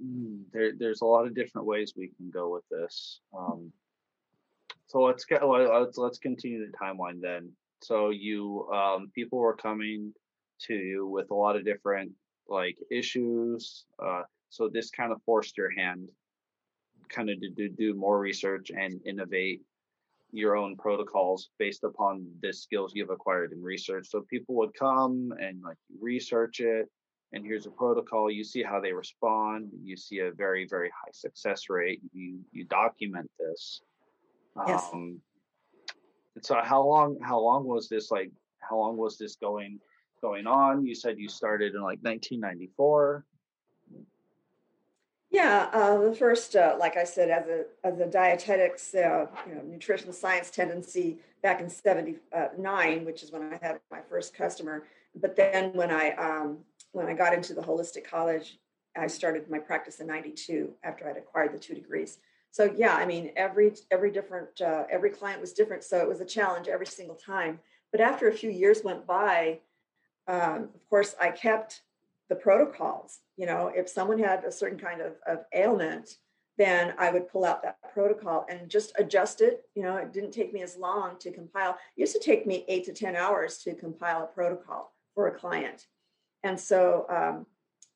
Hmm, 0.00 0.42
there, 0.52 0.72
there's 0.78 1.00
a 1.00 1.06
lot 1.06 1.26
of 1.26 1.34
different 1.34 1.66
ways 1.66 1.94
we 1.96 2.08
can 2.16 2.30
go 2.30 2.52
with 2.52 2.64
this. 2.70 3.20
Um, 3.36 3.72
so 4.86 5.00
let's 5.00 5.24
get 5.24 5.46
let's 5.46 5.98
let's 5.98 6.18
continue 6.18 6.64
the 6.64 6.72
timeline 6.76 7.20
then. 7.20 7.50
So 7.82 8.10
you 8.10 8.68
um, 8.72 9.10
people 9.14 9.38
were 9.38 9.56
coming 9.56 10.12
to 10.62 10.74
you 10.74 11.06
with 11.06 11.30
a 11.30 11.34
lot 11.34 11.56
of 11.56 11.64
different 11.64 12.12
like 12.48 12.76
issues. 12.90 13.84
Uh, 14.02 14.22
so 14.48 14.68
this 14.68 14.90
kind 14.90 15.12
of 15.12 15.20
forced 15.26 15.58
your 15.58 15.70
hand, 15.70 16.08
kind 17.08 17.30
of 17.30 17.40
to, 17.40 17.50
to 17.50 17.68
do 17.68 17.94
more 17.94 18.18
research 18.18 18.70
and 18.70 19.00
innovate 19.04 19.60
your 20.32 20.56
own 20.56 20.76
protocols 20.76 21.50
based 21.58 21.82
upon 21.82 22.26
the 22.42 22.52
skills 22.52 22.92
you've 22.94 23.10
acquired 23.10 23.52
in 23.52 23.62
research. 23.62 24.06
So 24.08 24.22
people 24.30 24.54
would 24.56 24.74
come 24.74 25.32
and 25.40 25.62
like 25.62 25.78
research 26.00 26.60
it, 26.60 26.88
and 27.32 27.44
here's 27.44 27.66
a 27.66 27.70
protocol. 27.70 28.30
You 28.30 28.44
see 28.44 28.62
how 28.62 28.80
they 28.80 28.92
respond. 28.92 29.70
You 29.82 29.96
see 29.96 30.20
a 30.20 30.30
very 30.30 30.64
very 30.64 30.90
high 30.90 31.12
success 31.12 31.64
rate. 31.68 32.00
You 32.12 32.38
you 32.52 32.64
document 32.66 33.28
this 33.36 33.80
Yes. 34.66 34.88
Um, 34.92 35.20
so 36.42 36.60
how 36.62 36.82
long 36.82 37.18
how 37.22 37.38
long 37.38 37.64
was 37.64 37.88
this 37.88 38.10
like 38.10 38.30
how 38.60 38.76
long 38.76 38.96
was 38.96 39.18
this 39.18 39.36
going 39.36 39.78
going 40.22 40.46
on? 40.46 40.84
You 40.84 40.94
said 40.94 41.18
you 41.18 41.28
started 41.28 41.74
in 41.74 41.80
like 41.80 41.98
1994. 42.02 43.24
Yeah, 45.30 45.68
uh, 45.72 45.98
the 45.98 46.14
first, 46.14 46.54
uh, 46.54 46.76
like 46.78 46.96
I 46.96 47.04
said, 47.04 47.30
as 47.30 47.46
a 47.48 47.64
as 47.84 48.00
a 48.00 48.06
dietetics, 48.06 48.94
uh, 48.94 49.26
you 49.46 49.54
know, 49.54 49.62
nutrition 49.62 50.12
science 50.12 50.50
tendency 50.50 51.18
back 51.42 51.60
in 51.60 51.68
'79, 51.68 53.04
which 53.04 53.22
is 53.22 53.32
when 53.32 53.52
I 53.52 53.58
had 53.60 53.80
my 53.90 54.00
first 54.08 54.34
customer. 54.34 54.84
But 55.14 55.36
then 55.36 55.72
when 55.74 55.90
I 55.90 56.10
um, 56.12 56.58
when 56.92 57.06
I 57.06 57.14
got 57.14 57.34
into 57.34 57.54
the 57.54 57.60
holistic 57.60 58.04
college, 58.08 58.58
I 58.96 59.08
started 59.08 59.50
my 59.50 59.58
practice 59.58 60.00
in 60.00 60.06
'92 60.06 60.72
after 60.84 61.08
I'd 61.08 61.16
acquired 61.16 61.52
the 61.52 61.58
two 61.58 61.74
degrees 61.74 62.18
so 62.56 62.72
yeah 62.74 62.94
i 62.94 63.04
mean 63.04 63.32
every 63.36 63.74
every 63.90 64.10
different 64.10 64.62
uh, 64.62 64.84
every 64.90 65.10
client 65.10 65.42
was 65.42 65.52
different 65.52 65.84
so 65.84 65.98
it 65.98 66.08
was 66.08 66.22
a 66.22 66.24
challenge 66.24 66.68
every 66.68 66.86
single 66.86 67.14
time. 67.14 67.60
But 67.92 68.00
after 68.00 68.28
a 68.28 68.32
few 68.32 68.50
years 68.50 68.80
went 68.82 69.06
by 69.06 69.60
um, 70.26 70.70
of 70.74 70.88
course 70.88 71.14
i 71.20 71.30
kept 71.30 71.82
the 72.30 72.34
protocols. 72.34 73.18
You 73.36 73.44
know 73.44 73.70
if 73.80 73.90
someone 73.90 74.18
had 74.18 74.44
a 74.44 74.50
certain 74.50 74.78
kind 74.78 75.02
of, 75.02 75.12
of 75.26 75.44
ailment 75.52 76.16
then 76.56 76.94
i 76.96 77.10
would 77.10 77.28
pull 77.28 77.44
out 77.44 77.62
that 77.62 77.76
protocol 77.92 78.46
and 78.48 78.70
just 78.70 78.92
adjust 78.98 79.42
it. 79.42 79.64
You 79.74 79.82
know 79.82 79.96
it 79.98 80.14
didn't 80.14 80.32
take 80.32 80.54
me 80.54 80.62
as 80.62 80.78
long 80.78 81.18
to 81.18 81.30
compile. 81.30 81.72
It 81.72 82.00
used 82.00 82.14
to 82.14 82.26
take 82.30 82.46
me 82.46 82.64
eight 82.68 82.84
to 82.86 82.94
ten 82.94 83.16
hours 83.16 83.58
to 83.64 83.74
compile 83.74 84.22
a 84.22 84.34
protocol 84.38 84.94
for 85.14 85.28
a 85.28 85.38
client. 85.38 85.88
And 86.42 86.58
so 86.58 87.04
um, 87.10 87.44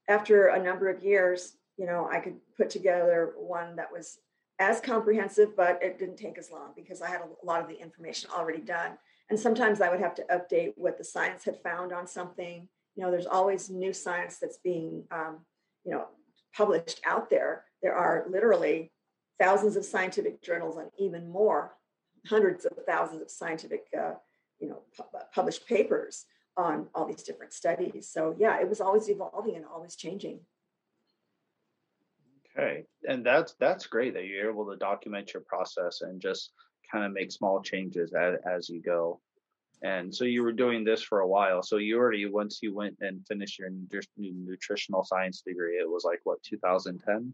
after 0.07 0.49
a 0.49 0.63
number 0.63 0.91
of 0.91 1.03
years 1.03 1.57
you 1.79 1.87
know 1.87 2.07
i 2.13 2.19
could 2.21 2.37
put 2.59 2.69
together 2.69 3.33
one 3.39 3.75
that 3.77 3.91
was 3.91 4.19
as 4.61 4.79
comprehensive, 4.79 5.57
but 5.57 5.83
it 5.83 5.99
didn't 5.99 6.19
take 6.19 6.39
as 6.39 6.51
long 6.51 6.73
because 6.77 7.01
I 7.01 7.09
had 7.09 7.23
a 7.23 7.47
lot 7.47 7.63
of 7.63 7.69
the 7.69 7.81
information 7.81 8.31
already 8.31 8.61
done. 8.61 8.93
And 9.31 9.41
sometimes 9.41 9.81
I 9.81 9.89
would 9.89 10.01
have 10.01 10.15
to 10.17 10.25
update 10.31 10.75
what 10.77 10.99
the 10.99 11.05
science 11.05 11.45
had 11.45 11.59
found 11.63 11.93
on 11.93 12.07
something. 12.07 12.69
You 12.95 13.03
know, 13.03 13.11
there's 13.11 13.27
always 13.27 13.71
new 13.71 13.93
science 13.93 14.39
that's 14.39 14.59
being, 14.59 15.05
um, 15.11 15.39
you 15.85 15.93
know, 15.93 16.07
published 16.55 17.01
out 17.07 17.31
there. 17.31 17.65
There 17.83 17.95
are 17.95 18.27
literally 18.29 18.93
thousands 19.41 19.77
of 19.77 19.85
scientific 19.85 20.43
journals 20.43 20.77
and 20.77 20.91
even 20.99 21.31
more, 21.31 21.77
hundreds 22.27 22.67
of 22.67 22.73
thousands 22.87 23.23
of 23.23 23.31
scientific, 23.31 23.87
uh, 23.99 24.13
you 24.61 24.69
know, 24.69 24.83
pu- 24.95 25.19
published 25.35 25.67
papers 25.67 26.27
on 26.59 26.89
all 26.95 27.07
these 27.07 27.23
different 27.23 27.55
studies. 27.55 28.11
So 28.13 28.37
yeah, 28.39 28.61
it 28.61 28.69
was 28.69 28.83
always 28.83 29.09
evolving 29.09 29.57
and 29.57 29.65
always 29.65 29.97
changing. 29.97 30.41
Okay, 32.59 32.85
and 33.09 33.25
that's 33.25 33.55
that's 33.61 33.87
great 33.87 34.15
that 34.15 34.27
you're 34.27 34.51
able 34.51 34.69
to 34.71 34.77
document 34.77 35.33
your 35.33 35.43
process 35.43 36.03
and 36.03 36.21
just 36.21 36.53
kind 36.91 37.05
of 37.05 37.13
make 37.13 37.31
small 37.31 37.63
changes 37.63 38.13
as, 38.13 38.35
as 38.45 38.69
you 38.69 38.83
go. 38.83 39.21
And 39.83 40.15
so 40.15 40.25
you 40.25 40.43
were 40.43 40.53
doing 40.53 40.85
this 40.85 41.03
for 41.03 41.21
a 41.21 41.29
while. 41.29 41.63
So 41.63 41.79
you 41.79 41.99
already 41.99 42.27
once 42.27 42.59
you 42.61 42.75
went 42.75 42.97
and 43.01 43.27
finished 43.27 43.59
your 43.59 43.71
nutritional 44.17 45.05
science 45.05 45.43
degree, 45.43 45.77
it 45.77 45.89
was 45.89 46.05
like 46.05 46.21
what 46.25 46.43
2010. 46.43 47.33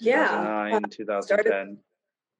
Yeah, 0.00 0.28
2009, 0.28 0.82
2010. 0.90 1.78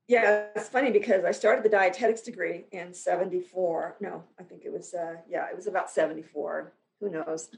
Yeah, 0.07 0.47
it's 0.55 0.69
funny 0.69 0.91
because 0.91 1.25
I 1.25 1.33
started 1.33 1.65
the 1.65 1.71
dietetics 1.71 2.21
degree 2.21 2.67
in 2.73 2.93
74. 2.93 3.97
No, 4.01 4.23
I 4.39 4.43
think 4.43 4.65
it 4.65 4.73
was, 4.73 4.93
uh, 4.93 5.17
yeah, 5.29 5.47
it 5.49 5.57
was 5.57 5.67
about 5.67 5.91
74. 5.91 6.75
Who 7.01 7.11
knows? 7.11 7.49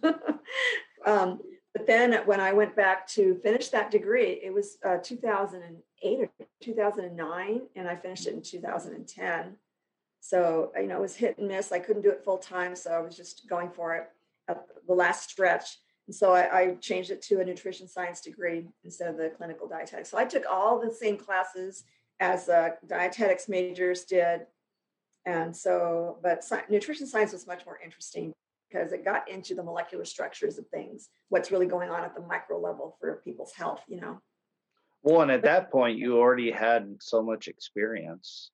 um, 1.07 1.41
but 1.77 1.87
then 1.87 2.15
when 2.25 2.41
I 2.41 2.55
went 2.55 2.75
back 2.75 3.07
to 3.09 3.35
finish 3.43 3.69
that 3.69 3.91
degree, 3.91 4.41
it 4.43 4.51
was 4.51 4.79
uh, 4.83 4.97
2008 4.97 6.21
or 6.21 6.31
2009, 6.63 7.61
and 7.77 7.87
I 7.87 7.95
finished 7.95 8.27
it 8.27 8.33
in 8.33 8.41
2010. 8.41 9.57
So, 10.21 10.73
you 10.75 10.87
know, 10.87 10.97
it 10.97 11.03
was 11.03 11.17
hit 11.17 11.37
and 11.37 11.49
miss. 11.49 11.73
I 11.73 11.79
couldn't 11.79 12.01
do 12.01 12.09
it 12.09 12.25
full 12.25 12.39
time. 12.39 12.77
So 12.77 12.93
I 12.93 13.01
was 13.01 13.15
just 13.15 13.47
going 13.47 13.69
for 13.69 13.95
it 13.95 14.09
at 14.49 14.65
the 14.87 14.95
last 14.95 15.29
stretch. 15.29 15.77
And 16.07 16.17
so 16.17 16.33
I, 16.33 16.61
I, 16.61 16.75
changed 16.77 17.11
it 17.11 17.21
to 17.23 17.41
a 17.41 17.45
nutrition 17.45 17.87
science 17.87 18.23
degree 18.23 18.69
instead 18.83 19.11
of 19.11 19.19
the 19.19 19.29
clinical 19.37 19.69
dietetics. 19.69 20.09
So 20.09 20.17
I 20.17 20.25
took 20.25 20.45
all 20.51 20.81
the 20.81 20.95
same 20.95 21.19
classes 21.19 21.85
as 22.21 22.49
uh, 22.49 22.71
dietetics 22.89 23.51
majors 23.51 24.05
did. 24.05 24.47
And 25.27 25.55
so, 25.55 26.17
but 26.23 26.43
nutrition 26.71 27.07
science 27.07 27.35
was 27.35 27.47
much 27.47 27.67
more 27.67 27.79
interesting 27.85 28.33
because 28.69 28.93
it 28.93 29.05
got 29.05 29.29
into 29.29 29.55
the 29.55 29.63
molecular 29.63 30.05
structures 30.05 30.59
of 30.59 30.67
things, 30.69 31.09
what's 31.29 31.51
really 31.51 31.67
going 31.67 31.91
on 31.91 32.05
at 32.05 32.15
the 32.15 32.23
micro 32.23 32.59
level 32.59 32.97
for 33.01 33.21
people's 33.25 33.53
health, 33.53 33.83
you 33.89 34.01
know. 34.01 34.21
Well, 35.03 35.23
and 35.23 35.31
at 35.31 35.43
that 35.43 35.71
point, 35.71 35.99
you 35.99 36.19
already 36.19 36.51
had 36.51 36.97
so 37.01 37.23
much 37.23 37.49
experience, 37.49 38.51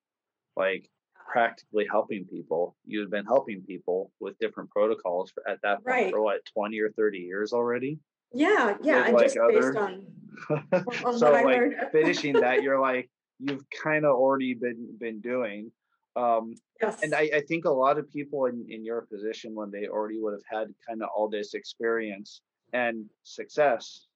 like 0.55 0.89
practically 1.31 1.87
helping 1.89 2.25
people. 2.25 2.75
You 2.85 2.99
had 2.99 3.09
been 3.09 3.25
helping 3.25 3.61
people 3.61 4.11
with 4.19 4.37
different 4.37 4.69
protocols 4.69 5.31
for, 5.31 5.47
at 5.49 5.59
that 5.63 5.77
point 5.77 5.87
right. 5.87 6.11
for 6.11 6.21
what, 6.21 6.45
20 6.53 6.79
or 6.79 6.91
30 6.91 7.17
years 7.17 7.53
already? 7.53 7.99
Yeah, 8.31 8.75
yeah. 8.81 9.05
And 9.05 9.13
like 9.15 9.25
just 9.25 9.37
other... 9.37 9.73
based 9.73 9.77
on, 10.49 11.05
on 11.05 11.17
so 11.17 11.31
like 11.31 11.91
finishing 11.91 12.33
that, 12.33 12.61
you're 12.61 12.79
like, 12.79 13.09
you've 13.39 13.63
kind 13.83 14.05
of 14.05 14.15
already 14.15 14.53
been 14.53 14.95
been 14.99 15.21
doing. 15.21 15.71
Um, 16.15 16.55
yes. 16.81 17.01
And 17.01 17.13
I, 17.13 17.29
I 17.33 17.41
think 17.47 17.65
a 17.65 17.71
lot 17.71 17.97
of 17.97 18.09
people 18.11 18.45
in, 18.45 18.65
in 18.69 18.85
your 18.85 19.01
position, 19.01 19.55
when 19.55 19.71
they 19.71 19.87
already 19.87 20.19
would 20.19 20.33
have 20.33 20.43
had 20.47 20.73
kind 20.87 21.01
of 21.01 21.09
all 21.15 21.27
this 21.27 21.53
experience 21.53 22.41
and 22.73 23.05
success 23.23 24.07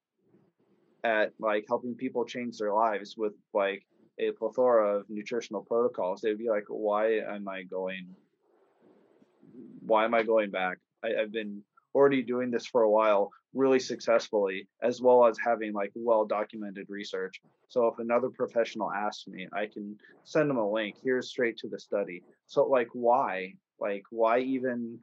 at 1.04 1.32
like 1.38 1.64
helping 1.68 1.94
people 1.94 2.24
change 2.24 2.58
their 2.58 2.72
lives 2.72 3.16
with 3.16 3.32
like 3.54 3.84
a 4.18 4.32
plethora 4.32 4.98
of 4.98 5.06
nutritional 5.08 5.62
protocols, 5.62 6.20
they'd 6.20 6.38
be 6.38 6.50
like, 6.50 6.64
why 6.68 7.18
am 7.18 7.48
I 7.48 7.62
going? 7.62 8.06
Why 9.80 10.04
am 10.04 10.14
I 10.14 10.22
going 10.22 10.50
back? 10.50 10.78
I, 11.04 11.14
I've 11.20 11.32
been 11.32 11.62
already 11.98 12.22
doing 12.22 12.50
this 12.50 12.66
for 12.66 12.82
a 12.82 12.90
while 12.90 13.30
really 13.54 13.80
successfully, 13.80 14.68
as 14.82 15.02
well 15.02 15.26
as 15.26 15.36
having 15.44 15.72
like 15.72 15.90
well 15.94 16.24
documented 16.24 16.86
research. 16.88 17.40
So 17.68 17.88
if 17.88 17.98
another 17.98 18.30
professional 18.30 18.92
asks 18.92 19.26
me, 19.26 19.48
I 19.52 19.66
can 19.66 19.96
send 20.24 20.48
them 20.48 20.58
a 20.58 20.70
link. 20.70 20.96
Here's 21.02 21.28
straight 21.28 21.56
to 21.58 21.68
the 21.68 21.78
study. 21.78 22.22
So 22.46 22.64
like 22.66 22.88
why? 22.92 23.54
Like 23.80 24.04
why 24.10 24.38
even 24.40 24.98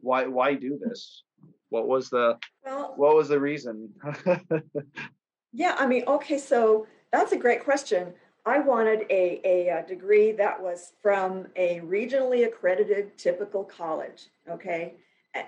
why 0.00 0.26
why 0.26 0.54
do 0.54 0.78
this? 0.78 1.24
What 1.70 1.88
was 1.88 2.08
the 2.10 2.38
well, 2.64 2.94
what 2.96 3.16
was 3.16 3.28
the 3.28 3.40
reason? 3.40 3.90
yeah, 5.52 5.74
I 5.78 5.86
mean, 5.86 6.04
okay, 6.06 6.38
so 6.38 6.86
that's 7.10 7.32
a 7.32 7.36
great 7.36 7.64
question. 7.64 8.14
I 8.44 8.58
wanted 8.58 9.06
a, 9.08 9.40
a, 9.44 9.68
a, 9.68 9.86
degree 9.86 10.32
that 10.32 10.60
was 10.60 10.92
from 11.00 11.46
a 11.54 11.80
regionally 11.80 12.44
accredited 12.44 13.16
typical 13.16 13.62
college, 13.62 14.26
okay, 14.50 14.94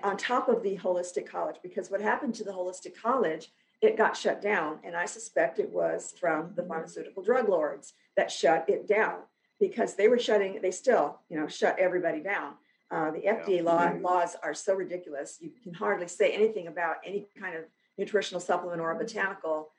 on 0.01 0.15
top 0.15 0.47
of 0.47 0.63
the 0.63 0.77
holistic 0.77 1.27
college. 1.27 1.57
Because 1.61 1.91
what 1.91 1.99
happened 1.99 2.35
to 2.35 2.45
the 2.45 2.51
holistic 2.51 2.95
college, 2.95 3.49
it 3.81 3.97
got 3.97 4.15
shut 4.15 4.41
down. 4.41 4.79
And 4.85 4.95
I 4.95 5.05
suspect 5.05 5.59
it 5.59 5.69
was 5.69 6.13
from 6.19 6.53
the 6.55 6.61
mm-hmm. 6.61 6.71
pharmaceutical 6.71 7.21
drug 7.21 7.49
lords 7.49 7.93
that 8.15 8.31
shut 8.31 8.65
it 8.69 8.87
down 8.87 9.19
because 9.59 9.95
they 9.95 10.07
were 10.07 10.19
shutting, 10.19 10.59
they 10.61 10.71
still, 10.71 11.19
you 11.29 11.37
know, 11.37 11.47
shut 11.47 11.77
everybody 11.77 12.21
down. 12.21 12.53
Uh, 12.91 13.11
the 13.11 13.21
FDA 13.21 13.61
law, 13.61 13.87
mm-hmm. 13.87 14.05
laws 14.05 14.37
are 14.41 14.53
so 14.53 14.73
ridiculous. 14.73 15.37
You 15.41 15.51
can 15.63 15.73
hardly 15.73 16.07
say 16.07 16.31
anything 16.31 16.67
about 16.67 16.97
any 17.05 17.27
kind 17.37 17.57
of 17.57 17.63
nutritional 17.97 18.39
supplement 18.39 18.79
or 18.79 18.91
a 18.91 18.95
botanical 18.97 19.69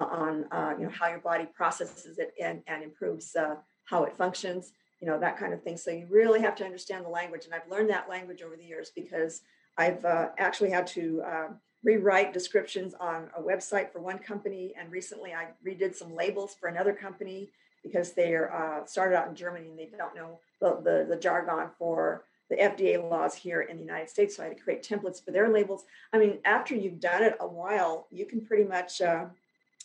on 0.00 0.44
uh, 0.50 0.74
you 0.78 0.84
know 0.84 0.90
how 0.90 1.08
your 1.08 1.18
body 1.18 1.46
processes 1.54 2.18
it 2.18 2.32
and, 2.42 2.62
and 2.66 2.82
improves 2.82 3.34
uh, 3.36 3.56
how 3.84 4.04
it 4.04 4.16
functions 4.16 4.72
you 5.00 5.06
know 5.06 5.18
that 5.18 5.38
kind 5.38 5.52
of 5.52 5.62
thing 5.62 5.76
so 5.76 5.90
you 5.90 6.06
really 6.10 6.40
have 6.40 6.54
to 6.54 6.64
understand 6.64 7.04
the 7.04 7.08
language 7.08 7.44
and 7.44 7.54
i've 7.54 7.68
learned 7.70 7.90
that 7.90 8.08
language 8.08 8.42
over 8.42 8.56
the 8.56 8.64
years 8.64 8.90
because 8.94 9.42
i've 9.78 10.04
uh, 10.04 10.28
actually 10.38 10.70
had 10.70 10.86
to 10.86 11.22
uh, 11.26 11.48
rewrite 11.82 12.32
descriptions 12.32 12.94
on 13.00 13.28
a 13.36 13.40
website 13.40 13.90
for 13.92 14.00
one 14.00 14.18
company 14.18 14.74
and 14.78 14.90
recently 14.90 15.32
i 15.32 15.48
redid 15.66 15.94
some 15.94 16.14
labels 16.14 16.54
for 16.58 16.68
another 16.68 16.92
company 16.92 17.50
because 17.82 18.12
they 18.12 18.34
are 18.34 18.52
uh, 18.52 18.86
started 18.86 19.16
out 19.16 19.28
in 19.28 19.34
germany 19.34 19.68
and 19.68 19.78
they 19.78 19.88
don't 19.96 20.14
know 20.14 20.38
the, 20.60 20.80
the, 20.82 21.06
the 21.08 21.16
jargon 21.16 21.68
for 21.78 22.24
the 22.50 22.56
FDA 22.56 23.00
laws 23.08 23.34
here 23.34 23.62
in 23.62 23.76
the 23.76 23.82
United 23.82 24.10
States. 24.10 24.36
So 24.36 24.42
I 24.42 24.48
had 24.48 24.56
to 24.56 24.62
create 24.62 24.82
templates 24.82 25.24
for 25.24 25.30
their 25.30 25.48
labels. 25.48 25.84
I 26.12 26.18
mean, 26.18 26.38
after 26.44 26.74
you've 26.74 26.98
done 26.98 27.22
it 27.22 27.36
a 27.38 27.46
while, 27.46 28.08
you 28.10 28.26
can 28.26 28.44
pretty 28.44 28.64
much 28.64 29.00
uh, 29.00 29.26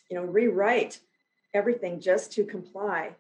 you 0.09 0.17
know, 0.17 0.23
rewrite 0.23 0.99
everything 1.53 1.99
just 1.99 2.31
to 2.33 2.43
comply. 2.43 3.15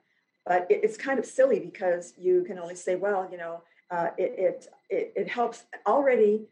But 0.45 0.67
it, 0.69 0.81
it's 0.83 0.97
kind 0.97 1.19
of 1.19 1.25
silly 1.25 1.59
because 1.59 2.13
you 2.17 2.43
can 2.43 2.59
only 2.59 2.75
say, 2.75 2.95
well, 2.95 3.27
you 3.31 3.37
know, 3.37 3.61
uh, 3.91 4.09
it, 4.17 4.67
it, 4.89 5.13
it, 5.15 5.27
helps 5.27 5.63
already, 5.87 6.47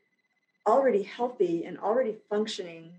already 0.68 1.04
healthy 1.04 1.66
and 1.66 1.78
already 1.80 2.16
functioning, 2.30 2.92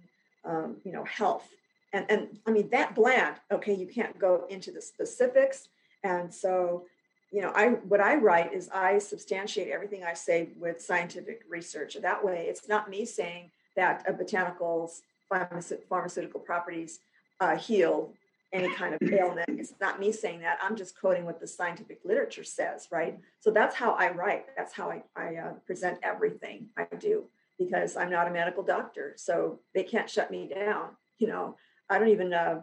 um, 0.44 0.76
you 0.84 0.92
know, 0.92 1.04
health. 1.04 1.48
And, 1.92 2.06
and 2.08 2.38
I 2.46 2.50
mean, 2.50 2.68
that 2.70 2.94
bland, 2.94 3.36
okay, 3.50 3.74
you 3.74 3.86
can't 3.86 4.18
go 4.18 4.44
into 4.48 4.72
the 4.72 4.80
specifics. 4.80 5.68
And 6.02 6.32
so, 6.32 6.84
you 7.30 7.40
know, 7.40 7.52
I 7.54 7.68
what 7.88 8.00
I 8.00 8.16
write 8.16 8.52
is 8.52 8.68
I 8.68 8.98
substantiate 8.98 9.68
everything 9.68 10.04
I 10.04 10.14
say 10.14 10.50
with 10.58 10.80
scientific 10.80 11.42
research. 11.48 11.96
That 12.00 12.24
way, 12.24 12.46
it's 12.48 12.68
not 12.68 12.90
me 12.90 13.04
saying 13.04 13.50
that 13.76 14.04
a 14.08 14.12
botanical's 14.12 15.02
pharmaceutical 15.28 16.40
properties 16.40 17.00
uh, 17.40 17.56
heal 17.56 18.12
any 18.52 18.72
kind 18.74 18.94
of 18.94 19.12
ailment. 19.12 19.48
It's 19.48 19.74
not 19.80 19.98
me 19.98 20.12
saying 20.12 20.40
that. 20.40 20.58
I'm 20.62 20.76
just 20.76 20.98
quoting 20.98 21.24
what 21.24 21.40
the 21.40 21.46
scientific 21.46 22.00
literature 22.04 22.44
says, 22.44 22.88
right? 22.90 23.18
So 23.40 23.50
that's 23.50 23.74
how 23.74 23.92
I 23.92 24.12
write. 24.12 24.46
That's 24.56 24.72
how 24.72 24.90
I, 24.90 25.02
I 25.16 25.36
uh, 25.36 25.52
present 25.66 25.98
everything 26.02 26.68
I 26.76 26.86
do 26.98 27.24
because 27.58 27.96
I'm 27.96 28.10
not 28.10 28.28
a 28.28 28.30
medical 28.30 28.62
doctor. 28.62 29.14
So 29.16 29.58
they 29.74 29.82
can't 29.82 30.08
shut 30.08 30.30
me 30.30 30.48
down. 30.54 30.90
You 31.18 31.26
know, 31.26 31.56
I 31.90 31.98
don't 31.98 32.08
even, 32.08 32.32
uh, 32.32 32.60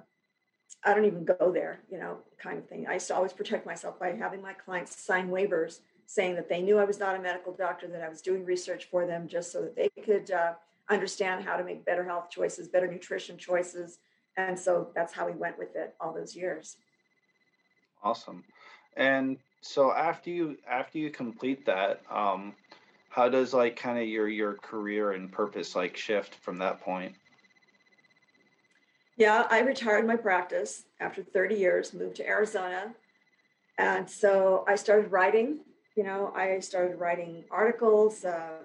I 0.83 0.93
don't 0.93 1.05
even 1.05 1.25
go 1.25 1.51
there, 1.51 1.81
you 1.91 1.99
know, 1.99 2.17
kind 2.37 2.57
of 2.57 2.67
thing. 2.67 2.87
I 2.87 2.93
used 2.93 3.07
to 3.07 3.15
always 3.15 3.33
protect 3.33 3.65
myself 3.65 3.99
by 3.99 4.13
having 4.13 4.41
my 4.41 4.53
clients 4.53 4.99
sign 4.99 5.29
waivers 5.29 5.79
saying 6.05 6.35
that 6.35 6.49
they 6.49 6.61
knew 6.61 6.77
I 6.77 6.85
was 6.85 6.99
not 6.99 7.15
a 7.15 7.21
medical 7.21 7.53
doctor, 7.53 7.87
that 7.87 8.01
I 8.01 8.09
was 8.09 8.21
doing 8.21 8.43
research 8.43 8.85
for 8.85 9.05
them 9.05 9.27
just 9.27 9.51
so 9.51 9.61
that 9.61 9.75
they 9.75 9.89
could 10.03 10.31
uh, 10.31 10.53
understand 10.89 11.45
how 11.45 11.55
to 11.55 11.63
make 11.63 11.85
better 11.85 12.03
health 12.03 12.29
choices, 12.29 12.67
better 12.67 12.91
nutrition 12.91 13.37
choices, 13.37 13.99
and 14.37 14.57
so 14.57 14.89
that's 14.95 15.13
how 15.13 15.25
we 15.25 15.33
went 15.33 15.57
with 15.57 15.75
it 15.75 15.95
all 15.99 16.13
those 16.13 16.35
years. 16.35 16.77
Awesome. 18.03 18.43
And 18.95 19.37
so 19.61 19.91
after 19.91 20.29
you 20.29 20.57
after 20.67 20.97
you 20.97 21.09
complete 21.11 21.65
that 21.65 22.01
um 22.09 22.53
how 23.09 23.29
does 23.29 23.53
like 23.53 23.75
kind 23.75 23.99
of 23.99 24.07
your 24.07 24.27
your 24.27 24.55
career 24.55 25.11
and 25.11 25.31
purpose 25.31 25.75
like 25.75 25.95
shift 25.95 26.35
from 26.35 26.57
that 26.57 26.81
point? 26.81 27.13
Yeah 29.17 29.45
i 29.49 29.59
retired 29.59 30.07
my 30.07 30.15
practice 30.15 30.83
after 30.99 31.23
30 31.23 31.55
years 31.55 31.93
moved 31.93 32.15
to 32.17 32.27
arizona. 32.27 32.93
And 33.77 34.09
so 34.09 34.65
i 34.67 34.75
started 34.75 35.11
writing 35.11 35.59
you 35.95 36.03
know 36.03 36.33
i 36.35 36.59
started 36.59 36.97
writing 36.97 37.43
articles 37.51 38.25
uh, 38.25 38.59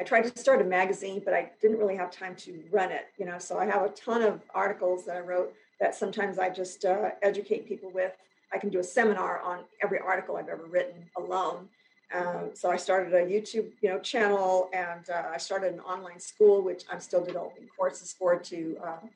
I 0.00 0.04
tried 0.04 0.22
to 0.22 0.38
start 0.38 0.62
a 0.62 0.64
magazine, 0.64 1.22
but 1.24 1.34
I 1.34 1.50
didn't 1.60 1.78
really 1.78 1.96
have 1.96 2.10
time 2.10 2.36
to 2.36 2.62
run 2.70 2.92
it, 2.92 3.06
you 3.18 3.26
know. 3.26 3.38
So 3.38 3.58
I 3.58 3.66
have 3.66 3.82
a 3.82 3.88
ton 3.88 4.22
of 4.22 4.40
articles 4.54 5.04
that 5.06 5.16
I 5.16 5.20
wrote 5.20 5.52
that 5.80 5.94
sometimes 5.94 6.38
I 6.38 6.50
just 6.50 6.84
uh, 6.84 7.10
educate 7.22 7.66
people 7.68 7.90
with. 7.92 8.12
I 8.52 8.58
can 8.58 8.70
do 8.70 8.78
a 8.78 8.84
seminar 8.84 9.40
on 9.40 9.60
every 9.82 9.98
article 9.98 10.36
I've 10.36 10.48
ever 10.48 10.66
written 10.66 11.10
alone. 11.16 11.68
Um, 12.14 12.50
so 12.54 12.70
I 12.70 12.76
started 12.76 13.12
a 13.12 13.26
YouTube, 13.26 13.70
you 13.82 13.90
know, 13.90 13.98
channel, 13.98 14.70
and 14.72 15.08
uh, 15.10 15.24
I 15.34 15.36
started 15.36 15.74
an 15.74 15.80
online 15.80 16.20
school, 16.20 16.62
which 16.62 16.84
I'm 16.90 17.00
still 17.00 17.24
developing 17.24 17.68
courses 17.76 18.14
for 18.18 18.36
to 18.36 18.78
uh, 18.82 19.06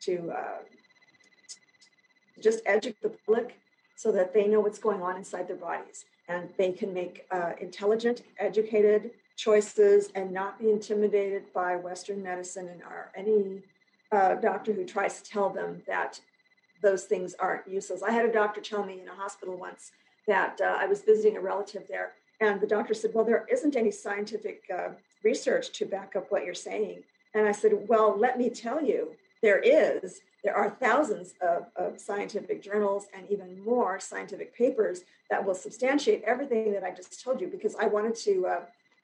to 0.00 0.32
just 2.40 2.60
educate 2.66 3.02
the 3.02 3.10
public 3.10 3.58
so 3.96 4.12
that 4.12 4.32
they 4.32 4.46
know 4.46 4.60
what's 4.60 4.78
going 4.78 5.02
on 5.02 5.16
inside 5.16 5.48
their 5.48 5.56
bodies 5.56 6.04
and 6.28 6.48
they 6.56 6.72
can 6.72 6.94
make 6.94 7.26
uh, 7.30 7.52
intelligent, 7.60 8.22
educated 8.38 9.10
choices 9.38 10.10
and 10.16 10.32
not 10.32 10.58
be 10.58 10.68
intimidated 10.68 11.44
by 11.54 11.76
Western 11.76 12.22
medicine 12.22 12.68
and 12.68 12.82
our, 12.82 13.10
any 13.16 13.62
uh, 14.10 14.34
doctor 14.34 14.72
who 14.72 14.84
tries 14.84 15.22
to 15.22 15.30
tell 15.30 15.48
them 15.48 15.80
that 15.86 16.20
those 16.82 17.04
things 17.04 17.34
aren't 17.38 17.66
useless. 17.66 18.02
I 18.02 18.10
had 18.10 18.28
a 18.28 18.32
doctor 18.32 18.60
tell 18.60 18.84
me 18.84 19.00
in 19.00 19.08
a 19.08 19.14
hospital 19.14 19.56
once 19.56 19.92
that 20.26 20.60
uh, 20.60 20.76
I 20.78 20.86
was 20.86 21.02
visiting 21.02 21.36
a 21.36 21.40
relative 21.40 21.84
there, 21.88 22.12
and 22.40 22.60
the 22.60 22.66
doctor 22.66 22.94
said, 22.94 23.12
Well, 23.14 23.24
there 23.24 23.46
isn't 23.50 23.76
any 23.76 23.92
scientific 23.92 24.62
uh, 24.76 24.90
research 25.22 25.70
to 25.78 25.86
back 25.86 26.16
up 26.16 26.30
what 26.30 26.44
you're 26.44 26.54
saying. 26.54 27.04
And 27.34 27.46
I 27.46 27.52
said, 27.52 27.72
Well, 27.88 28.18
let 28.18 28.38
me 28.38 28.50
tell 28.50 28.82
you, 28.82 29.12
there 29.40 29.60
is, 29.60 30.20
there 30.42 30.56
are 30.56 30.70
thousands 30.70 31.34
of, 31.40 31.66
of 31.76 32.00
scientific 32.00 32.60
journals 32.60 33.06
and 33.14 33.24
even 33.30 33.62
more 33.64 34.00
scientific 34.00 34.56
papers 34.56 35.02
that 35.30 35.44
will 35.44 35.54
substantiate 35.54 36.22
everything 36.24 36.72
that 36.72 36.82
I 36.82 36.90
just 36.90 37.22
told 37.22 37.40
you 37.40 37.46
because 37.46 37.76
I 37.76 37.86
wanted 37.86 38.16
to 38.16 38.46
uh, 38.46 38.60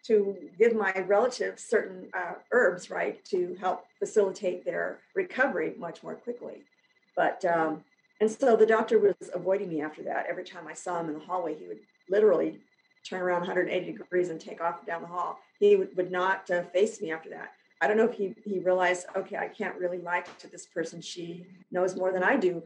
to 0.07 0.37
give 0.59 0.75
my 0.75 0.93
relatives 1.07 1.65
certain 1.65 2.09
uh, 2.17 2.35
herbs, 2.53 2.91
right, 2.91 3.25
to 3.27 3.57
help 3.61 3.87
facilitate 3.99 4.65
their 4.65 4.99
recovery 5.15 5.75
much 5.79 6.03
more 6.03 6.15
quickly. 6.15 6.63
But 7.17 7.45
um, 7.45 7.85
and 8.21 8.31
so 8.31 8.57
the 8.57 8.67
doctor 8.67 8.99
was 8.99 9.31
avoiding 9.33 9.69
me 9.69 9.83
after 9.83 10.03
that. 10.05 10.27
Every 10.29 10.45
time 10.45 10.67
I 10.69 10.75
saw 10.75 11.01
him 11.01 11.09
in 11.09 11.15
the 11.15 11.25
hallway, 11.25 11.57
he 11.59 11.67
would 11.67 11.81
literally 12.09 12.61
turn 13.09 13.21
around 13.21 13.41
180 13.41 13.93
degrees 13.93 14.31
and 14.31 14.41
take 14.41 14.61
off 14.61 14.87
down 14.87 15.03
the 15.03 15.09
hall. 15.09 15.39
He 15.61 15.77
would, 15.77 16.11
not 16.11 16.51
uh, 16.51 16.63
face 16.65 17.01
me 17.01 17.13
after 17.13 17.31
that. 17.31 17.53
I 17.85 17.87
don't 17.87 17.99
know 17.99 18.09
if 18.09 18.15
he, 18.15 18.35
he 18.47 18.61
realized, 18.61 19.05
okay, 19.15 19.37
I 19.37 19.47
can't 19.47 19.77
really 19.77 19.99
lie 19.99 20.25
to 20.39 20.49
this 20.49 20.65
person. 20.65 21.03
She 21.03 21.45
knows 21.71 21.95
more 21.97 22.13
than 22.13 22.23
I 22.23 22.35
do. 22.35 22.63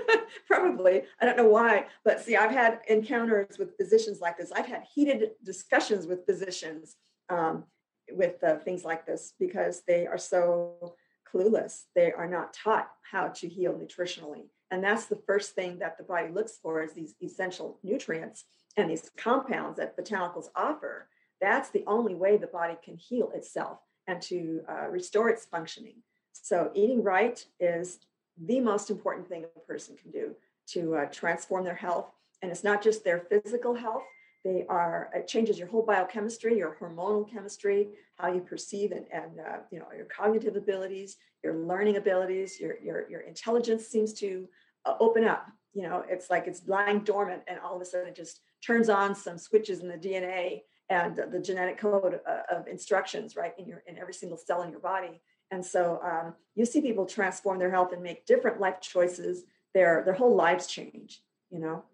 Probably. 0.46 1.02
I 1.20 1.26
don't 1.26 1.36
know 1.36 1.46
why. 1.46 1.88
But 2.06 2.22
see, 2.22 2.36
I've 2.36 2.52
had 2.52 2.80
encounters 2.88 3.58
with 3.58 3.76
physicians 3.76 4.22
like 4.22 4.38
this. 4.38 4.50
I've 4.50 4.64
had 4.64 4.84
heated 4.94 5.32
discussions 5.44 6.06
with 6.06 6.24
physicians 6.24 6.96
um, 7.28 7.64
with 8.12 8.42
uh, 8.42 8.56
things 8.60 8.82
like 8.82 9.04
this 9.04 9.34
because 9.38 9.82
they 9.86 10.06
are 10.06 10.16
so 10.16 10.94
clueless. 11.30 11.82
They 11.94 12.10
are 12.10 12.26
not 12.26 12.54
taught 12.54 12.88
how 13.10 13.28
to 13.28 13.46
heal 13.46 13.74
nutritionally. 13.74 14.44
And 14.70 14.82
that's 14.82 15.04
the 15.04 15.20
first 15.26 15.54
thing 15.54 15.80
that 15.80 15.98
the 15.98 16.04
body 16.04 16.32
looks 16.32 16.58
for 16.62 16.82
is 16.82 16.94
these 16.94 17.14
essential 17.22 17.78
nutrients 17.82 18.46
and 18.78 18.88
these 18.88 19.10
compounds 19.18 19.76
that 19.76 19.98
botanicals 19.98 20.46
offer. 20.56 21.08
That's 21.42 21.68
the 21.68 21.84
only 21.86 22.14
way 22.14 22.38
the 22.38 22.46
body 22.46 22.78
can 22.82 22.96
heal 22.96 23.30
itself 23.34 23.80
and 24.06 24.20
to 24.22 24.60
uh, 24.68 24.88
restore 24.88 25.28
its 25.28 25.44
functioning. 25.44 25.96
So, 26.32 26.70
eating 26.74 27.02
right 27.02 27.44
is 27.60 27.98
the 28.46 28.60
most 28.60 28.90
important 28.90 29.28
thing 29.28 29.44
a 29.44 29.60
person 29.60 29.96
can 29.96 30.10
do 30.10 30.34
to 30.68 30.96
uh, 30.96 31.04
transform 31.06 31.64
their 31.64 31.74
health. 31.74 32.10
And 32.40 32.50
it's 32.50 32.64
not 32.64 32.82
just 32.82 33.04
their 33.04 33.20
physical 33.20 33.74
health, 33.74 34.02
they 34.44 34.64
are, 34.68 35.08
it 35.14 35.28
changes 35.28 35.58
your 35.58 35.68
whole 35.68 35.82
biochemistry, 35.82 36.56
your 36.56 36.76
hormonal 36.80 37.30
chemistry, 37.30 37.88
how 38.16 38.32
you 38.32 38.40
perceive 38.40 38.90
and, 38.90 39.06
and 39.12 39.38
uh, 39.38 39.58
you 39.70 39.78
know, 39.78 39.86
your 39.96 40.06
cognitive 40.06 40.56
abilities, 40.56 41.16
your 41.44 41.54
learning 41.54 41.96
abilities, 41.96 42.58
your, 42.58 42.74
your, 42.82 43.08
your 43.08 43.20
intelligence 43.20 43.86
seems 43.86 44.12
to 44.14 44.48
uh, 44.84 44.94
open 44.98 45.24
up. 45.24 45.46
You 45.74 45.84
know, 45.84 46.04
it's 46.08 46.28
like 46.28 46.48
it's 46.48 46.66
lying 46.66 47.00
dormant 47.00 47.42
and 47.46 47.60
all 47.60 47.76
of 47.76 47.82
a 47.82 47.84
sudden 47.84 48.08
it 48.08 48.16
just 48.16 48.40
turns 48.66 48.88
on 48.88 49.14
some 49.14 49.38
switches 49.38 49.80
in 49.80 49.88
the 49.88 49.96
DNA 49.96 50.62
and 50.92 51.16
the 51.32 51.40
genetic 51.40 51.78
code 51.78 52.20
uh, 52.26 52.54
of 52.54 52.66
instructions 52.68 53.36
right 53.36 53.54
in 53.58 53.66
your 53.66 53.82
in 53.86 53.98
every 53.98 54.14
single 54.14 54.38
cell 54.38 54.62
in 54.62 54.70
your 54.70 54.80
body. 54.80 55.20
And 55.50 55.64
so 55.64 56.00
um, 56.02 56.34
you 56.54 56.64
see 56.64 56.80
people 56.80 57.06
transform 57.06 57.58
their 57.58 57.70
health 57.70 57.92
and 57.92 58.02
make 58.02 58.26
different 58.26 58.60
life 58.60 58.80
choices. 58.80 59.44
Their 59.74 60.02
their 60.04 60.14
whole 60.14 60.34
lives 60.34 60.66
change 60.66 61.22
you 61.52 61.60
know? 61.60 61.84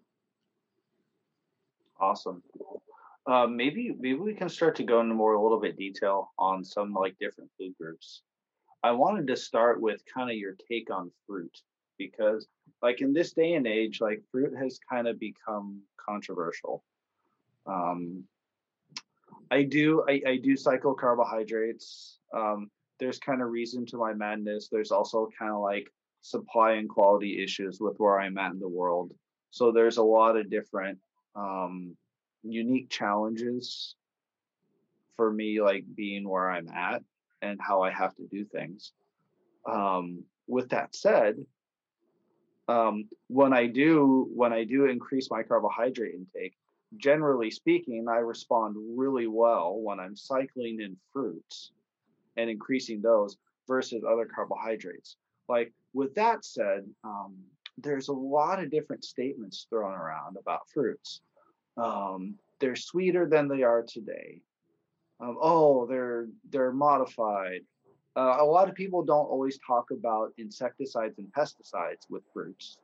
Awesome. 1.99 2.41
Uh, 3.27 3.45
maybe 3.45 3.93
maybe 3.99 4.17
we 4.17 4.33
can 4.33 4.49
start 4.49 4.75
to 4.77 4.83
go 4.83 5.01
into 5.01 5.13
more 5.13 5.33
a 5.33 5.43
little 5.43 5.59
bit 5.59 5.77
detail 5.77 6.31
on 6.39 6.63
some 6.63 6.93
like 6.93 7.19
different 7.19 7.51
food 7.59 7.75
groups. 7.79 8.21
I 8.81 8.91
wanted 8.91 9.27
to 9.27 9.35
start 9.35 9.81
with 9.81 10.01
kind 10.11 10.31
of 10.31 10.37
your 10.37 10.55
take 10.69 10.89
on 10.89 11.11
fruit 11.27 11.55
because 11.97 12.47
like 12.81 13.01
in 13.01 13.11
this 13.13 13.33
day 13.33 13.53
and 13.53 13.67
age 13.67 13.99
like 13.99 14.23
fruit 14.31 14.57
has 14.57 14.79
kind 14.89 15.07
of 15.07 15.19
become 15.19 15.81
controversial. 15.97 16.83
Um, 17.67 18.23
I 19.51 19.63
do 19.63 20.03
I, 20.07 20.21
I 20.25 20.37
do 20.37 20.55
cycle 20.55 20.93
carbohydrates. 20.93 22.19
Um, 22.33 22.69
there's 22.99 23.19
kind 23.19 23.41
of 23.41 23.49
reason 23.49 23.85
to 23.87 23.97
my 23.97 24.13
madness. 24.13 24.69
There's 24.69 24.91
also 24.91 25.29
kind 25.37 25.51
of 25.51 25.61
like 25.61 25.89
supply 26.21 26.73
and 26.73 26.89
quality 26.89 27.41
issues 27.41 27.79
with 27.79 27.97
where 27.97 28.19
I'm 28.19 28.37
at 28.37 28.51
in 28.51 28.59
the 28.59 28.67
world. 28.67 29.13
So 29.51 29.71
there's 29.71 29.97
a 29.97 30.03
lot 30.03 30.37
of 30.37 30.49
different 30.49 30.99
um, 31.35 31.95
unique 32.43 32.89
challenges 32.89 33.95
for 35.15 35.31
me, 35.31 35.61
like 35.61 35.85
being 35.95 36.27
where 36.27 36.49
I'm 36.49 36.69
at 36.69 37.03
and 37.41 37.59
how 37.61 37.81
I 37.81 37.91
have 37.91 38.15
to 38.15 38.27
do 38.27 38.45
things. 38.45 38.91
Um, 39.65 40.23
with 40.47 40.69
that 40.69 40.95
said, 40.95 41.37
um, 42.67 43.09
when 43.27 43.53
I 43.53 43.65
do 43.65 44.29
when 44.33 44.53
I 44.53 44.63
do 44.63 44.85
increase 44.85 45.29
my 45.31 45.43
carbohydrate 45.43 46.13
intake, 46.13 46.55
generally 46.97 47.51
speaking, 47.51 48.07
I 48.09 48.17
respond 48.17 48.75
really 48.97 49.27
well 49.27 49.77
when 49.79 49.99
I'm 49.99 50.15
cycling 50.15 50.81
in 50.81 50.97
fruits 51.13 51.71
and 52.37 52.49
increasing 52.49 53.01
those 53.01 53.37
versus 53.67 54.03
other 54.03 54.25
carbohydrates. 54.25 55.17
Like 55.47 55.71
with 55.93 56.13
that 56.15 56.45
said, 56.45 56.85
um, 57.03 57.35
there's 57.77 58.07
a 58.07 58.13
lot 58.13 58.61
of 58.61 58.71
different 58.71 59.03
statements 59.03 59.67
thrown 59.69 59.93
around 59.93 60.37
about 60.37 60.69
fruits. 60.73 61.21
Um, 61.77 62.35
they're 62.59 62.75
sweeter 62.75 63.27
than 63.27 63.47
they 63.47 63.63
are 63.63 63.83
today. 63.83 64.41
Um, 65.21 65.37
oh, 65.41 65.85
they're 65.85 66.27
they're 66.49 66.71
modified. 66.71 67.61
Uh, 68.15 68.37
a 68.39 68.45
lot 68.45 68.67
of 68.67 68.75
people 68.75 69.03
don't 69.03 69.27
always 69.27 69.59
talk 69.65 69.91
about 69.91 70.33
insecticides 70.37 71.17
and 71.19 71.27
pesticides 71.31 72.09
with 72.09 72.23
fruits. 72.33 72.77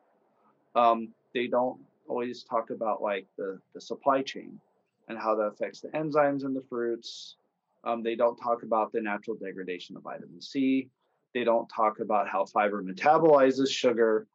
Um, 0.76 1.10
they 1.34 1.48
don't 1.48 1.80
always 2.08 2.44
talk 2.44 2.70
about 2.70 3.02
like 3.02 3.28
the, 3.38 3.60
the 3.74 3.82
supply 3.82 4.22
chain 4.22 4.60
and 5.08 5.18
how 5.18 5.36
that 5.36 5.44
affects 5.44 5.82
the 5.82 5.90
enzymes 5.90 6.46
in 6.46 6.54
the 6.54 6.64
fruits. 6.70 7.36
Um, 7.84 8.02
they 8.02 8.16
don't 8.16 8.38
talk 8.38 8.64
about 8.64 8.92
the 8.92 9.02
natural 9.02 9.38
degradation 9.38 9.96
of 9.96 10.04
vitamin 10.04 10.42
C. 10.42 10.90
They 11.34 11.44
don't 11.44 11.68
talk 11.68 12.00
about 12.00 12.28
how 12.28 12.46
fiber 12.46 12.82
metabolizes 12.82 13.70
sugar. 13.70 14.28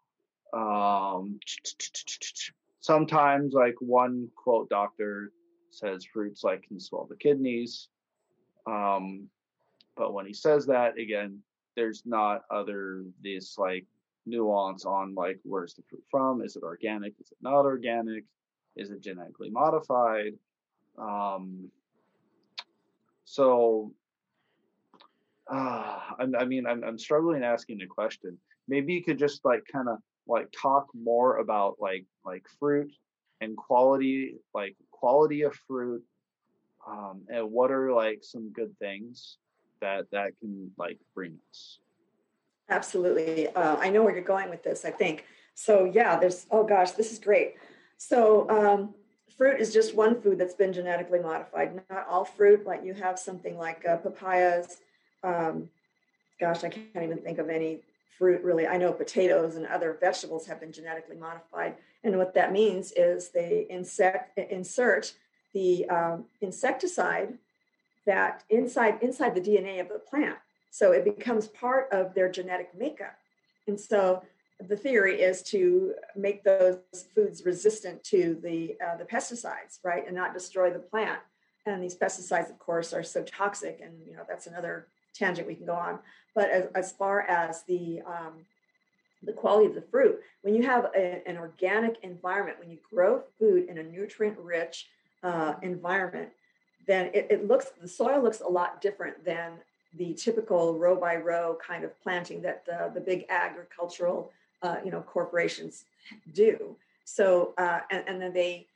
Um, 0.52 1.40
sometimes, 2.80 3.54
like 3.54 3.74
one 3.80 4.28
quote 4.36 4.68
doctor 4.68 5.32
says, 5.70 6.04
fruits 6.04 6.44
like 6.44 6.62
can 6.64 6.78
swell 6.78 7.06
the 7.08 7.16
kidneys. 7.16 7.88
Um, 8.66 9.28
but 9.96 10.12
when 10.12 10.26
he 10.26 10.32
says 10.32 10.66
that, 10.66 10.98
again, 10.98 11.40
there's 11.76 12.02
not 12.04 12.42
other 12.50 13.04
this 13.22 13.56
like 13.58 13.86
nuance 14.26 14.84
on 14.84 15.14
like 15.14 15.38
where's 15.44 15.74
the 15.74 15.82
fruit 15.88 16.04
from? 16.10 16.42
Is 16.42 16.56
it 16.56 16.62
organic? 16.62 17.14
Is 17.20 17.30
it 17.30 17.38
not 17.40 17.64
organic? 17.64 18.24
Is 18.76 18.90
it 18.90 19.00
genetically 19.02 19.50
modified? 19.50 20.34
Um, 20.98 21.70
so, 23.24 23.92
uh, 25.50 25.98
I, 26.18 26.26
I 26.38 26.44
mean, 26.44 26.66
I'm, 26.66 26.82
I'm 26.84 26.98
struggling 26.98 27.42
asking 27.44 27.78
the 27.78 27.86
question. 27.86 28.38
Maybe 28.68 28.92
you 28.94 29.02
could 29.02 29.18
just 29.18 29.44
like 29.44 29.64
kind 29.72 29.88
of 29.88 29.98
like 30.26 30.48
talk 30.52 30.86
more 30.94 31.38
about 31.38 31.76
like 31.80 32.04
like 32.24 32.44
fruit 32.58 32.92
and 33.40 33.56
quality, 33.56 34.36
like 34.54 34.76
quality 34.90 35.42
of 35.42 35.54
fruit, 35.66 36.02
um, 36.86 37.22
and 37.28 37.50
what 37.50 37.70
are 37.70 37.92
like 37.92 38.20
some 38.22 38.52
good 38.52 38.76
things 38.78 39.38
that 39.80 40.06
that 40.12 40.38
can 40.40 40.70
like 40.78 40.98
bring 41.14 41.38
us. 41.50 41.78
Absolutely. 42.70 43.48
Uh, 43.48 43.76
I 43.76 43.90
know 43.90 44.02
where 44.02 44.14
you're 44.14 44.24
going 44.24 44.48
with 44.48 44.62
this, 44.62 44.84
I 44.84 44.90
think. 44.90 45.24
So, 45.54 45.84
yeah, 45.84 46.18
there's, 46.18 46.46
oh 46.50 46.64
gosh, 46.64 46.92
this 46.92 47.12
is 47.12 47.18
great. 47.18 47.54
So, 47.98 48.48
um, 48.48 48.94
fruit 49.36 49.60
is 49.60 49.72
just 49.72 49.94
one 49.94 50.20
food 50.20 50.38
that's 50.38 50.54
been 50.54 50.72
genetically 50.72 51.18
modified. 51.18 51.80
Not 51.90 52.06
all 52.08 52.24
fruit, 52.24 52.64
like 52.64 52.84
you 52.84 52.94
have 52.94 53.18
something 53.18 53.58
like 53.58 53.84
uh, 53.86 53.96
papayas. 53.96 54.78
Um, 55.22 55.68
gosh, 56.38 56.64
I 56.64 56.68
can't 56.68 57.04
even 57.04 57.18
think 57.18 57.38
of 57.38 57.50
any 57.50 57.80
fruit 58.18 58.42
really. 58.42 58.66
I 58.66 58.76
know 58.76 58.92
potatoes 58.92 59.56
and 59.56 59.66
other 59.66 59.96
vegetables 60.00 60.46
have 60.46 60.60
been 60.60 60.72
genetically 60.72 61.16
modified. 61.16 61.74
And 62.04 62.16
what 62.16 62.34
that 62.34 62.52
means 62.52 62.92
is 62.92 63.30
they 63.30 63.66
insect, 63.68 64.38
insert 64.38 65.14
the 65.52 65.88
um, 65.88 66.24
insecticide 66.40 67.38
that 68.06 68.44
inside 68.48 68.98
inside 69.02 69.34
the 69.34 69.40
DNA 69.40 69.80
of 69.80 69.88
the 69.88 69.98
plant. 69.98 70.38
So 70.70 70.92
it 70.92 71.04
becomes 71.04 71.48
part 71.48 71.88
of 71.92 72.14
their 72.14 72.30
genetic 72.30 72.70
makeup. 72.76 73.16
And 73.66 73.78
so 73.78 74.22
the 74.68 74.76
theory 74.76 75.20
is 75.20 75.42
to 75.42 75.94
make 76.16 76.44
those 76.44 76.78
foods 77.14 77.44
resistant 77.44 78.02
to 78.04 78.38
the 78.42 78.76
uh, 78.84 78.96
the 78.96 79.04
pesticides, 79.04 79.78
right, 79.84 80.06
and 80.06 80.14
not 80.14 80.34
destroy 80.34 80.70
the 80.70 80.78
plant. 80.78 81.20
And 81.66 81.82
these 81.82 81.96
pesticides, 81.96 82.50
of 82.50 82.58
course, 82.58 82.92
are 82.92 83.02
so 83.02 83.22
toxic, 83.22 83.80
and 83.82 83.92
you 84.06 84.14
know 84.14 84.22
that's 84.28 84.46
another 84.46 84.86
tangent 85.14 85.46
we 85.46 85.54
can 85.54 85.66
go 85.66 85.74
on. 85.74 85.98
But 86.34 86.50
as, 86.50 86.66
as 86.74 86.92
far 86.92 87.22
as 87.22 87.62
the 87.64 88.00
um, 88.06 88.44
the 89.22 89.32
quality 89.32 89.66
of 89.66 89.74
the 89.74 89.82
fruit, 89.82 90.20
when 90.42 90.54
you 90.54 90.62
have 90.62 90.86
a, 90.96 91.22
an 91.26 91.36
organic 91.36 92.02
environment, 92.02 92.58
when 92.58 92.70
you 92.70 92.78
grow 92.90 93.22
food 93.38 93.68
in 93.68 93.76
a 93.78 93.82
nutrient-rich 93.82 94.88
uh, 95.22 95.54
environment, 95.60 96.30
then 96.86 97.10
it, 97.12 97.26
it 97.30 97.46
looks 97.46 97.72
the 97.80 97.88
soil 97.88 98.22
looks 98.22 98.40
a 98.40 98.48
lot 98.48 98.80
different 98.80 99.24
than 99.24 99.52
the 99.96 100.14
typical 100.14 100.78
row 100.78 100.96
by 100.96 101.16
row 101.16 101.58
kind 101.66 101.84
of 101.84 102.00
planting 102.02 102.42
that 102.42 102.64
the, 102.66 102.90
the 102.94 103.00
big 103.00 103.26
agricultural 103.28 104.30
uh, 104.62 104.76
you 104.84 104.90
know 104.90 105.00
corporations 105.02 105.84
do 106.32 106.76
so 107.04 107.54
uh, 107.58 107.80
and, 107.90 108.04
and 108.06 108.22
then 108.22 108.32
they 108.32 108.66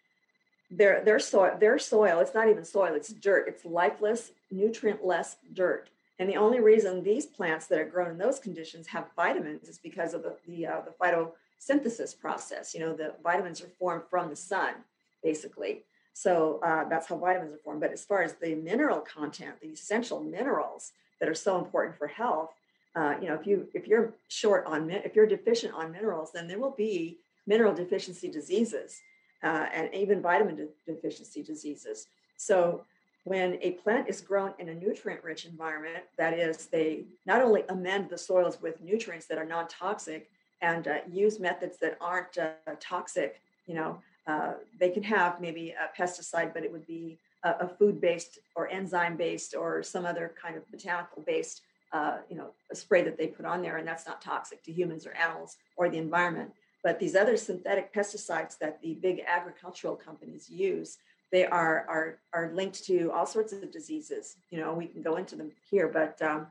their 0.71 1.05
their 1.05 1.19
soil 1.19 1.57
their 1.61 1.79
soil 1.79 2.21
it's 2.21 2.35
not 2.35 2.49
even 2.49 2.65
soil 2.65 2.95
it's 2.95 3.13
dirt 3.13 3.47
it's 3.47 3.65
lifeless 3.65 4.33
nutrient 4.51 5.05
less 5.05 5.37
dirt 5.53 5.89
And 6.19 6.29
the 6.29 6.37
only 6.37 6.61
reason 6.61 7.03
these 7.03 7.27
plants 7.27 7.67
that 7.67 7.79
are 7.79 7.85
grown 7.85 8.11
in 8.13 8.19
those 8.19 8.39
conditions 8.39 8.87
have 8.89 9.07
vitamins 9.17 9.69
is 9.69 9.79
because 9.79 10.15
of 10.15 10.23
the, 10.23 10.37
the, 10.47 10.67
uh, 10.67 10.81
the 10.83 10.93
photosynthesis 10.93 12.19
process. 12.19 12.73
You 12.75 12.81
know, 12.81 12.95
the 12.95 13.15
vitamins 13.23 13.61
are 13.61 13.71
formed 13.79 14.05
from 14.09 14.31
the 14.31 14.37
sun, 14.37 14.75
basically. 15.23 15.83
So 16.13 16.61
uh, 16.63 16.89
that's 16.89 17.09
how 17.09 17.17
vitamins 17.19 17.53
are 17.53 17.59
formed. 17.59 17.81
But 17.81 17.93
as 17.93 18.05
far 18.05 18.23
as 18.23 18.35
the 18.35 18.55
mineral 18.55 19.01
content, 19.01 19.61
the 19.61 19.69
essential 19.69 20.21
minerals 20.21 20.93
that 21.21 21.29
are 21.29 21.35
so 21.35 21.59
important 21.59 21.97
for 21.97 22.07
health, 22.07 22.51
uh, 22.97 23.15
you 23.21 23.29
know, 23.29 23.35
if 23.35 23.47
you 23.47 23.69
if 23.75 23.87
you're 23.89 24.15
short 24.29 24.67
on 24.67 24.91
if 24.91 25.17
you're 25.17 25.27
deficient 25.27 25.75
on 25.75 25.91
minerals, 25.91 26.31
then 26.33 26.47
there 26.47 26.59
will 26.59 26.75
be 26.77 27.19
mineral 27.47 27.75
deficiency 27.75 28.29
diseases 28.29 29.01
uh, 29.43 29.67
and 29.73 29.93
even 29.95 30.23
vitamin 30.23 30.57
de- 30.57 30.93
deficiency 30.93 31.43
diseases. 31.43 32.07
So 32.37 32.85
when 33.25 33.59
a 33.63 33.73
plant 33.73 34.09
is 34.09 34.21
grown 34.21 34.53
in 34.59 34.69
a 34.69 34.75
nutrient 34.75 35.25
rich 35.25 35.45
environment, 35.45 36.05
that 36.19 36.35
is, 36.39 36.67
they 36.67 37.05
not 37.27 37.43
only 37.43 37.65
amend 37.69 38.11
the 38.11 38.19
soils 38.19 38.61
with 38.61 38.81
nutrients 38.83 39.27
that 39.27 39.39
are 39.39 39.47
non 39.47 39.67
toxic 39.67 40.31
and 40.63 40.87
uh, 40.87 40.99
use 41.11 41.41
methods 41.41 41.79
that 41.79 41.97
aren't 42.01 42.39
uh, 42.39 42.53
toxic, 42.81 43.41
you 43.67 43.75
know, 43.75 43.99
uh, 44.27 44.53
they 44.79 44.91
can 44.91 45.03
have 45.03 45.41
maybe 45.41 45.71
a 45.73 46.01
pesticide, 46.01 46.55
but 46.55 46.65
it 46.65 46.73
would 46.73 46.87
be 46.87 47.19
a, 47.45 47.51
a 47.61 47.69
food 47.69 48.01
based 48.01 48.39
or 48.57 48.69
enzyme 48.69 49.17
based 49.17 49.55
or 49.55 49.83
some 49.83 50.05
other 50.05 50.35
kind 50.41 50.57
of 50.57 50.69
botanical 50.71 51.23
based, 51.23 51.63
uh, 51.93 52.19
you 52.29 52.37
know, 52.37 52.51
a 52.73 52.75
spray 52.75 53.03
that 53.03 53.17
they 53.17 53.29
put 53.29 53.47
on 53.47 53.63
there, 53.63 53.77
and 53.77 53.87
that's 53.87 54.07
not 54.07 54.21
toxic 54.21 54.63
to 54.65 54.73
humans 54.73 55.07
or 55.07 55.13
animals 55.13 55.57
or 55.77 55.89
the 55.89 55.99
environment. 55.99 56.51
But 56.83 56.99
these 56.99 57.15
other 57.15 57.37
synthetic 57.37 57.95
pesticides 57.95 58.59
that 58.59 58.81
the 58.83 58.95
big 58.95 59.23
agricultural 59.27 59.97
companies 59.97 60.51
use, 60.51 60.99
they 61.31 61.47
are 61.47 61.87
are 61.89 62.19
are 62.33 62.53
linked 62.53 62.85
to 62.85 63.11
all 63.13 63.27
sorts 63.27 63.53
of 63.53 63.71
diseases. 63.73 64.37
You 64.51 64.59
know, 64.61 64.75
we 64.75 64.87
can 64.87 65.03
go 65.03 65.17
into 65.17 65.37
them 65.37 65.53
here, 65.71 65.89
but 65.89 66.21
um, 66.21 66.47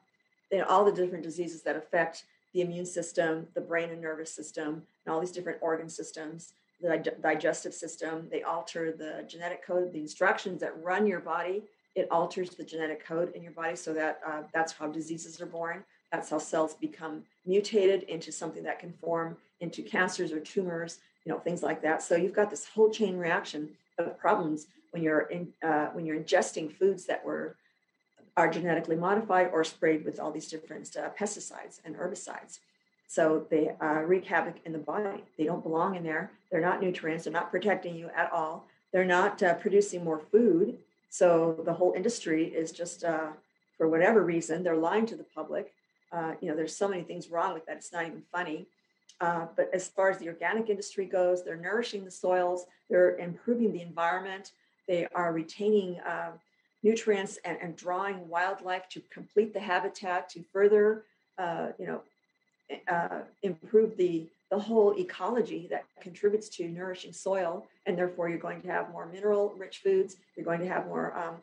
you 0.51 0.59
know, 0.59 0.65
all 0.65 0.85
the 0.85 0.91
different 0.91 1.23
diseases 1.23 1.63
that 1.63 1.75
affect 1.75 2.25
the 2.53 2.61
immune 2.61 2.85
system, 2.85 3.47
the 3.55 3.61
brain 3.61 3.89
and 3.89 4.01
nervous 4.01 4.31
system, 4.31 4.83
and 5.05 5.13
all 5.13 5.19
these 5.19 5.31
different 5.31 5.59
organ 5.61 5.89
systems, 5.89 6.53
the 6.83 7.15
digestive 7.21 7.73
system. 7.73 8.27
They 8.29 8.43
alter 8.43 8.91
the 8.91 9.23
genetic 9.27 9.65
code, 9.65 9.93
the 9.93 9.99
instructions 9.99 10.59
that 10.61 10.83
run 10.83 11.07
your 11.07 11.21
body. 11.21 11.63
It 11.95 12.07
alters 12.11 12.49
the 12.51 12.63
genetic 12.63 13.05
code 13.05 13.33
in 13.35 13.41
your 13.41 13.53
body, 13.53 13.75
so 13.75 13.93
that 13.93 14.19
uh, 14.27 14.41
that's 14.53 14.73
how 14.73 14.87
diseases 14.87 15.39
are 15.41 15.45
born. 15.45 15.83
That's 16.11 16.29
how 16.29 16.39
cells 16.39 16.73
become 16.75 17.23
mutated 17.45 18.03
into 18.03 18.31
something 18.31 18.63
that 18.63 18.79
can 18.79 18.93
form 18.93 19.37
into 19.61 19.81
cancers 19.81 20.31
or 20.31 20.39
tumors, 20.39 20.99
you 21.25 21.31
know, 21.31 21.39
things 21.39 21.63
like 21.63 21.81
that. 21.83 22.03
So 22.03 22.15
you've 22.15 22.33
got 22.33 22.49
this 22.49 22.67
whole 22.67 22.89
chain 22.89 23.17
reaction 23.17 23.69
of 23.97 24.17
problems 24.17 24.67
when 24.91 25.01
you're 25.01 25.21
in 25.21 25.53
uh, 25.63 25.87
when 25.87 26.05
you're 26.05 26.19
ingesting 26.19 26.71
foods 26.71 27.05
that 27.05 27.23
were 27.23 27.55
are 28.35 28.49
genetically 28.49 28.95
modified 28.95 29.51
or 29.53 29.63
sprayed 29.63 30.03
with 30.03 30.19
all 30.19 30.31
these 30.31 30.49
different 30.49 30.95
uh, 30.97 31.09
pesticides 31.19 31.79
and 31.85 31.95
herbicides. 31.95 32.59
So 33.07 33.45
they 33.49 33.71
uh, 33.81 34.01
wreak 34.01 34.25
havoc 34.25 34.55
in 34.65 34.73
the 34.73 34.79
body. 34.79 35.23
They 35.37 35.43
don't 35.43 35.61
belong 35.61 35.95
in 35.95 36.03
there. 36.03 36.31
They're 36.51 36.61
not 36.61 36.81
nutrients. 36.81 37.25
They're 37.25 37.33
not 37.33 37.51
protecting 37.51 37.95
you 37.95 38.09
at 38.15 38.31
all. 38.31 38.67
They're 38.91 39.05
not 39.05 39.41
uh, 39.43 39.55
producing 39.55 40.03
more 40.03 40.19
food. 40.19 40.77
So 41.09 41.61
the 41.65 41.73
whole 41.73 41.93
industry 41.95 42.45
is 42.45 42.71
just, 42.71 43.03
uh, 43.03 43.29
for 43.77 43.87
whatever 43.87 44.23
reason, 44.23 44.63
they're 44.63 44.75
lying 44.75 45.05
to 45.07 45.15
the 45.15 45.25
public. 45.35 45.73
Uh, 46.11 46.33
you 46.41 46.47
know, 46.47 46.55
there's 46.55 46.75
so 46.75 46.87
many 46.87 47.03
things 47.03 47.29
wrong 47.29 47.53
with 47.53 47.65
that. 47.65 47.77
It's 47.77 47.91
not 47.91 48.05
even 48.05 48.23
funny. 48.31 48.67
Uh, 49.21 49.47
but 49.55 49.69
as 49.73 49.87
far 49.87 50.09
as 50.09 50.17
the 50.17 50.27
organic 50.27 50.69
industry 50.69 51.05
goes, 51.05 51.43
they're 51.43 51.55
nourishing 51.55 52.03
the 52.03 52.11
soils, 52.11 52.65
they're 52.89 53.17
improving 53.17 53.71
the 53.71 53.81
environment, 53.81 54.51
they 54.87 55.07
are 55.15 55.31
retaining 55.31 55.99
uh, 55.99 56.31
nutrients 56.81 57.37
and, 57.45 57.57
and, 57.61 57.75
drawing 57.75 58.27
wildlife 58.27 58.89
to 58.89 59.01
complete 59.11 59.53
the 59.53 59.59
habitat 59.59 60.29
to 60.29 60.43
further, 60.51 61.05
you 61.79 61.85
know, 61.85 62.01
uh, 62.87 63.19
improve 63.41 63.97
the 63.97 64.27
the 64.51 64.59
whole 64.59 64.93
ecology 64.99 65.67
that 65.71 65.83
contributes 65.99 66.47
to 66.47 66.67
nourishing 66.67 67.11
soil, 67.11 67.65
and 67.87 67.97
therefore 67.97 68.29
you're 68.29 68.37
going 68.37 68.61
to 68.61 68.67
have 68.67 68.91
more 68.91 69.07
mineral-rich 69.07 69.79
foods. 69.79 70.17
You're 70.35 70.45
going 70.45 70.59
to 70.59 70.67
have 70.67 70.85
more 70.85 71.17
um, 71.17 71.35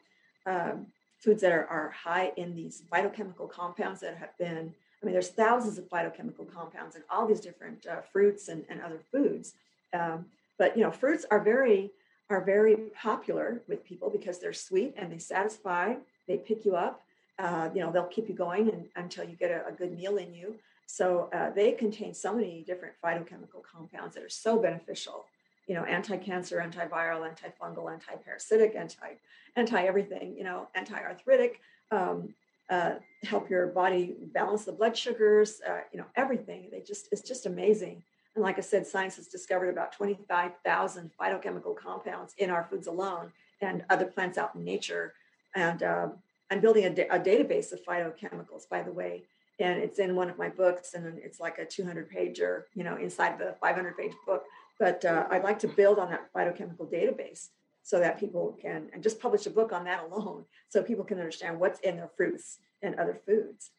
um, 0.47 0.87
foods 1.19 1.43
that 1.43 1.51
are, 1.51 1.67
are 1.67 1.91
high 1.91 2.31
in 2.37 2.55
these 2.55 2.85
phytochemical 2.93 3.51
compounds 3.51 4.01
that 4.03 4.17
have 4.17 4.39
been 4.39 4.73
I 5.03 5.07
mean, 5.07 5.13
there's 5.13 5.29
thousands 5.29 5.79
of 5.79 5.89
phytochemical 5.89 6.53
compounds 6.53 6.95
in 6.95 7.03
all 7.09 7.27
these 7.27 7.41
different 7.41 7.87
uh, 7.87 8.03
fruits 8.13 8.49
and, 8.49 8.65
and 8.69 8.83
other 8.83 9.01
foods. 9.11 9.55
Um, 9.93 10.27
but 10.59 10.77
you 10.77 10.83
know, 10.83 10.91
fruits 10.91 11.25
are 11.31 11.41
very 11.41 11.91
are 12.29 12.45
very 12.45 12.77
popular 12.95 13.61
with 13.67 13.85
people 13.85 14.09
because 14.09 14.39
they're 14.39 14.53
sweet 14.53 14.95
and 14.97 15.11
they 15.11 15.19
satisfy. 15.19 15.95
They 16.29 16.37
pick 16.37 16.65
you 16.65 16.77
up. 16.77 17.03
Uh, 17.41 17.71
you 17.75 17.81
know, 17.81 17.91
they'll 17.91 18.05
keep 18.05 18.29
you 18.29 18.35
going 18.35 18.69
and, 18.69 18.85
until 18.95 19.25
you 19.25 19.35
get 19.35 19.51
a, 19.51 19.67
a, 19.67 19.73
good 19.73 19.97
meal 19.97 20.19
in 20.19 20.33
you. 20.33 20.55
So 20.93 21.31
uh, 21.33 21.51
they 21.51 21.71
contain 21.71 22.15
so 22.15 22.35
many 22.35 22.65
different 22.67 22.95
phytochemical 23.03 23.63
compounds 23.63 24.17
that 24.17 24.25
are 24.25 24.29
so 24.29 24.59
beneficial. 24.59 25.25
You 25.69 25.77
know, 25.77 25.85
anti-cancer, 25.85 26.59
antiviral, 26.59 27.31
antifungal, 27.31 27.93
anti-parasitic, 27.93 28.75
anti 28.75 29.07
anti 29.55 29.83
everything. 29.85 30.35
You 30.37 30.43
know, 30.43 30.67
anti-arthritic. 30.75 31.61
Um, 31.93 32.35
uh, 32.69 32.95
help 33.23 33.49
your 33.49 33.69
body 33.69 34.17
balance 34.33 34.65
the 34.65 34.73
blood 34.73 34.97
sugars, 34.97 35.61
uh, 35.69 35.81
you 35.93 35.99
know, 35.99 36.07
everything. 36.17 36.69
They 36.73 36.81
just, 36.81 37.09
it's 37.13 37.23
just 37.23 37.47
amazing. 37.47 38.03
And 38.35 38.43
like 38.43 38.59
I 38.59 38.61
said, 38.61 38.87
science 38.87 39.17
has 39.17 39.27
discovered 39.29 39.71
about 39.71 39.93
25,000 39.93 41.11
phytochemical 41.21 41.77
compounds 41.77 42.35
in 42.39 42.51
our 42.51 42.67
foods 42.71 42.87
alone 42.87 43.33
and 43.61 43.85
other 43.91 44.07
plants 44.07 44.39
out 44.39 44.55
in 44.55 44.65
nature. 44.65 45.15
And 45.55 45.83
uh, 45.83 46.09
I'm 46.51 46.61
building 46.61 46.85
a, 46.85 46.91
da- 46.91 47.09
a, 47.11 47.19
database 47.19 47.73
of 47.73 47.85
phytochemicals, 47.85 48.69
by 48.69 48.83
the 48.83 48.93
way, 48.93 49.25
and 49.61 49.79
it's 49.79 49.99
in 49.99 50.17
one 50.17 50.31
of 50.31 50.39
my 50.39 50.49
books, 50.49 50.95
and 50.95 51.19
it's 51.19 51.41
like 51.41 51.59
a 51.59 51.65
200 51.65 52.11
pager, 52.11 52.63
you 52.75 52.85
know, 52.85 52.97
inside 52.97 53.39
the 53.39 53.55
500 53.61 53.97
page 53.97 54.13
book. 54.27 54.45
But 54.79 55.05
uh, 55.05 55.27
I'd 55.31 55.45
like 55.45 55.59
to 55.61 55.69
build 55.69 55.99
on 55.99 56.11
that 56.11 56.33
phytochemical 56.35 56.91
database 56.91 57.49
so 57.83 57.99
that 57.99 58.19
people 58.19 58.57
can 58.61 58.89
and 58.93 59.03
just 59.03 59.21
publish 59.21 59.47
a 59.47 59.51
book 59.51 59.73
on 59.73 59.85
that 59.85 60.05
alone 60.05 60.45
so 60.69 60.83
people 60.83 61.05
can 61.05 61.19
understand 61.19 61.59
what's 61.59 61.81
in 61.81 61.97
their 61.97 62.11
fruits 62.17 62.59
and 62.83 62.95
other 62.97 63.19
foods 63.27 63.71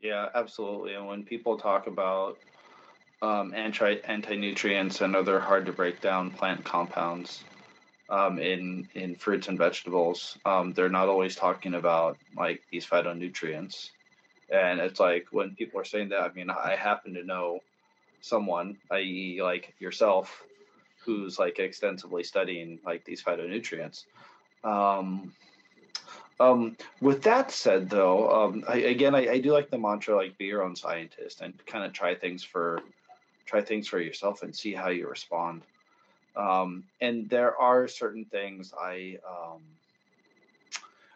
yeah 0.00 0.28
absolutely 0.34 0.94
and 0.94 1.06
when 1.06 1.22
people 1.22 1.56
talk 1.56 1.86
about 1.86 2.38
um, 3.22 3.52
anti 3.54 3.96
anti 4.04 4.36
nutrients 4.36 5.00
and 5.02 5.14
other 5.14 5.38
hard 5.38 5.66
to 5.66 5.72
break 5.72 6.00
down 6.00 6.30
plant 6.30 6.64
compounds 6.64 7.44
um, 8.08 8.38
in 8.38 8.88
in 8.94 9.14
fruits 9.14 9.48
and 9.48 9.58
vegetables 9.58 10.38
um, 10.44 10.72
they're 10.72 10.88
not 10.88 11.08
always 11.08 11.36
talking 11.36 11.74
about 11.74 12.16
like 12.36 12.62
these 12.72 12.86
phytonutrients 12.86 13.90
and 14.50 14.80
it's 14.80 15.00
like 15.00 15.26
when 15.30 15.54
people 15.54 15.80
are 15.80 15.84
saying 15.84 16.08
that 16.08 16.20
i 16.20 16.32
mean 16.32 16.50
i 16.50 16.76
happen 16.76 17.14
to 17.14 17.24
know 17.24 17.60
someone 18.20 18.76
i.e 18.90 19.40
like 19.42 19.74
yourself 19.78 20.42
who's 21.04 21.38
like 21.38 21.58
extensively 21.58 22.22
studying 22.22 22.78
like 22.84 23.04
these 23.04 23.22
phytonutrients. 23.22 24.04
Um, 24.62 25.32
um, 26.38 26.76
with 27.00 27.22
that 27.22 27.50
said, 27.50 27.90
though, 27.90 28.30
um, 28.30 28.64
I, 28.68 28.76
again, 28.76 29.14
I, 29.14 29.28
I, 29.28 29.38
do 29.40 29.52
like 29.52 29.70
the 29.70 29.78
mantra 29.78 30.16
like 30.16 30.38
be 30.38 30.46
your 30.46 30.62
own 30.62 30.76
scientist 30.76 31.40
and 31.40 31.54
kind 31.66 31.84
of 31.84 31.92
try 31.92 32.14
things 32.14 32.42
for 32.42 32.80
try 33.46 33.60
things 33.60 33.88
for 33.88 34.00
yourself 34.00 34.42
and 34.42 34.54
see 34.54 34.72
how 34.72 34.88
you 34.88 35.08
respond. 35.08 35.62
Um, 36.36 36.84
and 37.00 37.28
there 37.28 37.56
are 37.56 37.88
certain 37.88 38.24
things 38.24 38.72
I 38.78 39.18
um, 39.28 39.62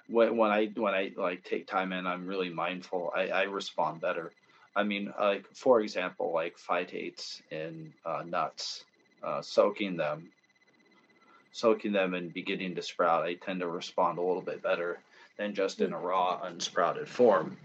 when, 0.09 0.37
when 0.37 0.51
I 0.51 0.67
when 0.75 0.95
I 0.95 1.13
like 1.17 1.45
take 1.45 1.67
time 1.67 1.93
and 1.93 2.07
I'm 2.07 2.27
really 2.27 2.51
mindful, 2.51 3.13
I, 3.15 3.29
I 3.29 3.43
respond 3.43 4.01
better. 4.01 4.33
I 4.77 4.83
mean, 4.83 5.13
like 5.19 5.47
for 5.55 5.81
example, 5.81 6.33
like 6.33 6.57
phytates 6.59 7.41
in 7.51 7.93
uh, 8.05 8.23
nuts 8.27 8.85
uh, 9.25 9.41
soaking 9.41 9.97
them, 9.97 10.29
soaking 11.53 11.93
them 11.93 12.15
and 12.15 12.33
beginning 12.33 12.75
to 12.75 12.83
sprout, 12.83 13.25
I 13.25 13.35
tend 13.35 13.61
to 13.61 13.69
respond 13.69 14.19
a 14.19 14.23
little 14.23 14.43
bit 14.43 14.63
better 14.63 15.01
than 15.39 15.55
just 15.55 15.81
in 15.81 15.93
a 15.93 15.99
raw, 15.99 16.41
unsprouted 16.45 17.09
form. 17.09 17.57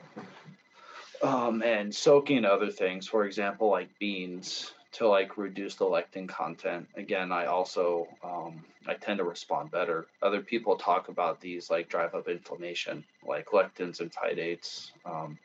Um, 1.21 1.61
and 1.63 1.93
soaking 1.93 2.45
other 2.45 2.71
things, 2.71 3.07
for 3.07 3.25
example, 3.25 3.69
like 3.69 3.89
beans, 3.99 4.73
to 4.91 5.07
like 5.07 5.37
reduce 5.37 5.75
the 5.75 5.85
lectin 5.85 6.27
content. 6.27 6.87
Again, 6.95 7.31
I 7.31 7.45
also 7.45 8.07
um, 8.23 8.63
I 8.87 8.95
tend 8.95 9.19
to 9.19 9.23
respond 9.23 9.71
better. 9.71 10.07
Other 10.21 10.41
people 10.41 10.77
talk 10.77 11.09
about 11.09 11.39
these 11.39 11.69
like 11.69 11.89
drive 11.89 12.15
up 12.15 12.27
inflammation, 12.27 13.03
like 13.25 13.47
lectins 13.47 13.99
and 13.99 14.11
phytates. 14.11 14.91
Um, 15.05 15.37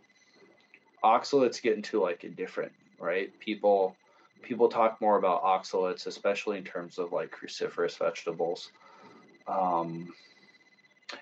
oxalates 1.02 1.60
get 1.60 1.76
into 1.76 2.00
like 2.00 2.24
a 2.24 2.30
different, 2.30 2.72
right? 2.98 3.38
People 3.40 3.96
people 4.42 4.68
talk 4.68 5.00
more 5.00 5.18
about 5.18 5.42
oxalates, 5.42 6.06
especially 6.06 6.58
in 6.58 6.64
terms 6.64 6.98
of 6.98 7.12
like 7.12 7.30
cruciferous 7.30 7.98
vegetables. 7.98 8.70
Um, 9.46 10.12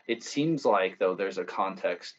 it 0.06 0.22
seems 0.22 0.64
like 0.64 0.98
though 0.98 1.14
there's 1.14 1.38
a 1.38 1.44
context 1.44 2.14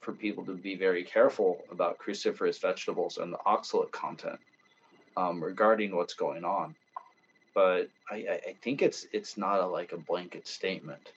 for 0.00 0.12
people 0.12 0.44
to 0.44 0.54
be 0.54 0.76
very 0.76 1.04
careful 1.04 1.58
about 1.70 1.98
cruciferous 1.98 2.60
vegetables 2.60 3.18
and 3.18 3.32
the 3.32 3.38
oxalate 3.46 3.90
content 3.90 4.38
um, 5.16 5.42
regarding 5.42 5.94
what's 5.94 6.14
going 6.14 6.44
on. 6.44 6.74
But 7.54 7.88
I, 8.10 8.16
I 8.16 8.54
think 8.62 8.82
it's 8.82 9.06
it's 9.12 9.36
not 9.36 9.60
a, 9.60 9.66
like 9.66 9.92
a 9.92 9.98
blanket 9.98 10.46
statement. 10.46 11.12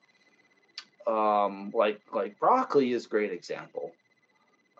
Um, 1.05 1.71
like 1.73 1.99
like 2.13 2.39
broccoli 2.39 2.93
is 2.93 3.05
a 3.05 3.09
great 3.09 3.31
example. 3.31 3.91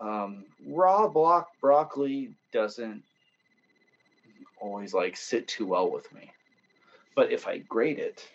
Um, 0.02 0.46
raw 0.68 1.08
block 1.08 1.50
broccoli 1.62 2.32
doesn't 2.52 3.04
always 4.60 4.94
like 4.94 5.16
sit 5.16 5.48
too 5.48 5.66
well 5.66 5.92
with 5.92 6.12
me. 6.14 6.32
But 7.16 7.32
if 7.32 7.48
I 7.48 7.60
grate 7.60 8.00
it, 8.00 8.28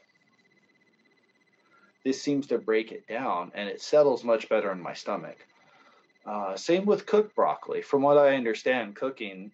this 2.04 2.22
seems 2.22 2.46
to 2.48 2.58
break 2.58 2.92
it 2.92 3.06
down 3.08 3.50
and 3.54 3.68
it 3.68 3.82
settles 3.82 4.22
much 4.22 4.48
better 4.48 4.70
in 4.70 4.80
my 4.80 4.94
stomach. 4.94 5.38
Uh, 6.24 6.56
same 6.56 6.84
with 6.84 7.06
cooked 7.06 7.34
broccoli. 7.34 7.82
From 7.82 8.02
what 8.02 8.18
I 8.18 8.36
understand, 8.36 8.94
cooking 8.94 9.50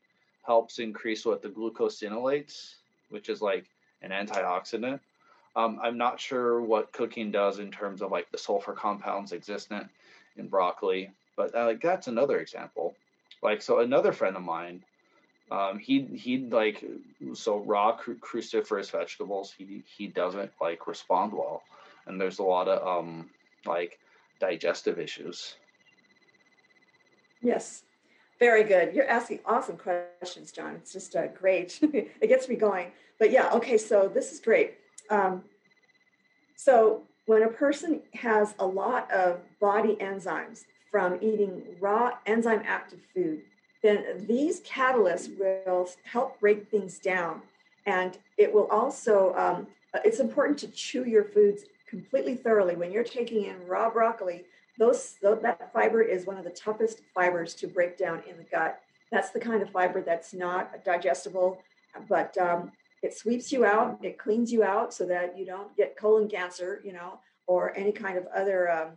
helps 0.47 0.79
increase 0.79 1.25
what 1.25 1.43
the 1.43 1.49
glucosinolates, 1.49 2.75
which 3.09 3.29
is 3.29 3.41
like 3.41 3.67
an 4.03 4.11
antioxidant. 4.11 5.01
Um, 5.57 5.79
I'm 5.83 5.97
not 5.97 6.21
sure 6.21 6.61
what 6.61 6.93
cooking 6.93 7.31
does 7.31 7.59
in 7.59 7.71
terms 7.71 8.03
of 8.03 8.11
like 8.11 8.31
the 8.31 8.39
sulfur 8.39 8.73
compounds 8.73 9.33
existent 9.33 9.89
in 10.37 10.49
broccoli, 10.49 11.11
but 11.37 11.55
uh, 11.55 11.65
like 11.65 11.81
that's 11.81 12.09
another 12.09 12.41
example. 12.41 12.95
Like 13.43 13.63
so, 13.63 13.81
another 13.81 14.13
friend 14.13 14.37
of 14.37 14.43
mine, 14.43 14.83
um, 15.51 15.79
he 15.79 16.03
he 16.15 16.39
like 16.39 16.85
so 17.35 17.59
raw 17.59 17.93
cru- 17.93 18.19
cruciferous 18.19 18.91
vegetables. 18.91 19.55
He 19.57 19.85
he 19.97 20.09
doesn't 20.09 20.51
like 20.61 20.87
respond 20.87 21.33
well, 21.33 21.63
and 22.07 22.21
there's 22.21 22.41
a 22.41 22.43
lot 22.43 22.69
of 22.69 22.87
um 22.87 23.31
like 23.65 23.99
digestive 24.41 24.99
issues. 24.99 25.55
Yes, 27.43 27.85
very 28.45 28.63
good. 28.63 28.95
You're 28.95 29.09
asking 29.09 29.39
awesome 29.47 29.79
questions, 29.79 30.53
John. 30.53 30.75
It's 30.75 30.93
just 30.93 31.17
uh, 31.17 31.29
great. 31.29 31.79
it 31.83 32.29
gets 32.29 32.47
me 32.47 32.57
going. 32.57 32.89
But 33.19 33.31
yeah, 33.31 33.49
okay, 33.55 33.79
so 33.79 34.07
this 34.07 34.33
is 34.33 34.39
great. 34.39 34.75
Um, 35.09 35.45
so 36.55 37.05
when 37.25 37.43
a 37.45 37.49
person 37.49 38.03
has 38.13 38.55
a 38.59 38.67
lot 38.67 39.11
of 39.11 39.41
body 39.63 39.97
enzymes 39.99 40.65
from 40.91 41.17
eating 41.23 41.63
raw 41.81 42.19
enzyme 42.27 42.63
active 42.67 43.01
food, 43.15 43.41
then 43.83 44.27
these 44.29 44.61
catalysts 44.61 45.31
will 45.39 45.89
help 46.05 46.39
break 46.39 46.71
things 46.71 46.99
down. 46.99 47.41
And 47.87 48.19
it 48.37 48.53
will 48.53 48.69
also, 48.71 49.35
um, 49.37 49.69
it's 50.05 50.21
important 50.21 50.59
to 50.59 50.69
chew 50.69 51.07
your 51.07 51.25
foods 51.25 51.63
completely 51.89 52.35
thoroughly. 52.35 52.77
When 52.77 52.93
you're 52.93 53.05
taking 53.05 53.47
in 53.47 53.67
raw 53.67 53.89
broccoli, 53.89 54.45
those 54.79 55.17
that 55.23 55.73
fiber 55.73 56.03
is 56.03 56.27
one 56.27 56.37
of 56.37 56.45
the 56.45 56.51
toughest 56.51 57.01
fibers 57.15 57.55
to 57.55 57.67
break 57.67 57.97
down 57.97 58.23
in 58.29 58.37
the 58.37 58.45
gut. 58.45 58.81
That's 59.13 59.31
the 59.31 59.41
kind 59.41 59.63
of 59.63 59.71
fiber 59.71 60.03
that's 60.03 60.35
not 60.35 60.85
digestible, 60.85 61.63
but 62.09 62.37
um, 62.39 62.73
it 63.03 63.17
sweeps 63.17 63.53
you 63.53 63.65
out, 63.65 63.99
it 64.03 64.19
cleans 64.19 64.51
you 64.51 64.65
out 64.65 64.93
so 64.93 65.07
that 65.07 65.39
you 65.39 65.47
don't 65.47 65.77
get 65.77 65.97
colon 65.97 66.29
cancer, 66.29 66.81
you 66.85 66.93
know, 66.93 67.21
or 67.47 67.77
any 67.77 67.93
kind 67.93 68.19
of 68.19 68.27
other 68.35 68.71
um, 68.71 68.89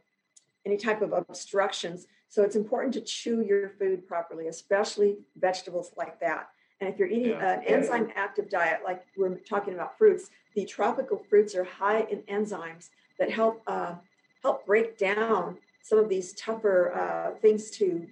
any 0.65 0.77
type 0.77 1.01
of 1.01 1.13
obstructions. 1.13 2.07
So 2.29 2.43
it's 2.43 2.55
important 2.55 2.93
to 2.95 3.01
chew 3.01 3.41
your 3.41 3.69
food 3.79 4.07
properly, 4.07 4.47
especially 4.47 5.17
vegetables 5.37 5.91
like 5.95 6.19
that. 6.19 6.49
And 6.79 6.89
if 6.89 6.99
you're 6.99 7.07
eating 7.07 7.31
yeah. 7.31 7.59
an 7.59 7.63
enzyme 7.63 8.09
active 8.15 8.49
diet, 8.49 8.81
like 8.83 9.03
we're 9.15 9.35
talking 9.37 9.73
about 9.73 9.97
fruits, 9.97 10.29
the 10.55 10.65
tropical 10.65 11.17
fruits 11.29 11.55
are 11.55 11.63
high 11.63 12.01
in 12.01 12.19
enzymes 12.23 12.89
that 13.19 13.31
help 13.31 13.61
uh, 13.67 13.95
help 14.43 14.65
break 14.65 14.97
down 14.97 15.57
some 15.87 15.99
of 15.99 16.09
these 16.09 16.33
tougher 16.33 16.93
uh, 16.93 17.39
things 17.39 17.71
to, 17.71 18.05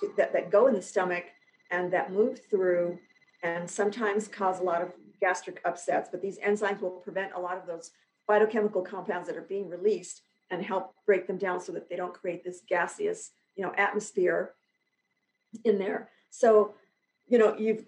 to 0.00 0.12
that, 0.16 0.32
that 0.32 0.50
go 0.50 0.66
in 0.66 0.74
the 0.74 0.82
stomach 0.82 1.24
and 1.70 1.92
that 1.92 2.12
move 2.12 2.40
through 2.50 2.98
and 3.44 3.70
sometimes 3.70 4.26
cause 4.26 4.58
a 4.58 4.62
lot 4.62 4.82
of 4.82 4.92
gastric 5.20 5.60
upsets. 5.64 6.08
But 6.10 6.20
these 6.20 6.38
enzymes 6.40 6.80
will 6.80 6.90
prevent 6.90 7.32
a 7.34 7.40
lot 7.40 7.56
of 7.56 7.66
those 7.66 7.92
phytochemical 8.28 8.84
compounds 8.84 9.28
that 9.28 9.36
are 9.36 9.42
being 9.42 9.68
released 9.68 10.22
and 10.50 10.64
help 10.64 10.94
break 11.06 11.28
them 11.28 11.38
down 11.38 11.60
so 11.60 11.70
that 11.72 11.88
they 11.88 11.96
don't 11.96 12.12
create 12.12 12.42
this 12.42 12.60
gaseous, 12.68 13.30
you 13.54 13.62
know, 13.62 13.72
atmosphere 13.78 14.54
in 15.64 15.78
there. 15.78 16.08
So, 16.30 16.74
you 17.28 17.38
know, 17.38 17.56
you've 17.56 17.84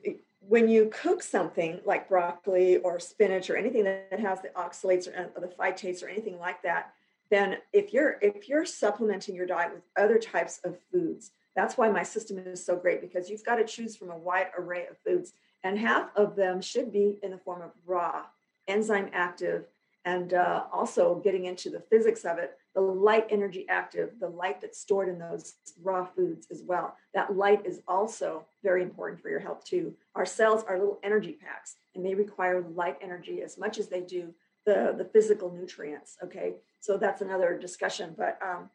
when 0.46 0.68
you 0.68 0.90
cook 0.92 1.22
something 1.22 1.80
like 1.86 2.08
broccoli 2.08 2.76
or 2.78 3.00
spinach 3.00 3.48
or 3.48 3.56
anything 3.56 3.84
that 3.84 4.20
has 4.20 4.42
the 4.42 4.48
oxalates 4.48 5.08
or, 5.08 5.30
or 5.34 5.40
the 5.40 5.54
phytates 5.54 6.02
or 6.02 6.08
anything 6.08 6.38
like 6.38 6.62
that, 6.62 6.92
then 7.30 7.56
if 7.72 7.92
you're 7.92 8.18
if 8.20 8.48
you're 8.48 8.66
supplementing 8.66 9.34
your 9.34 9.46
diet 9.46 9.72
with 9.72 9.82
other 9.98 10.18
types 10.18 10.60
of 10.64 10.76
foods 10.92 11.30
that's 11.56 11.78
why 11.78 11.88
my 11.88 12.02
system 12.02 12.38
is 12.38 12.64
so 12.64 12.76
great 12.76 13.00
because 13.00 13.30
you've 13.30 13.44
got 13.44 13.56
to 13.56 13.64
choose 13.64 13.96
from 13.96 14.10
a 14.10 14.18
wide 14.18 14.48
array 14.58 14.86
of 14.86 14.96
foods 14.98 15.32
and 15.62 15.78
half 15.78 16.10
of 16.16 16.36
them 16.36 16.60
should 16.60 16.92
be 16.92 17.18
in 17.22 17.30
the 17.30 17.38
form 17.38 17.62
of 17.62 17.70
raw 17.86 18.22
enzyme 18.68 19.10
active 19.12 19.64
and 20.06 20.34
uh, 20.34 20.64
also 20.72 21.14
getting 21.16 21.46
into 21.46 21.70
the 21.70 21.80
physics 21.80 22.24
of 22.24 22.38
it 22.38 22.58
the 22.74 22.80
light 22.80 23.26
energy 23.30 23.66
active 23.68 24.10
the 24.20 24.28
light 24.28 24.60
that's 24.60 24.78
stored 24.78 25.08
in 25.08 25.18
those 25.18 25.54
raw 25.82 26.04
foods 26.04 26.48
as 26.50 26.62
well. 26.62 26.96
That 27.14 27.36
light 27.36 27.64
is 27.64 27.80
also 27.86 28.44
very 28.62 28.82
important 28.82 29.20
for 29.22 29.30
your 29.30 29.38
health 29.38 29.64
too. 29.64 29.94
Our 30.14 30.26
cells 30.26 30.64
are 30.64 30.78
little 30.78 30.98
energy 31.02 31.38
packs 31.40 31.76
and 31.94 32.04
they 32.04 32.14
require 32.14 32.64
light 32.74 32.96
energy 33.00 33.42
as 33.42 33.56
much 33.58 33.78
as 33.78 33.88
they 33.88 34.00
do 34.00 34.34
the 34.66 34.94
the 34.96 35.04
physical 35.04 35.50
nutrients 35.50 36.16
okay 36.22 36.54
so 36.84 36.96
that's 36.96 37.22
another 37.22 37.58
discussion 37.58 38.14
but 38.16 38.38
um 38.42 38.68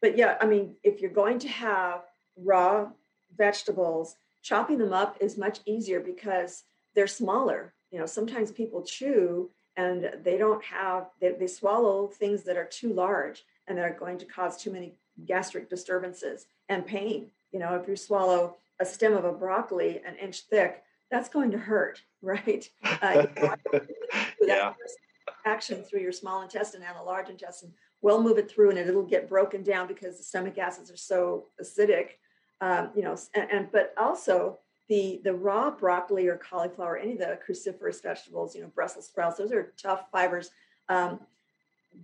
but 0.00 0.16
yeah 0.16 0.36
i 0.40 0.46
mean 0.46 0.74
if 0.82 1.00
you're 1.00 1.10
going 1.10 1.38
to 1.38 1.48
have 1.48 2.02
raw 2.36 2.88
vegetables 3.36 4.16
chopping 4.42 4.78
them 4.78 4.92
up 4.92 5.16
is 5.20 5.38
much 5.38 5.60
easier 5.64 6.00
because 6.00 6.64
they're 6.94 7.06
smaller. 7.06 7.72
You 7.90 7.98
know 7.98 8.06
sometimes 8.06 8.50
people 8.50 8.82
chew 8.82 9.50
and 9.76 10.10
they 10.22 10.36
don't 10.36 10.62
have 10.64 11.08
they, 11.20 11.32
they 11.32 11.46
swallow 11.46 12.08
things 12.08 12.42
that 12.44 12.56
are 12.56 12.64
too 12.64 12.92
large 12.92 13.44
and 13.66 13.78
they're 13.78 13.96
going 13.98 14.18
to 14.18 14.26
cause 14.26 14.56
too 14.56 14.72
many 14.72 14.94
gastric 15.26 15.70
disturbances 15.70 16.46
and 16.68 16.86
pain. 16.86 17.30
You 17.52 17.60
know 17.60 17.74
if 17.76 17.88
you 17.88 17.96
swallow 17.96 18.56
a 18.80 18.84
stem 18.84 19.14
of 19.14 19.24
a 19.24 19.32
broccoli 19.32 20.00
an 20.06 20.16
inch 20.16 20.42
thick 20.42 20.82
that's 21.10 21.28
going 21.28 21.50
to 21.52 21.58
hurt 21.58 22.02
right? 22.22 22.68
Uh, 22.82 23.26
yeah 24.40 24.72
action 25.44 25.82
through 25.82 26.00
your 26.00 26.12
small 26.12 26.42
intestine 26.42 26.82
and 26.82 26.96
the 26.96 27.02
large 27.02 27.28
intestine 27.28 27.72
will 28.00 28.22
move 28.22 28.38
it 28.38 28.50
through 28.50 28.70
and 28.70 28.78
it'll 28.78 29.02
get 29.02 29.28
broken 29.28 29.62
down 29.62 29.86
because 29.86 30.18
the 30.18 30.24
stomach 30.24 30.58
acids 30.58 30.90
are 30.90 30.96
so 30.96 31.46
acidic. 31.60 32.10
Um, 32.60 32.90
you 32.94 33.02
know 33.02 33.16
and, 33.34 33.50
and, 33.50 33.72
but 33.72 33.92
also 33.98 34.58
the 34.88 35.20
the 35.24 35.34
raw 35.34 35.70
broccoli 35.70 36.28
or 36.28 36.36
cauliflower 36.36 36.96
any 36.96 37.12
of 37.14 37.18
the 37.18 37.38
cruciferous 37.44 38.00
vegetables 38.00 38.54
you 38.54 38.62
know 38.62 38.68
brussels 38.68 39.06
sprouts 39.06 39.38
those 39.38 39.52
are 39.52 39.72
tough 39.76 40.04
fibers. 40.12 40.50
Um, 40.88 41.18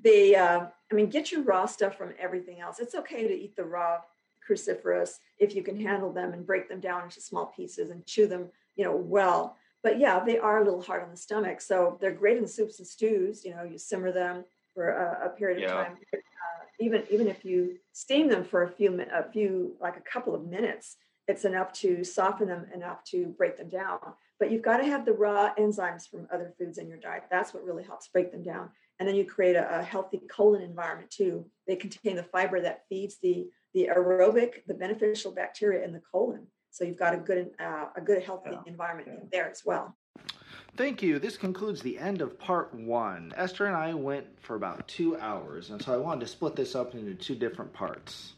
they 0.03 0.35
uh, 0.35 0.66
i 0.91 0.95
mean 0.95 1.09
get 1.09 1.31
your 1.31 1.43
raw 1.43 1.66
stuff 1.66 1.97
from 1.97 2.12
everything 2.19 2.61
else. 2.61 2.81
It's 2.81 2.95
okay 2.97 3.29
to 3.29 3.35
eat 3.35 3.55
the 3.55 3.64
raw 3.64 4.01
cruciferous 4.49 5.19
if 5.39 5.55
you 5.55 5.62
can 5.62 5.79
handle 5.79 6.12
them 6.12 6.33
and 6.33 6.47
break 6.47 6.69
them 6.69 6.81
down 6.81 7.05
into 7.05 7.21
small 7.21 7.47
pieces 7.47 7.91
and 7.91 8.05
chew 8.07 8.27
them 8.27 8.49
you 8.77 8.85
know 8.85 8.97
well 8.97 9.57
but 9.83 9.99
yeah, 9.99 10.22
they 10.24 10.39
are 10.39 10.61
a 10.61 10.64
little 10.64 10.83
hard 10.83 11.03
on 11.03 11.11
the 11.11 11.16
stomach. 11.16 11.61
So 11.61 11.99
they're 12.01 12.12
great 12.12 12.39
in 12.39 12.47
soups 12.47 12.79
and 12.79 12.87
stews. 12.89 13.45
You 13.45 13.55
know, 13.55 13.62
you 13.62 13.79
simmer 13.79 14.12
them 14.12 14.45
for 14.74 14.91
a, 14.91 15.26
a 15.26 15.31
period 15.31 15.62
of 15.62 15.70
time. 15.70 15.97
Uh, 16.12 16.64
even 16.81 17.03
even 17.11 17.29
if 17.29 17.45
you 17.45 17.79
steam 17.93 18.29
them 18.29 18.45
for 18.45 18.62
a 18.62 18.70
few 18.70 19.01
a 19.12 19.31
few 19.31 19.76
like 19.81 19.97
a 19.97 20.11
couple 20.11 20.35
of 20.35 20.47
minutes, 20.47 20.97
it's 21.26 21.45
enough 21.45 21.72
to 21.74 22.05
soften 22.05 22.49
them 22.49 22.66
enough 22.74 23.05
to 23.05 23.26
break 23.39 23.57
them 23.57 23.68
down. 23.68 23.99
But 24.41 24.51
you've 24.53 24.62
got 24.62 24.79
to 24.79 24.85
have 24.85 25.05
the 25.05 25.12
raw 25.12 25.53
enzymes 25.59 26.09
from 26.09 26.29
other 26.33 26.55
foods 26.59 26.79
in 26.79 26.89
your 26.89 26.99
diet. 26.99 27.24
That's 27.31 27.53
what 27.53 27.64
really 27.64 27.83
helps 27.83 28.09
break 28.09 28.31
them 28.31 28.43
down. 28.43 28.70
And 29.01 29.09
then 29.09 29.16
you 29.16 29.24
create 29.24 29.57
a, 29.57 29.81
a 29.81 29.83
healthy 29.83 30.20
colon 30.31 30.62
environment 30.62 31.11
too. 31.11 31.47
They 31.66 31.76
contain 31.76 32.16
the 32.16 32.22
fiber 32.22 32.61
that 32.61 32.85
feeds 32.89 33.18
the 33.22 33.49
the 33.74 33.91
aerobic, 33.95 34.64
the 34.66 34.74
beneficial 34.74 35.33
bacteria 35.33 35.85
in 35.85 35.93
the 35.93 36.03
colon. 36.12 36.47
So 36.79 36.85
you've 36.85 36.97
got 36.97 37.12
a 37.12 37.16
good, 37.16 37.51
uh, 37.59 37.87
a 37.97 38.01
good 38.01 38.22
healthy 38.22 38.51
yeah. 38.53 38.61
environment 38.66 39.09
yeah. 39.11 39.29
there 39.33 39.51
as 39.51 39.66
well. 39.66 39.97
Thank 40.76 41.03
you. 41.03 41.18
This 41.18 41.37
concludes 41.37 41.83
the 41.83 41.99
end 41.99 42.22
of 42.22 42.39
part 42.39 42.72
one. 42.72 43.35
Esther 43.37 43.66
and 43.66 43.76
I 43.76 43.95
went 43.95 44.26
for 44.41 44.55
about 44.55 44.87
two 44.87 45.16
hours, 45.18 45.70
and 45.70 45.83
so 45.83 45.93
I 45.93 45.97
wanted 45.97 46.20
to 46.20 46.29
split 46.29 46.55
this 46.55 46.76
up 46.76 46.95
into 46.95 47.16
two 47.16 47.35
different 47.35 47.72
parts. 47.72 48.35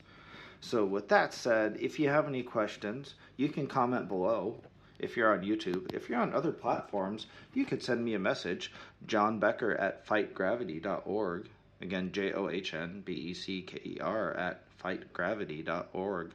So, 0.62 0.86
with 0.86 1.06
that 1.08 1.34
said, 1.34 1.76
if 1.80 2.00
you 2.00 2.08
have 2.08 2.26
any 2.26 2.42
questions, 2.42 3.12
you 3.36 3.50
can 3.50 3.66
comment 3.66 4.08
below 4.08 4.56
if 4.98 5.18
you're 5.18 5.34
on 5.34 5.44
YouTube. 5.44 5.92
If 5.92 6.08
you're 6.08 6.20
on 6.20 6.32
other 6.32 6.52
platforms, 6.52 7.26
you 7.52 7.66
could 7.66 7.82
send 7.82 8.02
me 8.02 8.14
a 8.14 8.18
message, 8.18 8.72
John 9.06 9.38
Becker 9.38 9.74
at 9.74 10.06
fightgravity.org. 10.06 11.50
Again, 11.82 12.10
J 12.10 12.32
O 12.32 12.48
H 12.48 12.72
N 12.72 13.02
B 13.04 13.12
E 13.12 13.34
C 13.34 13.60
K 13.60 13.82
E 13.84 13.98
R 14.00 14.32
at 14.32 14.62
fightgravity.org. 14.82 16.32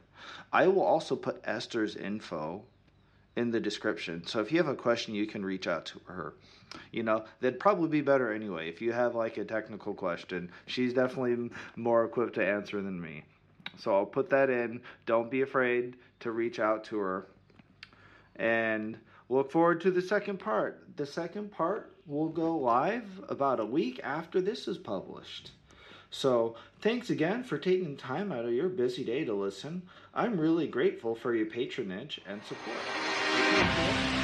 I 0.52 0.66
will 0.68 0.82
also 0.82 1.16
put 1.16 1.40
Esther's 1.44 1.96
info 1.96 2.62
in 3.36 3.50
the 3.50 3.60
description. 3.60 4.26
So 4.26 4.40
if 4.40 4.50
you 4.50 4.58
have 4.58 4.68
a 4.68 4.74
question, 4.74 5.14
you 5.14 5.26
can 5.26 5.44
reach 5.44 5.66
out 5.66 5.86
to 5.86 6.00
her. 6.06 6.34
You 6.90 7.02
know, 7.02 7.24
that'd 7.40 7.60
probably 7.60 7.88
be 7.88 8.00
better 8.00 8.32
anyway. 8.32 8.68
If 8.68 8.80
you 8.80 8.92
have 8.92 9.14
like 9.14 9.36
a 9.36 9.44
technical 9.44 9.94
question, 9.94 10.50
she's 10.66 10.94
definitely 10.94 11.50
more 11.76 12.04
equipped 12.04 12.34
to 12.34 12.46
answer 12.46 12.80
than 12.80 13.00
me. 13.00 13.24
So 13.78 13.94
I'll 13.94 14.06
put 14.06 14.30
that 14.30 14.50
in. 14.50 14.80
Don't 15.04 15.30
be 15.30 15.42
afraid 15.42 15.96
to 16.20 16.30
reach 16.30 16.58
out 16.58 16.84
to 16.84 16.98
her. 16.98 17.26
And 18.36 18.98
look 19.28 19.50
forward 19.50 19.82
to 19.82 19.90
the 19.90 20.02
second 20.02 20.38
part. 20.38 20.82
The 20.96 21.06
second 21.06 21.52
part 21.52 21.92
will 22.06 22.28
go 22.28 22.56
live 22.56 23.08
about 23.28 23.60
a 23.60 23.66
week 23.66 24.00
after 24.02 24.40
this 24.40 24.68
is 24.68 24.78
published. 24.78 25.50
So, 26.10 26.56
thanks 26.80 27.10
again 27.10 27.44
for 27.44 27.58
taking 27.58 27.96
time 27.96 28.32
out 28.32 28.44
of 28.44 28.52
your 28.52 28.68
busy 28.68 29.04
day 29.04 29.24
to 29.24 29.34
listen. 29.34 29.82
I'm 30.14 30.38
really 30.38 30.66
grateful 30.66 31.14
for 31.14 31.34
your 31.34 31.46
patronage 31.46 32.20
and 32.26 32.40
support. 32.44 34.15